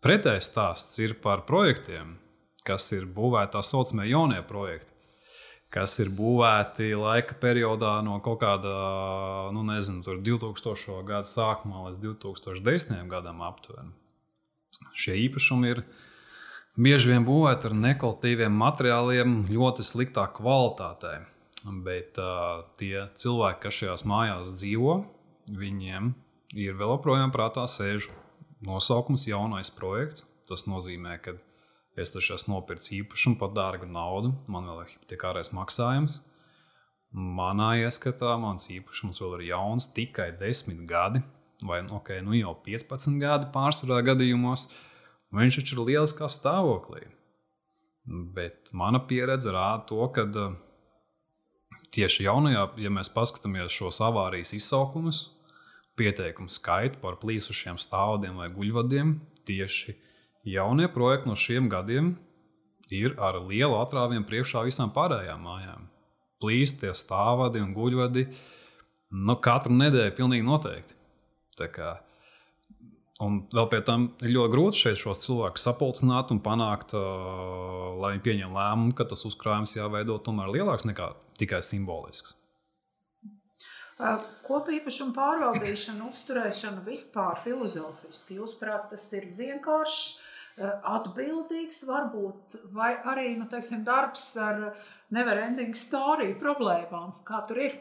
Pretējais 0.03 0.51
stāsts 0.51 0.99
ir 1.01 1.15
par 1.23 1.45
projektiem, 1.47 2.17
kas 2.65 2.89
ir 2.95 3.05
būvēti 3.05 3.55
tā 3.55 3.61
saucamie 3.65 4.07
jaunie 4.09 4.41
projekti, 4.47 4.93
kas 5.73 5.97
ir 6.03 6.09
būvēti 6.15 6.93
laika 6.97 7.37
periodā 7.41 7.97
no 8.05 8.17
kaut 8.25 8.41
kāda, 8.43 8.73
nu, 9.55 9.65
nezinu, 9.67 10.01
2000. 10.05 10.97
gada 11.07 11.29
sākuma 11.29 11.85
līdz 11.89 12.01
2010. 12.05 13.05
gadam 13.11 13.43
aptuveni. 13.45 13.93
Šie 14.95 15.15
īpašumi 15.27 15.71
ir 15.71 15.83
bieži 16.75 17.13
vien 17.13 17.25
būvēti 17.27 17.69
ar 17.69 17.77
nekvalitatīviem 17.85 18.59
materiāliem, 18.59 19.39
ļoti 19.51 19.85
sliktā 19.85 20.27
kvalitātē. 20.35 21.17
Bet 21.85 22.19
uh, 22.21 22.67
tie 22.77 23.07
cilvēki, 23.17 23.61
kas 23.63 23.79
šajās 23.79 24.03
mājās 24.05 24.53
dzīvo, 24.59 24.99
viņiem 25.57 26.11
ir 26.61 26.77
vēl 26.77 26.93
joprojām 26.93 27.33
prātā 27.33 27.65
sēž 27.69 28.11
nosaukums 28.65 29.25
jaunais 29.29 29.71
projekts. 29.73 30.27
Tas 30.45 30.67
nozīmē, 30.69 31.17
ka 31.25 31.33
es 31.99 32.11
taču 32.11 32.35
esmu 32.35 32.57
nopircis 32.57 32.97
īpašumu 33.01 33.39
par 33.39 33.53
dārgu 33.55 33.87
naudu, 33.87 34.33
man 34.51 34.67
vēl 34.67 34.83
ir 34.83 34.91
hipotekārais 34.95 35.53
maksājums. 35.55 36.19
Manā 37.15 37.75
ieskatā 37.85 38.33
mans 38.41 38.67
īpašums 38.73 39.21
vēl 39.23 39.37
ir 39.39 39.49
jauns 39.53 39.87
tikai 39.95 40.33
10 40.41 40.83
gadi 40.89 41.23
vai 41.63 41.85
okay, 41.89 42.21
nu 42.21 42.35
jau 42.35 42.55
15 42.65 43.19
gadi 43.21 43.47
pārsvarā 43.53 44.01
gadījumos, 44.11 44.67
viņš 45.35 45.59
taču 45.61 45.77
ir 45.77 45.83
lieliskā 45.89 46.29
stāvoklī. 46.31 47.05
Bet 48.05 48.71
mana 48.73 48.99
pieredze 49.01 49.53
rāda 49.53 49.85
to, 49.89 50.01
ka 50.13 50.25
eh, 50.27 50.57
tieši 51.95 52.27
jaunajā, 52.27 52.67
ja 52.83 52.91
mēs 52.93 53.09
paskatāmies 53.13 53.73
šos 53.73 54.01
avārijas 54.05 54.53
izsaukumus, 54.57 55.29
pieteikumu 55.97 56.51
skaitu 56.51 56.99
par 57.01 57.17
plīsušiem 57.21 57.79
stāvdiem 57.81 58.37
vai 58.41 58.51
guļvadiem, 58.53 59.15
tieši 59.47 59.95
jaunie 60.45 60.87
projekti 60.93 61.29
no 61.29 61.35
šiem 61.39 61.69
gadiem 61.71 62.13
ir 62.93 63.15
ar 63.17 63.39
lielu 63.41 63.77
atrāvienu 63.79 64.27
priekšā 64.29 64.65
visām 64.67 64.91
pārējām 64.93 65.41
mājām. 65.41 65.87
Plīst 66.41 66.81
tie 66.83 66.93
stāvadi 66.93 67.63
un 67.63 67.73
guļvadi 67.73 68.27
nu, 69.15 69.37
katru 69.41 69.73
nedēļu 69.73 70.13
pilnīgi 70.17 70.45
noteikti. 70.45 70.97
Kā, 71.55 71.93
un 73.23 73.39
vēl 73.55 73.69
pie 73.71 73.79
tam 73.87 74.09
ir 74.19 74.33
ļoti 74.35 74.53
grūti 74.53 74.81
šeit 74.83 74.99
šos 74.99 75.23
cilvēkus 75.23 75.65
sapulcināt 75.69 76.33
un 76.35 76.41
panākt, 76.43 76.97
uh, 76.99 77.95
lai 78.01 78.15
viņi 78.15 78.25
pieņem 78.27 78.57
lēmumu, 78.57 78.95
ka 78.97 79.07
tas 79.07 79.23
uzkrājums 79.29 79.77
jāveido 79.77 80.19
tomēr 80.19 80.51
lielāks 80.57 80.87
nekā 80.89 81.13
tikai 81.39 81.61
simbolisks. 81.63 82.35
Kopīpašuma 83.95 85.15
pārvaldīšana, 85.15 86.09
uzturēšana 86.11 86.81
vispār 86.83 87.39
filozofiski. 87.45 88.35
Jūsuprāt, 88.41 88.89
tas 88.91 89.05
ir 89.15 89.29
vienkāršs, 89.37 90.24
atbildīgs, 90.57 91.83
varbūt, 91.89 92.59
arī 93.11 93.33
nu, 93.39 93.49
teiksim, 93.51 93.83
darbs 93.87 94.29
ar 94.39 94.69
neverending 95.13 95.75
story 95.75 96.33
problēmām. 96.39 97.11
Kā 97.27 97.43
tur 97.49 97.59
ir? 97.67 97.77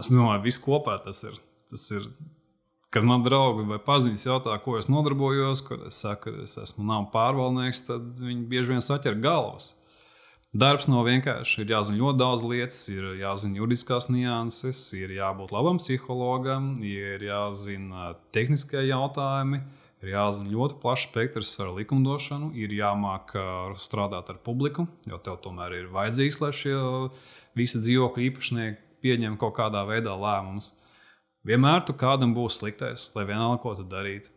Es 0.00 0.10
domāju, 0.10 0.44
viss 0.48 0.62
kopā 0.62 0.98
tas 1.04 1.22
ir. 1.28 1.38
Tas 1.70 1.86
ir 1.94 2.08
Kad 2.90 3.04
man 3.06 3.22
draugi 3.22 3.62
vai 3.70 3.76
paziņas 3.78 4.24
jautā, 4.26 4.56
ko 4.64 4.72
es 4.74 4.88
nodarbojos, 4.90 5.60
kad 5.62 5.82
es 5.86 6.00
saku, 6.02 6.32
ka 6.34 6.42
es 6.42 6.56
esmu 6.58 6.82
nav 6.88 7.04
pārvaldnieks, 7.12 7.84
tad 7.86 8.18
viņi 8.18 8.48
bieži 8.50 8.72
vien 8.72 8.82
saķer 8.82 9.20
galvas. 9.22 9.76
Darbs 10.50 10.88
nav 10.90 11.04
vienkārši. 11.06 11.60
Ir 11.62 11.70
jāzina 11.70 12.00
ļoti 12.00 12.18
daudz 12.18 12.42
lietas, 12.42 12.80
ir 12.90 13.04
jāzina 13.20 13.60
juridiskās 13.60 14.08
nianses, 14.10 14.80
ir 14.98 15.14
jābūt 15.14 15.54
labam 15.54 15.78
psihologam, 15.78 16.72
ir 16.82 17.22
jāzina 17.22 18.16
tehniskie 18.34 18.82
jautājumi, 18.88 19.62
ir 20.00 20.12
jāzina 20.14 20.50
ļoti 20.52 20.78
plašs 20.82 21.08
spektrs 21.08 21.54
ar 21.62 21.72
likumdošanu, 21.76 22.52
ir 22.56 22.72
jāmāk 22.74 23.34
strādāt 23.78 24.32
ar 24.32 24.38
publiku, 24.44 24.86
jo 25.08 25.18
tev 25.22 25.40
tomēr 25.44 25.76
ir 25.78 25.90
vajadzīgs, 25.92 26.40
lai 26.42 26.52
šie 26.56 26.76
visi 27.58 27.82
dzīvokļu 27.82 28.28
īpašnieki 28.30 28.86
pieņem 29.04 29.36
kaut 29.40 29.56
kādā 29.58 29.82
veidā 29.88 30.14
lēmumus. 30.16 30.74
Vienmēr 31.46 31.84
tu 31.88 31.96
kādam 31.96 32.34
būs 32.36 32.60
sliktais, 32.60 33.08
lai 33.16 33.24
vienalga, 33.28 33.60
ko 33.62 33.74
tu 33.78 33.86
darītu. 33.88 34.32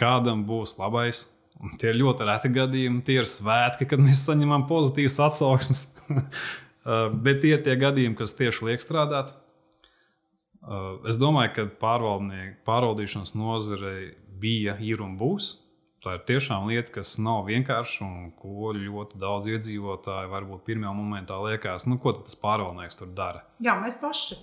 Kādam 0.00 0.44
būs 0.48 0.76
labais. 0.80 1.26
Un 1.60 1.76
tie 1.80 1.90
ir 1.92 2.00
ļoti 2.00 2.26
reti 2.28 2.50
gadījumi. 2.52 3.02
Tie 3.04 3.18
ir 3.20 3.28
svētki, 3.28 3.88
kad 3.88 4.00
mēs 4.00 4.24
saņemam 4.28 4.66
pozitīvas 4.68 5.18
atsauksmes. 5.26 5.86
Bet 7.24 7.42
tie 7.42 7.54
ir 7.56 7.64
tie 7.64 7.76
gadījumi, 7.80 8.16
kas 8.16 8.36
tieši 8.36 8.68
liek 8.68 8.84
strādāt. 8.84 9.32
Es 11.08 11.16
domāju, 11.20 11.52
ka 11.56 11.66
pārvaldīšanas 11.80 13.32
nozarei 13.36 14.12
bija, 14.40 14.76
ir 14.80 15.02
un 15.04 15.16
būs. 15.20 15.52
Tā 16.00 16.14
ir 16.16 16.22
tiešām 16.28 16.70
lieta, 16.70 16.94
kas 16.94 17.18
nav 17.20 17.44
vienkārša 17.50 18.06
un 18.06 18.30
ko 18.32 18.70
ļoti 18.72 19.18
daudz 19.20 19.50
iedzīvotāji 19.52 20.30
varbūt 20.32 20.64
pirmajā 20.64 20.94
momentā 20.96 21.36
liekas, 21.44 21.84
nu, 21.90 21.98
ko 22.00 22.14
tas 22.16 22.38
pārvaldnieks 22.40 22.96
tur 22.96 23.10
dara. 23.16 23.44
Jā, 23.60 23.76
mēs 23.82 24.00
paši. 24.00 24.38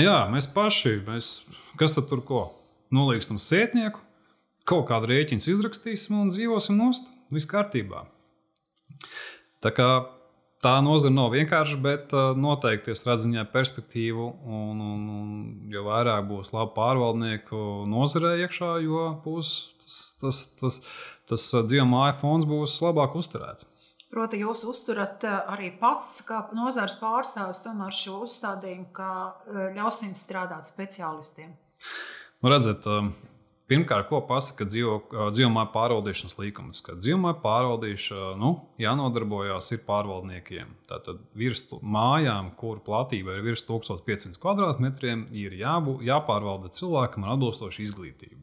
Jā, 0.00 0.22
mēs 0.32 0.48
paši, 0.54 0.94
mēs, 1.04 1.32
kas 1.80 1.96
tad 1.96 2.08
tur 2.08 2.24
ko? 2.24 2.42
Nolīgstam 2.94 3.36
sētnieku, 3.40 4.00
kaut 4.68 4.86
kādu 4.88 5.10
rēķinu 5.12 5.44
izrakstīsim 5.52 6.16
un 6.22 6.32
dzīvosim 6.32 6.80
nost. 6.80 7.12
Viss 7.28 7.48
kārtībā. 7.48 8.06
Tā 9.60 9.72
kā 9.76 9.88
tā 10.64 10.74
nozara 10.84 11.14
nav 11.14 11.32
vienkārša, 11.34 11.78
bet 11.84 12.14
uh, 12.16 12.32
noteikti 12.38 12.92
es 12.94 13.04
redzu 13.06 13.28
viņai 13.28 13.46
perspektīvu. 13.52 14.26
Un, 14.44 14.82
un, 14.82 15.08
un, 15.20 15.32
jo 15.72 15.84
vairāk 15.86 16.26
būs 16.30 16.52
labi 16.54 16.74
pārvaldnieku 16.76 17.64
nozarē 17.90 18.36
iekšā, 18.44 18.74
jo 18.84 19.08
būs 19.24 19.54
tas, 19.84 19.98
tas, 20.22 20.44
tas, 20.60 20.80
tas 21.30 21.48
uh, 21.54 21.64
dzīvojamā 21.66 22.10
fonds 22.20 22.48
būs 22.48 22.80
labāk 22.84 23.18
uzturēts. 23.18 23.70
Proti, 24.08 24.38
jūs 24.40 24.62
uzturat 24.64 25.24
eh, 25.28 25.34
arī 25.52 25.66
pats, 25.76 26.22
kā 26.24 26.38
nozars 26.56 26.94
pārstāvis, 26.96 27.60
tomēr 27.60 27.92
šo 27.92 28.22
uzstādījumu, 28.24 28.86
ka 28.96 29.08
ļausim 29.76 30.14
strādāt 30.16 30.64
speciālistiem. 30.64 31.50
Nu, 32.40 32.48
redzat, 32.48 32.88
eh, 32.88 33.10
pirmkārt, 33.68 34.08
ko 34.10 34.20
pasaka 34.28 34.66
dzīvojamā 34.68 35.64
pārvaldīšanas 35.74 36.38
līkums? 36.40 36.82
Ka 36.84 36.96
dzīvojamā 36.98 37.34
pārvaldīšana 37.42 38.34
nu, 38.40 38.50
jānodarbojas 38.80 39.70
ar 39.76 39.82
pārvaldniekiem. 39.86 40.74
Tātad 40.88 41.20
virs 41.38 41.64
mājām, 41.82 42.50
kur 42.58 42.82
platība 42.84 43.36
ir 43.36 43.44
virs 43.46 43.64
1500 43.68 44.40
km2, 44.42 45.16
ir 45.36 45.56
jābū, 45.60 45.98
jāpārvalda 46.08 46.72
cilvēkam 46.74 47.26
ar 47.26 47.36
atbilstošu 47.36 47.84
izglītību. 47.86 48.42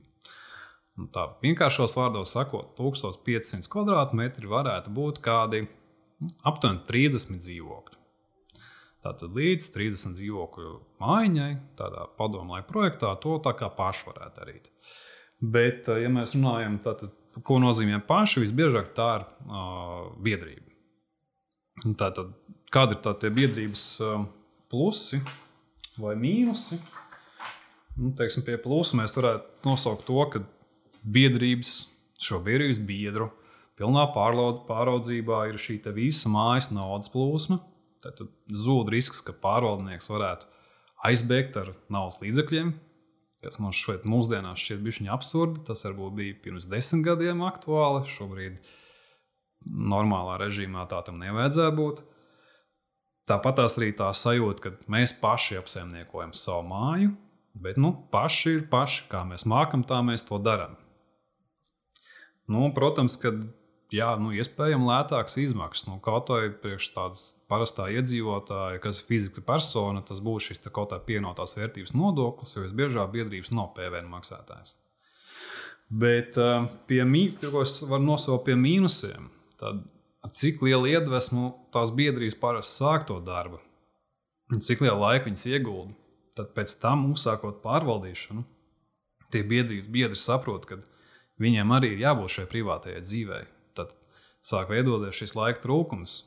Nu, 0.95 1.09
tā 1.11 1.25
vienkāršos 1.43 1.97
vārdos 1.97 2.31
sakot, 2.37 2.71
1500 2.77 3.67
km2 3.67 4.47
varētu 4.47 4.93
būt 4.95 5.19
kādi 5.25 5.65
nu, 5.65 6.29
aptuveni 6.47 6.85
30 6.87 7.43
dzīvokļi. 7.43 7.99
Tātad 9.05 9.35
līdz 9.37 9.67
30 9.75 10.15
dzīvokļu 10.17 10.71
mājiņai, 11.03 11.49
tādā 11.77 12.07
padomju 12.17 12.63
projektā, 12.69 13.11
to 13.21 13.35
tā 13.43 13.53
kā 13.59 13.69
paši 13.69 14.07
varētu 14.07 14.39
darīt. 14.39 14.71
Bet, 15.41 15.89
ja 15.89 16.09
mēs 16.11 16.35
runājam, 16.37 16.77
tad, 16.83 17.03
ko 17.43 17.59
nozīmē 17.59 17.99
paši, 18.07 18.45
visbiežāk 18.45 18.93
tā 18.95 19.09
ir 19.19 19.25
uh, 19.25 20.07
biedrība. 20.23 20.63
Tātad, 21.99 22.31
kādi 22.71 22.95
ir 22.95 23.17
tie 23.21 23.31
biedrības 23.35 23.83
uh, 24.01 24.23
plusi 24.71 25.19
vai 25.99 26.15
mīnusi? 26.19 26.79
Nu, 27.95 28.11
teiksim, 28.15 28.43
pie 28.47 28.57
plusu 28.59 28.97
mēs 28.99 29.15
varētu 29.15 29.67
nosaukt 29.67 30.07
to, 30.07 30.19
ka 30.31 30.41
biedrības, 31.03 31.75
šo 32.19 32.41
biedrības 32.43 32.79
biedru 32.87 33.29
pilnā 33.79 34.07
pāraudzībā 34.15 35.45
ir 35.51 35.59
šī 35.59 35.81
visa 35.95 36.31
mājas 36.31 36.71
naudas 36.75 37.11
plūsma. 37.11 37.59
Tad 38.03 38.21
zūd 38.51 38.91
risks, 38.93 39.21
ka 39.25 39.33
pārvaldnieks 39.33 40.11
varētu 40.11 40.47
aizbēgt 41.05 41.57
ar 41.61 41.71
naudas 41.91 42.19
līdzekļiem, 42.21 42.73
kas 43.45 43.59
mums 43.61 43.79
šeit 43.79 44.07
mūsdienās 44.09 44.61
šķiet 44.61 44.81
bišķiņa 44.85 45.13
absurdi. 45.15 45.61
Tas 45.67 45.85
varbūt 45.87 46.17
bija 46.17 46.39
pirms 46.43 46.67
desmit 46.71 47.05
gadiem 47.05 47.43
aktuāli. 47.45 48.03
Šobrīd 48.09 48.59
normālā 49.65 50.39
režīmā 50.41 50.85
tā 50.91 51.01
tam 51.05 51.21
nevajadzētu 51.21 51.77
būt. 51.79 52.01
Tāpat 53.29 53.63
arī 53.63 53.89
tā 53.97 54.11
sajūta, 54.13 54.61
ka 54.61 54.91
mēs 54.91 55.15
paši 55.17 55.57
apsaimniekojam 55.57 56.33
savu 56.37 56.67
māju, 56.69 57.13
bet 57.57 57.79
nu, 57.81 57.89
paši 58.13 58.57
ir 58.59 58.65
paši. 58.69 59.07
Kā 59.09 59.23
mēs 59.25 59.47
mākam, 59.49 59.85
tā 59.87 60.03
mēs 60.05 60.27
to 60.27 60.37
darām. 60.37 60.75
Nu, 62.51 62.67
protams, 62.75 63.17
ka 63.17 63.33
jā, 63.93 64.07
nu, 64.21 64.31
iespējams 64.35 64.87
lētākas 64.89 65.37
izmaksas. 65.41 65.87
Nu, 65.89 65.99
kaut 66.03 66.31
vai 66.33 66.49
priekš 66.49 66.89
tādas 66.95 67.25
parastā 67.51 67.87
iedzīvotāja, 67.93 68.79
kas 68.83 69.01
ir 69.01 69.09
fizika 69.09 69.43
persona, 69.45 70.01
tas 70.05 70.21
būs 70.23 70.49
šis 70.49 70.63
kaut 70.69 70.93
kā 70.93 70.99
pienotās 71.03 71.57
vērtības 71.59 71.93
nodoklis, 71.97 72.55
jo 72.55 72.65
visbiežāk 72.65 73.11
biedrības 73.13 73.53
nav 73.55 73.73
PVN 73.77 74.09
maksātājs. 74.11 74.77
Bet 75.89 76.39
uh, 76.41 76.65
pie 76.89 77.03
mīnusiem, 77.05 77.89
var 77.91 78.01
nosaukt 78.01 78.47
pie 78.47 78.55
mīnusiem, 78.57 79.29
tad 79.61 79.83
cik 80.33 80.63
liela 80.65 80.89
iedvesmu 80.95 81.51
tās 81.73 81.93
biedrības 81.93 82.39
parasti 82.41 82.79
sāk 82.81 83.05
to 83.11 83.19
darbu, 83.21 83.59
cik 84.57 84.81
lielu 84.81 84.97
laiku 84.97 85.29
viņas 85.29 85.45
iegulda. 85.53 85.93
Tad 86.35 86.49
pēc 86.57 86.73
tam, 86.81 87.05
uzsākot 87.13 87.61
pārvaldīšanu, 87.63 88.41
tie 89.31 89.43
biedrības 89.47 89.87
biedri 89.91 90.17
saprot, 90.19 90.65
ka 90.67 90.81
viņiem 91.39 91.69
arī 91.77 91.93
ir 91.93 92.01
jābūt 92.03 92.33
šai 92.33 92.47
privātajai 92.51 93.03
dzīvei. 93.05 93.45
Sāk 94.45 94.69
veidoties 94.69 95.17
šis 95.17 95.35
laika 95.37 95.63
trūkums. 95.63 96.19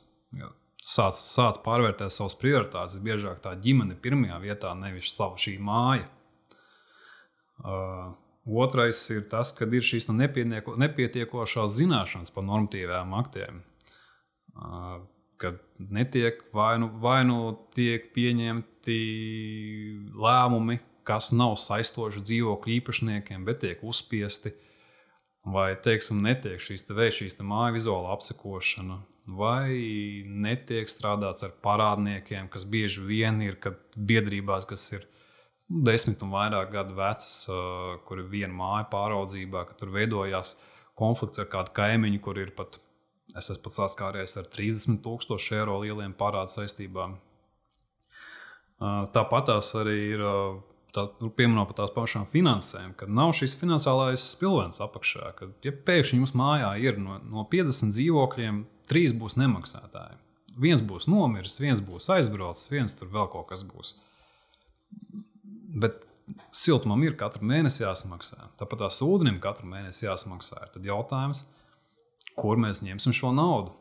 Sāc, 0.79 1.15
sāc 1.15 1.59
pārvērtēt 1.63 2.11
savas 2.11 2.35
prioritātes. 2.39 2.99
Biežāk 3.03 3.41
tā 3.43 3.53
ģimene 3.59 3.95
ir 3.95 4.01
pirmajā 4.03 4.39
vietā, 4.43 4.73
nevis 4.75 5.11
sava 5.15 5.39
šī 5.39 5.57
māja. 5.63 6.07
Uh, 7.59 8.11
otrais 8.63 9.01
ir 9.11 9.25
tas, 9.31 9.51
ka 9.55 9.67
ir 9.67 9.83
šīs 9.83 10.07
nu 10.07 10.15
nepietiekošās 10.19 11.75
zināšanas 11.75 12.31
par 12.35 12.45
normatīviem 12.47 13.15
aktiem. 13.19 13.63
Uh, 14.55 15.01
kad 15.39 15.59
netiek 15.79 16.41
vai 16.53 16.77
nu, 16.79 16.91
vai 16.99 17.23
nu 17.27 17.53
tiek 17.75 18.11
pieņemti 18.15 18.99
lēmumi, 20.19 20.79
kas 21.07 21.31
nav 21.31 21.55
saistoši 21.59 22.23
dzīvokļu 22.27 22.75
īpašniekiem, 22.75 23.45
bet 23.47 23.63
tiek 23.63 23.83
uzspiesti, 23.83 24.51
vai 25.47 25.73
teiksim, 25.79 26.23
netiek 26.25 26.59
šīs 26.61 26.87
te 26.87 26.95
vēja, 26.97 27.15
šīs 27.21 27.37
te 27.37 27.45
māju 27.47 27.77
vizuāla 27.77 28.11
apsekošana, 28.15 28.99
vai 29.39 29.69
netiek 30.25 30.89
strādāts 30.89 31.45
ar 31.45 31.53
parādniekiem, 31.63 32.49
kas 32.51 32.65
bieži 32.65 33.05
vien 33.05 33.41
ir 33.45 33.59
biedrībās, 33.95 34.67
kas 34.69 34.87
ir 34.97 35.05
desmit 35.69 36.23
un 36.25 36.33
vairāk 36.33 36.71
gadu 36.73 36.97
vecas, 36.97 37.45
kur 38.05 38.23
ir 38.23 38.29
viena 38.31 38.53
māja 38.53 38.87
pāraudzībā, 38.91 39.67
ka 39.69 39.77
tur 39.77 39.93
veidojās 39.93 40.57
konflikts 40.99 41.39
ar 41.39 41.49
kādu 41.51 41.75
kaimiņu, 41.77 42.21
kur 42.25 42.39
ir 42.41 42.51
pat, 42.57 42.79
es 43.37 43.51
esmu 43.53 43.67
pats 43.67 43.79
saskāries 43.83 44.35
ar 44.41 44.49
30 44.49 45.03
tūkstošu 45.05 45.59
eiro 45.61 45.77
lieliem 45.83 46.15
parādu 46.17 46.57
saistībām. 46.57 47.19
Tāpat 48.79 49.49
tās 49.51 49.73
arī 49.75 49.97
ir 50.15 50.23
pieminot 50.93 51.69
par 51.69 51.77
tās 51.81 51.93
pašām 51.93 52.25
finansēm, 52.29 52.93
kad 52.97 53.11
nav 53.13 53.33
šis 53.37 53.55
finansiālais 53.59 54.23
spilvens 54.33 54.81
apakšā. 54.83 55.31
Kad, 55.37 55.53
ja 55.65 55.73
pēkšņi 55.73 56.19
jums 56.21 56.35
mājā 56.37 56.73
ir 56.81 56.99
no, 57.01 57.19
no 57.29 57.45
50 57.51 57.93
dzīvokļiem, 57.95 58.63
trīs 58.89 59.13
būs 59.15 59.37
nemaksātāji. 59.39 60.17
Viens 60.59 60.81
būs 60.83 61.07
nomiris, 61.11 61.59
viens 61.61 61.79
būs 61.83 62.09
aizbraucis, 62.15 62.71
viens 62.71 62.95
tur 62.97 63.11
vēl 63.13 63.29
kaut 63.31 63.51
kas 63.51 63.63
būs. 63.67 63.93
Bet 65.79 66.01
siltumam 66.55 67.03
ir 67.05 67.17
katru 67.19 67.45
mēnesi 67.47 67.83
jāsamaksā. 67.83 68.49
Tāpat 68.59 68.83
tās 68.83 68.99
ūdenim 69.05 69.39
katru 69.43 69.69
mēnesi 69.69 70.07
jāsamaksā. 70.07 70.65
Tad 70.73 70.85
jautājums, 70.85 71.45
kur 72.39 72.59
mēs 72.61 72.81
ņemsim 72.85 73.15
šo 73.15 73.31
naudu? 73.35 73.75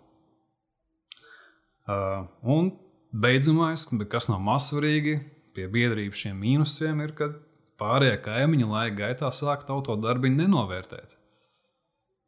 Uh, 1.88 2.28
un 2.44 2.74
beidzamais, 3.16 3.86
kas 4.12 4.28
nav 4.28 4.42
mazsvarīgi, 4.44 5.16
pie 5.58 5.66
biedrības 5.74 6.22
šiem 6.22 6.38
mīnusiem, 6.38 7.02
ir, 7.02 7.14
ka 7.18 7.32
pārējie 7.80 8.18
kaimiņi 8.22 8.68
laika 8.70 8.96
gaitā 9.02 9.30
sāk 9.34 9.66
to 9.66 9.96
darbu 9.98 10.30
nenovērtēt. 10.30 11.16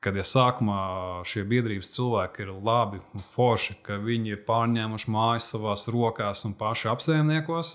Kad 0.01 0.17
ja 0.17 0.25
sākumā 0.25 0.81
šie 1.29 1.43
biedrības 1.45 1.91
cilvēki 1.93 2.47
ir 2.47 2.55
labi 2.65 3.03
un 3.15 3.21
forši, 3.21 3.77
ka 3.85 3.99
viņi 4.01 4.33
ir 4.33 4.47
pārņēmuši 4.47 5.13
mājas 5.13 5.51
savās 5.53 5.85
rokās 5.93 6.47
un 6.49 6.57
paši 6.57 6.89
apsaimniekos, 6.89 7.75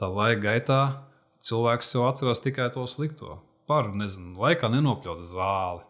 tad 0.00 0.16
laika 0.16 0.40
gaitā 0.48 0.80
cilvēks 1.40 1.94
jau 1.94 2.08
atcerās 2.08 2.42
tikai 2.42 2.72
to 2.74 2.88
slikto. 2.90 3.38
Par, 3.70 3.92
nezinu, 3.94 4.34
laikā 4.42 4.66
nenopļaut 4.72 5.22
zāli, 5.22 5.84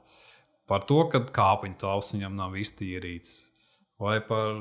par 0.69 0.85
to, 0.85 1.01
ka 1.09 1.23
kāpiņu 1.33 1.81
tāls 1.81 2.13
viņam 2.13 2.37
nav 2.37 2.59
iztīrīts, 2.61 3.39
vai 3.99 4.19
par, 4.21 4.61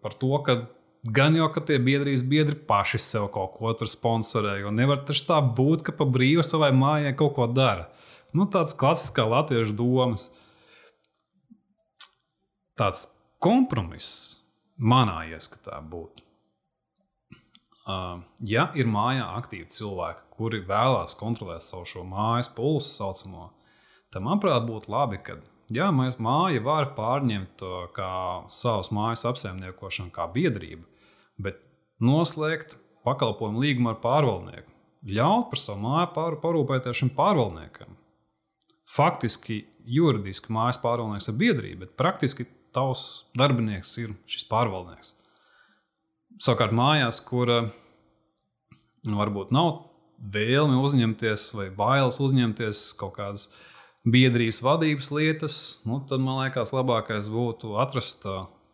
par 0.00 0.16
to, 0.16 0.32
ka 0.46 0.56
gan 1.04 1.36
jau, 1.36 1.48
ka 1.52 1.62
tie 1.64 1.78
biedrības 1.80 2.24
biedri 2.28 2.56
paši 2.68 3.00
sev 3.00 3.28
kaut 3.34 3.56
ko 3.56 3.72
tur 3.76 3.88
sponsorē, 3.88 4.58
jo 4.60 4.72
nevar 4.74 5.04
taču 5.08 5.24
tā 5.28 5.40
būt, 5.40 5.84
ka 5.86 5.94
pa 5.96 6.06
brīvu 6.08 6.44
savai 6.46 6.72
mājai 6.76 7.14
kaut 7.16 7.34
ko 7.38 7.48
dara. 7.48 7.88
Nu, 8.36 8.46
tāds 8.46 8.76
klasiskā 8.78 9.24
latviešu 9.26 9.74
domas. 9.74 10.28
Tāds 12.78 13.08
kompromiss 13.42 14.40
manā 14.78 15.24
ieskatā 15.32 15.80
būtu. 15.82 16.24
Uh, 17.90 18.20
ja 18.46 18.68
ir 18.78 18.86
mājā 18.86 19.24
aktīvi 19.40 19.66
cilvēki, 19.72 20.28
kuri 20.36 20.60
vēlās 20.68 21.16
kontrolēt 21.18 21.64
savu 21.64 21.88
šo 21.88 22.04
mājas 22.06 22.50
pulsu, 22.54 22.92
saucamo, 22.92 23.48
tad, 24.12 24.22
manuprāt, 24.22 24.62
būtu 24.68 24.92
labi, 24.92 25.18
ka 25.24 25.38
jā, 25.72 25.88
māja 25.90 26.62
var 26.62 26.92
pārņemt 26.94 27.64
kā 27.96 28.12
savas 28.52 28.92
mājas 28.94 29.24
apsaimniekošanu, 29.32 30.12
kā 30.14 30.28
biedrību, 30.30 30.84
bet 31.44 31.62
noslēgt 32.00 32.78
pakalpojumu 33.06 33.62
līgumu 33.64 33.94
ar 33.94 34.00
pārvaldnieku. 34.02 34.68
Ļaut 35.10 35.48
par 35.52 35.60
savu 35.60 35.80
māju 35.86 36.12
pār, 36.14 36.36
parūpēties 36.42 37.00
šim 37.00 37.14
pārvaldniekam 37.16 37.96
faktiski 38.90 39.64
juridiski 39.86 40.52
mājas 40.54 40.80
pārvaldnieks 40.82 41.30
ir 41.30 41.38
biedrība, 41.40 41.84
bet 41.84 41.96
praktiski 41.98 42.46
tavs 42.74 43.26
darbinieks 43.38 43.92
ir 44.02 44.14
šis 44.30 44.46
pārvaldnieks. 44.50 45.14
Savukārt 46.40 46.74
mājās, 46.74 47.20
kur 47.26 47.50
nu, 47.50 49.16
varbūt 49.18 49.52
nav 49.54 49.72
vēlme 50.34 50.78
uzņemties 50.80 51.50
vai 51.56 51.68
bailes 51.74 52.20
uzņemties 52.22 52.84
kaut 53.00 53.16
kādas 53.18 53.48
biedrības 54.10 54.62
vadības 54.64 55.10
lietas, 55.12 55.56
nu, 55.88 56.00
tad 56.08 56.22
man 56.24 56.42
liekas, 56.44 56.72
labākais 56.74 57.28
būtu 57.32 57.76
atrast 57.82 58.24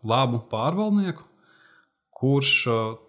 labu 0.07 0.41
pārvaldnieku, 0.51 1.27
kurš 2.17 2.51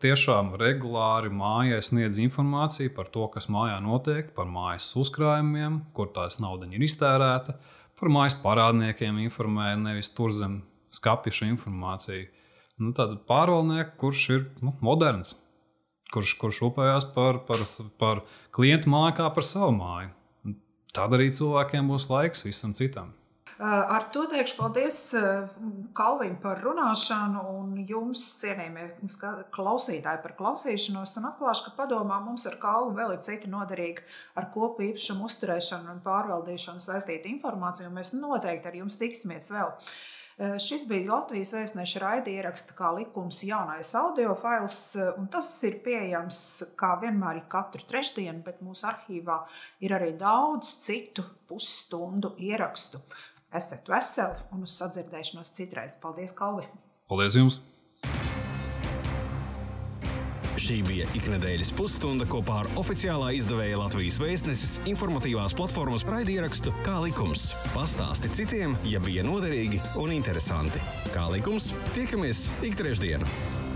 tiešām 0.03 0.51
regulāri 0.59 1.31
mājai 1.31 1.79
sniedz 1.85 2.19
informāciju 2.19 2.91
par 2.95 3.07
to, 3.13 3.27
kas 3.31 3.47
mājā 3.51 3.77
notiek, 3.83 4.33
par 4.35 4.49
mājas 4.51 4.89
uzkrājumiem, 4.99 5.79
kur 5.95 6.11
tās 6.15 6.41
nauda 6.43 6.67
ir 6.67 6.83
iztērēta, 6.83 7.55
par 7.97 8.11
mājas 8.11 8.35
parādniekiem 8.43 9.21
informē, 9.23 9.71
nevis 9.79 10.11
tur 10.11 10.35
zem 10.35 10.59
skapja 10.91 11.47
informāciju. 11.47 12.27
Nu, 12.77 12.91
Tad 12.93 13.15
pārvaldnieks, 13.29 13.95
kurš 13.97 14.23
ir 14.35 14.43
nu, 14.61 14.75
moderns, 14.85 15.37
kurš, 16.13 16.35
kurš 16.41 16.61
rūpējās 16.65 17.07
par, 17.15 17.41
par, 17.47 17.63
par 17.97 18.21
klientu 18.53 18.91
māju 18.93 19.15
kā 19.21 19.31
par 19.33 19.47
savu 19.47 19.71
māju. 19.79 20.11
Tad 20.93 21.15
arī 21.15 21.31
cilvēkiem 21.33 21.89
būs 21.89 22.09
laiks 22.11 22.45
visam 22.45 22.75
citam. 22.77 23.16
Eh, 23.57 23.65
ar 23.65 24.03
to 24.13 24.27
teikšu 24.29 24.53
paldies 24.59 24.97
eh, 25.17 25.47
Kalvim 25.97 26.35
par 26.41 26.59
runāšanu 26.61 27.41
un 27.57 27.71
jums, 27.89 28.21
cienījamie 28.37 28.83
klausītāji, 29.55 30.21
par 30.21 30.35
klausīšanos. 30.37 31.15
Un 31.17 31.25
atklāšu, 31.31 31.63
ka 31.65 31.71
padomā 31.79 32.19
mums 32.21 32.45
ar 32.45 32.59
Kalvu 32.61 32.93
vēl 32.99 33.15
ir 33.15 33.23
citi 33.25 33.49
noderīgi 33.49 34.03
ar 34.37 34.51
kopu 34.53 34.85
īpašumu 34.91 35.25
uzturēšanu 35.25 35.89
un 35.95 36.03
pārvaldīšanu 36.05 36.85
saistīta 36.85 37.31
informācija. 37.31 37.89
Mēs 37.95 38.13
noteikti 38.19 38.69
ar 38.69 38.77
jums 38.77 38.99
tiksimies 39.01 39.49
vēl. 39.55 39.73
Šis 40.61 40.83
bija 40.85 41.15
Latvijas 41.15 41.55
vēstneša 41.55 42.01
raidieraksta 42.03 42.75
kā 42.77 42.91
likums 42.93 43.39
jaunais 43.41 43.89
audio 43.97 44.35
fails, 44.37 44.81
un 45.17 45.25
tas 45.33 45.49
ir 45.65 45.79
pieejams 45.81 46.41
kā 46.77 46.91
vienmēr 47.01 47.39
katru 47.49 47.81
trešdienu, 47.89 48.43
bet 48.45 48.61
mūsu 48.61 48.85
arhīvā 48.91 49.39
ir 49.81 49.97
arī 49.97 50.11
daudz 50.21 50.75
citu 50.85 51.25
pusstundu 51.49 52.35
ierakstu. 52.37 53.01
Esiet 53.57 53.89
veseli 53.89 54.37
un 54.53 54.67
uz 54.67 54.75
sadzirdēšanos 54.77 55.53
citreiz. 55.55 55.97
Paldies, 56.01 56.35
Kalvi! 56.37 56.67
Paldies 57.09 57.37
jums! 57.39 57.61
Šī 60.57 60.81
bija 60.83 61.05
iknedēļas 61.15 61.69
pusstunda 61.77 62.25
kopā 62.27 62.57
ar 62.63 62.69
oficiālā 62.81 63.29
izdevēja 63.37 63.77
Latvijas 63.79 64.17
vēstneses 64.19 64.73
informatīvās 64.89 65.55
platformas 65.57 66.03
raidierakstu 66.09 66.73
Kā 66.83 66.97
likums. 67.05 67.51
Pastāsti 67.75 68.33
citiem, 68.41 68.75
ja 68.89 68.99
bija 69.03 69.23
noderīgi 69.27 69.79
un 70.01 70.11
interesanti. 70.17 70.81
Kā 71.13 71.29
likums, 71.31 71.71
tiekamies 71.95 72.49
ik 72.67 72.75
trešdienu! 72.81 73.66